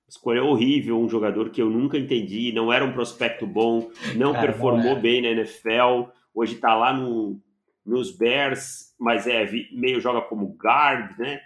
escolha 0.08 0.42
horrível, 0.42 0.98
um 0.98 1.08
jogador 1.08 1.50
que 1.50 1.60
eu 1.60 1.68
nunca 1.68 1.98
entendi, 1.98 2.50
não 2.50 2.72
era 2.72 2.84
um 2.84 2.92
prospecto 2.92 3.46
bom, 3.46 3.90
não 4.16 4.32
Cara, 4.32 4.46
performou 4.46 4.94
não 4.94 5.00
bem 5.00 5.20
na 5.20 5.28
NFL, 5.28 6.10
hoje 6.34 6.54
está 6.54 6.74
lá 6.74 6.94
no, 6.94 7.38
nos 7.84 8.16
Bears, 8.16 8.94
mas 8.98 9.26
é 9.26 9.46
meio 9.70 10.00
joga 10.00 10.22
como 10.22 10.56
guard, 10.58 11.16
né? 11.18 11.40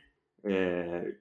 É, 0.44 1.14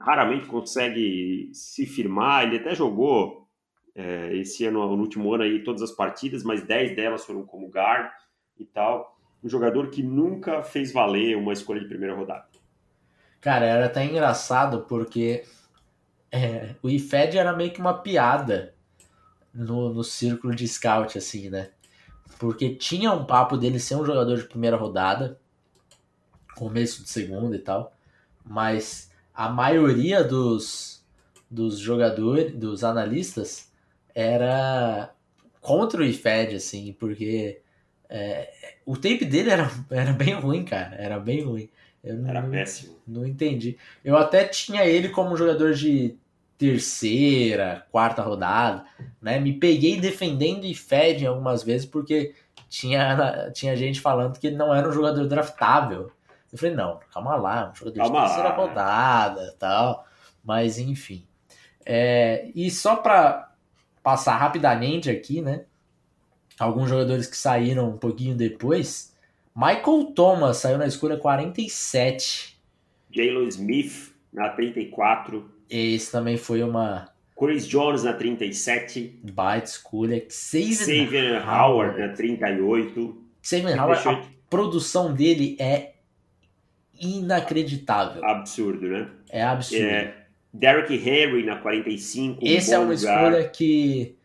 raramente 0.00 0.46
consegue 0.46 1.50
se 1.52 1.86
firmar, 1.86 2.44
ele 2.44 2.58
até 2.58 2.74
jogou 2.74 3.48
é, 3.94 4.34
esse 4.36 4.64
ano, 4.64 4.96
no 4.96 5.02
último 5.02 5.32
ano 5.34 5.42
aí, 5.42 5.62
todas 5.64 5.82
as 5.82 5.90
partidas, 5.90 6.42
mas 6.42 6.62
10 6.62 6.94
delas 6.94 7.24
foram 7.24 7.44
como 7.44 7.68
guard 7.68 8.10
e 8.58 8.64
tal 8.64 9.18
um 9.42 9.48
jogador 9.48 9.90
que 9.90 10.02
nunca 10.02 10.62
fez 10.62 10.92
valer 10.92 11.36
uma 11.36 11.52
escolha 11.52 11.80
de 11.80 11.88
primeira 11.88 12.14
rodada. 12.14 12.46
Cara, 13.40 13.66
era 13.66 13.86
até 13.86 14.04
engraçado 14.04 14.82
porque 14.88 15.44
é, 16.30 16.74
o 16.82 16.88
IFED 16.88 17.38
era 17.38 17.56
meio 17.56 17.72
que 17.72 17.80
uma 17.80 17.94
piada 17.94 18.74
no, 19.54 19.94
no 19.94 20.02
círculo 20.02 20.54
de 20.54 20.66
scout, 20.66 21.16
assim, 21.16 21.48
né? 21.48 21.70
Porque 22.38 22.74
tinha 22.74 23.12
um 23.12 23.24
papo 23.24 23.56
dele 23.56 23.78
ser 23.78 23.96
um 23.96 24.04
jogador 24.04 24.36
de 24.36 24.48
primeira 24.48 24.76
rodada, 24.76 25.40
começo 26.56 27.02
de 27.02 27.08
segunda 27.08 27.54
e 27.54 27.60
tal, 27.60 27.92
mas 28.44 29.07
a 29.38 29.48
maioria 29.48 30.24
dos, 30.24 31.00
dos 31.48 31.78
jogadores, 31.78 32.52
dos 32.56 32.82
analistas, 32.82 33.70
era 34.12 35.14
contra 35.60 36.00
o 36.00 36.04
IFED, 36.04 36.56
assim, 36.56 36.92
porque 36.98 37.60
é, 38.08 38.52
o 38.84 38.96
tape 38.96 39.24
dele 39.24 39.50
era, 39.50 39.70
era 39.90 40.12
bem 40.12 40.34
ruim, 40.34 40.64
cara. 40.64 40.96
Era 40.96 41.20
bem 41.20 41.44
ruim. 41.44 41.68
Eu 42.02 42.26
era 42.26 42.42
não, 42.42 42.50
péssimo. 42.50 42.96
Não 43.06 43.24
entendi. 43.24 43.78
Eu 44.04 44.16
até 44.16 44.44
tinha 44.44 44.84
ele 44.84 45.08
como 45.10 45.36
jogador 45.36 45.72
de 45.72 46.16
terceira, 46.58 47.86
quarta 47.92 48.22
rodada, 48.22 48.84
né? 49.22 49.38
Me 49.38 49.52
peguei 49.52 50.00
defendendo 50.00 50.64
e 50.64 50.74
Fed 50.74 51.24
algumas 51.24 51.62
vezes 51.62 51.86
porque 51.86 52.34
tinha, 52.68 53.52
tinha 53.52 53.76
gente 53.76 54.00
falando 54.00 54.36
que 54.36 54.48
ele 54.48 54.56
não 54.56 54.74
era 54.74 54.88
um 54.88 54.92
jogador 54.92 55.28
draftável. 55.28 56.10
Eu 56.52 56.58
falei, 56.58 56.74
não, 56.74 57.00
calma 57.12 57.36
lá, 57.36 57.70
um 57.70 57.74
jogador 57.74 57.98
calma 57.98 58.20
de 58.20 58.26
terceira 58.26 58.48
lá. 58.48 58.56
rodada 58.56 59.56
tal. 59.58 60.06
Mas 60.44 60.78
enfim. 60.78 61.26
É, 61.84 62.50
e 62.54 62.70
só 62.70 62.96
para 62.96 63.52
passar 64.02 64.36
rapidamente 64.36 65.10
aqui, 65.10 65.40
né? 65.40 65.64
alguns 66.58 66.88
jogadores 66.88 67.26
que 67.26 67.36
saíram 67.36 67.90
um 67.90 67.96
pouquinho 67.96 68.34
depois. 68.34 69.14
Michael 69.54 70.12
Thomas 70.14 70.58
saiu 70.58 70.78
na 70.78 70.86
escolha 70.86 71.16
47. 71.16 72.58
Jalen 73.10 73.48
Smith 73.48 74.12
na 74.32 74.48
34. 74.50 75.48
Esse 75.70 76.10
também 76.10 76.36
foi 76.36 76.62
uma. 76.62 77.08
Chris 77.38 77.66
Jones 77.66 78.02
na 78.02 78.12
37. 78.12 79.20
Baita 79.32 79.70
escolha. 79.70 80.24
Xavier 80.28 81.46
Howard 81.48 81.98
na 81.98 82.08
38. 82.08 83.22
Xavier 83.42 83.82
Howard, 83.82 84.08
a 84.08 84.22
produção 84.50 85.14
dele 85.14 85.56
é 85.60 85.94
inacreditável. 87.00 88.24
Absurdo, 88.24 88.86
né? 88.86 89.08
É 89.30 89.42
absurdo. 89.42 89.84
É, 89.84 90.14
Derrick 90.52 90.94
Henry 90.94 91.44
na 91.44 91.56
45. 91.56 92.40
Esse 92.42 92.72
é 92.72 92.78
uma 92.78 92.92
lugar. 92.92 92.96
escolha 92.96 93.48
que 93.48 94.18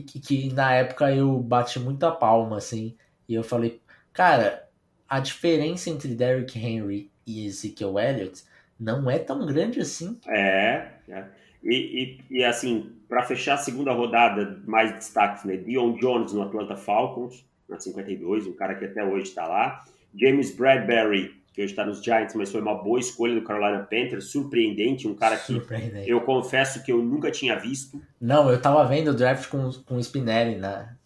que, 0.00 0.18
que, 0.18 0.52
na 0.52 0.72
época 0.74 1.14
eu 1.14 1.38
bati 1.38 1.78
muita 1.78 2.10
palma, 2.10 2.58
assim, 2.58 2.96
e 3.28 3.34
eu 3.34 3.44
falei, 3.44 3.80
cara, 4.12 4.68
a 5.08 5.20
diferença 5.20 5.90
entre 5.90 6.14
Derrick 6.14 6.58
Henry 6.58 7.10
e 7.26 7.46
Ezekiel 7.46 7.98
Elliott 7.98 8.42
não 8.78 9.08
é 9.08 9.18
tão 9.18 9.46
grande 9.46 9.80
assim. 9.80 10.18
É, 10.26 10.88
é. 11.08 11.24
E, 11.62 12.18
e, 12.30 12.38
e, 12.38 12.44
assim, 12.44 12.92
para 13.08 13.22
fechar 13.22 13.54
a 13.54 13.58
segunda 13.58 13.92
rodada, 13.92 14.60
mais 14.66 14.92
destaques, 14.92 15.44
né? 15.44 15.56
Dion 15.56 15.94
Jones 15.94 16.32
no 16.32 16.42
Atlanta 16.42 16.76
Falcons, 16.76 17.44
na 17.68 17.78
52, 17.78 18.46
um 18.46 18.52
cara 18.52 18.74
que 18.74 18.84
até 18.84 19.02
hoje 19.02 19.28
está 19.28 19.46
lá. 19.46 19.82
James 20.14 20.54
Bradbury 20.54 21.34
que 21.54 21.62
hoje 21.62 21.72
está 21.72 21.86
nos 21.86 22.02
Giants, 22.02 22.34
mas 22.34 22.50
foi 22.50 22.60
uma 22.60 22.74
boa 22.74 22.98
escolha 22.98 23.32
do 23.32 23.42
Carolina 23.42 23.78
Panthers, 23.78 24.24
surpreendente, 24.24 25.06
um 25.06 25.14
cara 25.14 25.36
que 25.36 25.62
eu 26.04 26.20
confesso 26.22 26.82
que 26.82 26.90
eu 26.90 26.98
nunca 27.00 27.30
tinha 27.30 27.56
visto. 27.56 28.02
Não, 28.20 28.50
eu 28.50 28.60
tava 28.60 28.84
vendo 28.84 29.12
o 29.12 29.14
draft 29.14 29.48
com, 29.48 29.70
com 29.86 29.94
o 29.94 30.02
Spinelli 30.02 30.56
né, 30.56 30.96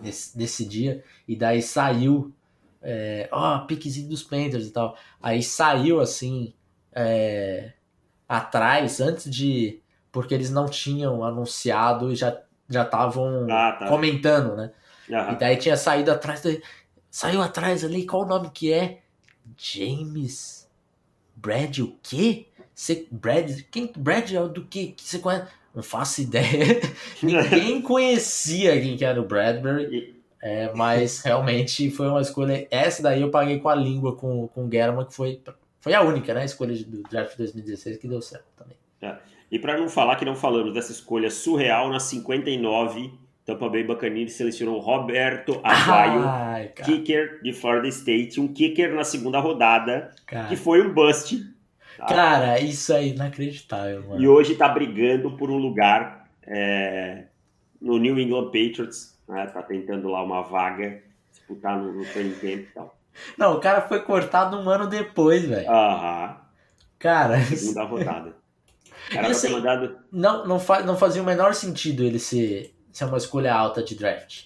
nesse, 0.00 0.36
nesse 0.36 0.64
dia, 0.64 1.04
e 1.28 1.36
daí 1.36 1.62
saiu, 1.62 2.32
é, 2.82 3.28
ó, 3.30 3.56
oh, 3.56 3.66
piquezinho 3.66 4.08
dos 4.08 4.24
Panthers 4.24 4.66
e 4.66 4.72
tal. 4.72 4.98
Aí 5.22 5.44
saiu 5.44 6.00
assim, 6.00 6.52
é, 6.92 7.72
atrás, 8.28 9.00
antes 9.00 9.30
de. 9.30 9.80
Porque 10.10 10.34
eles 10.34 10.50
não 10.50 10.66
tinham 10.66 11.24
anunciado 11.24 12.12
e 12.12 12.16
já 12.16 12.36
já 12.68 12.82
estavam 12.82 13.46
ah, 13.50 13.76
tá. 13.78 13.88
comentando, 13.88 14.56
né? 14.56 14.70
Uhum. 15.08 15.32
E 15.32 15.36
daí 15.36 15.56
tinha 15.56 15.76
saído 15.76 16.10
atrás, 16.10 16.42
saiu 17.10 17.42
atrás 17.42 17.84
ali, 17.84 18.06
qual 18.06 18.22
o 18.22 18.26
nome 18.26 18.50
que 18.50 18.72
é? 18.72 19.03
James 19.56 20.68
Brad 21.36 21.78
o 21.78 21.96
quê? 22.02 22.46
Você, 22.74 23.06
Brad, 23.10 23.60
quem, 23.70 23.90
Brad 23.96 24.32
é 24.32 24.48
do 24.48 24.64
que? 24.64 24.94
Você 24.96 25.18
conhece? 25.18 25.46
Não 25.74 25.82
faço 25.82 26.22
ideia. 26.22 26.80
Ninguém 27.22 27.82
conhecia 27.82 28.80
quem 28.80 28.96
que 28.96 29.04
era 29.04 29.20
o 29.20 29.26
Bradbury. 29.26 30.14
É, 30.40 30.72
mas 30.74 31.22
realmente 31.22 31.90
foi 31.90 32.06
uma 32.08 32.20
escolha. 32.20 32.66
Essa 32.70 33.02
daí 33.02 33.22
eu 33.22 33.30
paguei 33.30 33.58
com 33.58 33.68
a 33.68 33.74
língua 33.74 34.14
com, 34.14 34.46
com 34.48 34.66
o 34.66 34.70
German, 34.70 35.06
que 35.06 35.14
foi, 35.14 35.40
foi 35.80 35.94
a 35.94 36.02
única 36.02 36.34
né, 36.34 36.44
escolha 36.44 36.74
do 36.84 37.02
draft 37.04 37.36
2016 37.36 37.96
que 37.96 38.06
deu 38.06 38.20
certo 38.20 38.46
também. 38.54 38.76
É. 39.00 39.16
E 39.50 39.58
para 39.58 39.78
não 39.78 39.88
falar 39.88 40.16
que 40.16 40.24
não 40.24 40.36
falamos 40.36 40.74
dessa 40.74 40.92
escolha 40.92 41.30
surreal 41.30 41.88
na 41.88 41.98
59 41.98 43.12
Tampa 43.44 43.68
Bay 43.68 43.84
Buccaneers 43.84 44.32
selecionou 44.32 44.80
Roberto 44.80 45.60
Aguayo, 45.62 46.72
kicker 46.82 47.42
de 47.42 47.52
Florida 47.52 47.88
State, 47.88 48.40
um 48.40 48.48
kicker 48.48 48.94
na 48.94 49.04
segunda 49.04 49.38
rodada, 49.38 50.12
cara. 50.26 50.48
que 50.48 50.56
foi 50.56 50.80
um 50.80 50.92
bust. 50.92 51.44
Tá? 51.98 52.06
Cara, 52.06 52.58
isso 52.58 52.92
é 52.92 53.08
inacreditável, 53.08 54.02
mano. 54.02 54.22
E 54.22 54.26
hoje 54.26 54.54
tá 54.54 54.68
brigando 54.68 55.36
por 55.36 55.50
um 55.50 55.58
lugar 55.58 56.26
é, 56.46 57.24
no 57.80 57.98
New 57.98 58.18
England 58.18 58.46
Patriots, 58.46 59.18
né? 59.28 59.46
tá 59.46 59.62
tentando 59.62 60.08
lá 60.08 60.22
uma 60.22 60.42
vaga, 60.42 61.02
disputar 61.30 61.78
no, 61.78 61.92
no 61.92 62.04
training 62.06 62.34
camp 62.34 62.60
e 62.60 62.68
tal. 62.74 62.98
Não, 63.36 63.56
o 63.56 63.60
cara 63.60 63.82
foi 63.82 64.00
cortado 64.00 64.58
um 64.58 64.68
ano 64.68 64.86
depois, 64.86 65.44
velho. 65.44 65.70
Aham. 65.70 66.36
Cara... 66.98 67.38
Segunda 67.44 67.84
rodada. 67.84 68.36
O 69.08 69.12
cara 69.12 69.28
assim, 69.28 69.52
mandado... 69.52 69.98
não, 70.10 70.46
não, 70.46 70.58
fa 70.58 70.82
não 70.82 70.96
fazia 70.96 71.22
o 71.22 71.26
menor 71.26 71.54
sentido 71.54 72.02
ele 72.02 72.18
ser 72.18 72.73
se 72.94 73.02
é 73.02 73.06
uma 73.06 73.18
escolha 73.18 73.52
alta 73.52 73.82
de 73.82 73.96
draft. 73.96 74.44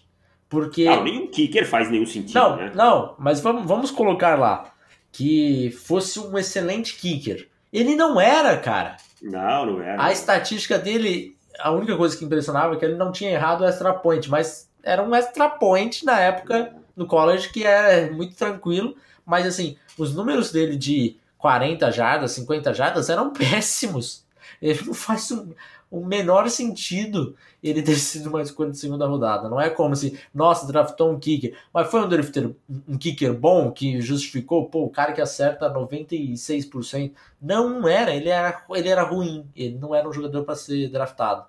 Porque. 0.49 0.87
Não, 0.87 1.05
nenhum 1.05 1.27
kicker 1.29 1.69
faz 1.69 1.91
nenhum 1.91 2.07
sentido. 2.07 2.35
Não, 2.35 2.57
né? 2.57 2.73
não, 2.75 3.15
mas 3.19 3.41
vamos, 3.41 3.67
vamos 3.67 3.91
colocar 3.91 4.39
lá 4.39 4.73
que 5.13 5.71
fosse 5.71 6.19
um 6.19 6.37
excelente 6.39 6.97
kicker. 6.97 7.49
Ele 7.73 7.95
não 7.95 8.19
era, 8.19 8.57
cara. 8.57 8.97
Não, 9.21 9.67
não 9.67 9.83
era. 9.83 10.03
A 10.03 10.11
estatística 10.11 10.79
dele, 10.79 11.37
a 11.59 11.71
única 11.71 11.97
coisa 11.97 12.17
que 12.17 12.25
impressionava 12.25 12.75
é 12.75 12.79
que 12.79 12.85
ele 12.85 12.97
não 12.97 13.13
tinha 13.13 13.31
errado 13.31 13.61
o 13.61 13.67
extra 13.67 13.93
point, 13.93 14.29
mas 14.31 14.71
era 14.83 15.03
um 15.03 15.15
extra 15.15 15.51
point 15.51 16.05
na 16.05 16.19
época 16.19 16.75
no 16.97 17.07
college 17.07 17.51
que 17.51 17.65
era 17.65 18.11
muito 18.13 18.35
tranquilo, 18.35 18.97
mas 19.25 19.47
assim, 19.47 19.77
os 19.99 20.15
números 20.15 20.51
dele 20.51 20.77
de 20.77 21.17
40 21.37 21.91
jardas, 21.93 22.33
50 22.33 22.73
jardas 22.73 23.11
eram 23.11 23.31
péssimos. 23.31 24.27
Ele 24.61 24.81
não 24.87 24.95
faz 24.95 25.31
um, 25.31 25.53
o 25.91 26.05
menor 26.05 26.49
sentido 26.51 27.35
ele 27.63 27.83
ter 27.83 27.97
sido 27.99 28.29
uma 28.29 28.43
escolha 28.43 28.71
de 28.71 28.79
segunda 28.79 29.07
rodada. 29.07 29.49
Não 29.49 29.61
é 29.61 29.71
como 29.71 29.97
se, 29.97 30.19
nossa, 30.35 30.67
draftou 30.67 31.13
um 31.13 31.19
kicker, 31.19 31.57
mas 31.73 31.91
foi 31.91 32.03
um 32.03 32.09
drafter, 32.09 32.55
um 32.89 32.99
kicker 32.99 33.33
bom 33.35 33.71
que 33.71 34.01
justificou, 34.01 34.67
pô, 34.69 34.85
o 34.85 34.91
cara 34.91 35.13
que 35.13 35.21
acerta 35.21 35.73
96%. 35.73 37.13
Não, 37.41 37.81
não 37.81 37.89
era, 37.89 38.15
ele 38.15 38.29
era, 38.29 38.65
ele 38.71 38.89
era 38.89 39.03
ruim, 39.03 39.49
ele 39.55 39.79
não 39.79 39.95
era 39.95 40.09
um 40.09 40.13
jogador 40.13 40.45
para 40.45 40.57
ser 40.57 40.89
draftado. 40.89 41.45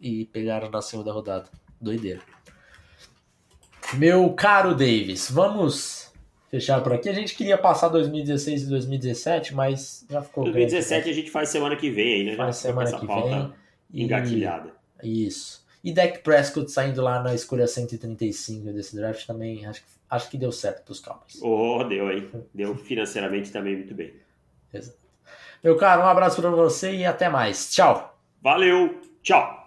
E 0.00 0.26
pegaram 0.26 0.70
na 0.70 0.82
segunda 0.82 1.12
rodada. 1.12 1.46
Doideira. 1.80 2.20
Meu 3.94 4.32
caro 4.32 4.74
Davis, 4.74 5.30
vamos 5.30 6.01
fechar 6.52 6.82
por 6.82 6.92
aqui. 6.92 7.08
A 7.08 7.14
gente 7.14 7.34
queria 7.34 7.56
passar 7.56 7.88
2016 7.88 8.64
e 8.64 8.66
2017, 8.68 9.54
mas 9.54 10.04
já 10.08 10.20
ficou 10.20 10.44
2017 10.44 11.08
a 11.08 11.12
gente 11.12 11.30
faz 11.30 11.48
semana 11.48 11.74
que 11.74 11.90
vem 11.90 12.14
aí, 12.14 12.24
né? 12.24 12.36
Faz 12.36 12.56
já 12.56 12.68
semana 12.68 12.92
que 12.92 13.06
vem. 13.06 13.52
Engatilhada. 13.92 14.70
E... 15.02 15.26
Isso. 15.26 15.62
E 15.82 15.92
Dak 15.92 16.20
Prescott 16.20 16.70
saindo 16.70 17.02
lá 17.02 17.20
na 17.22 17.34
escolha 17.34 17.66
135 17.66 18.72
desse 18.72 18.94
draft 18.94 19.26
também, 19.26 19.66
acho, 19.66 19.82
acho 20.08 20.30
que 20.30 20.38
deu 20.38 20.52
certo 20.52 20.84
para 20.84 20.92
os 20.92 21.00
Cowboys. 21.00 21.40
Oh, 21.42 21.82
deu 21.82 22.06
aí. 22.06 22.30
Deu 22.54 22.76
financeiramente 22.76 23.50
também 23.50 23.76
muito 23.76 23.94
bem. 23.94 24.12
Exato. 24.72 24.98
Meu 25.64 25.76
caro, 25.76 26.02
um 26.02 26.06
abraço 26.06 26.40
para 26.40 26.50
você 26.50 26.94
e 26.94 27.04
até 27.04 27.28
mais. 27.28 27.72
Tchau. 27.72 28.16
Valeu. 28.40 29.00
Tchau. 29.22 29.61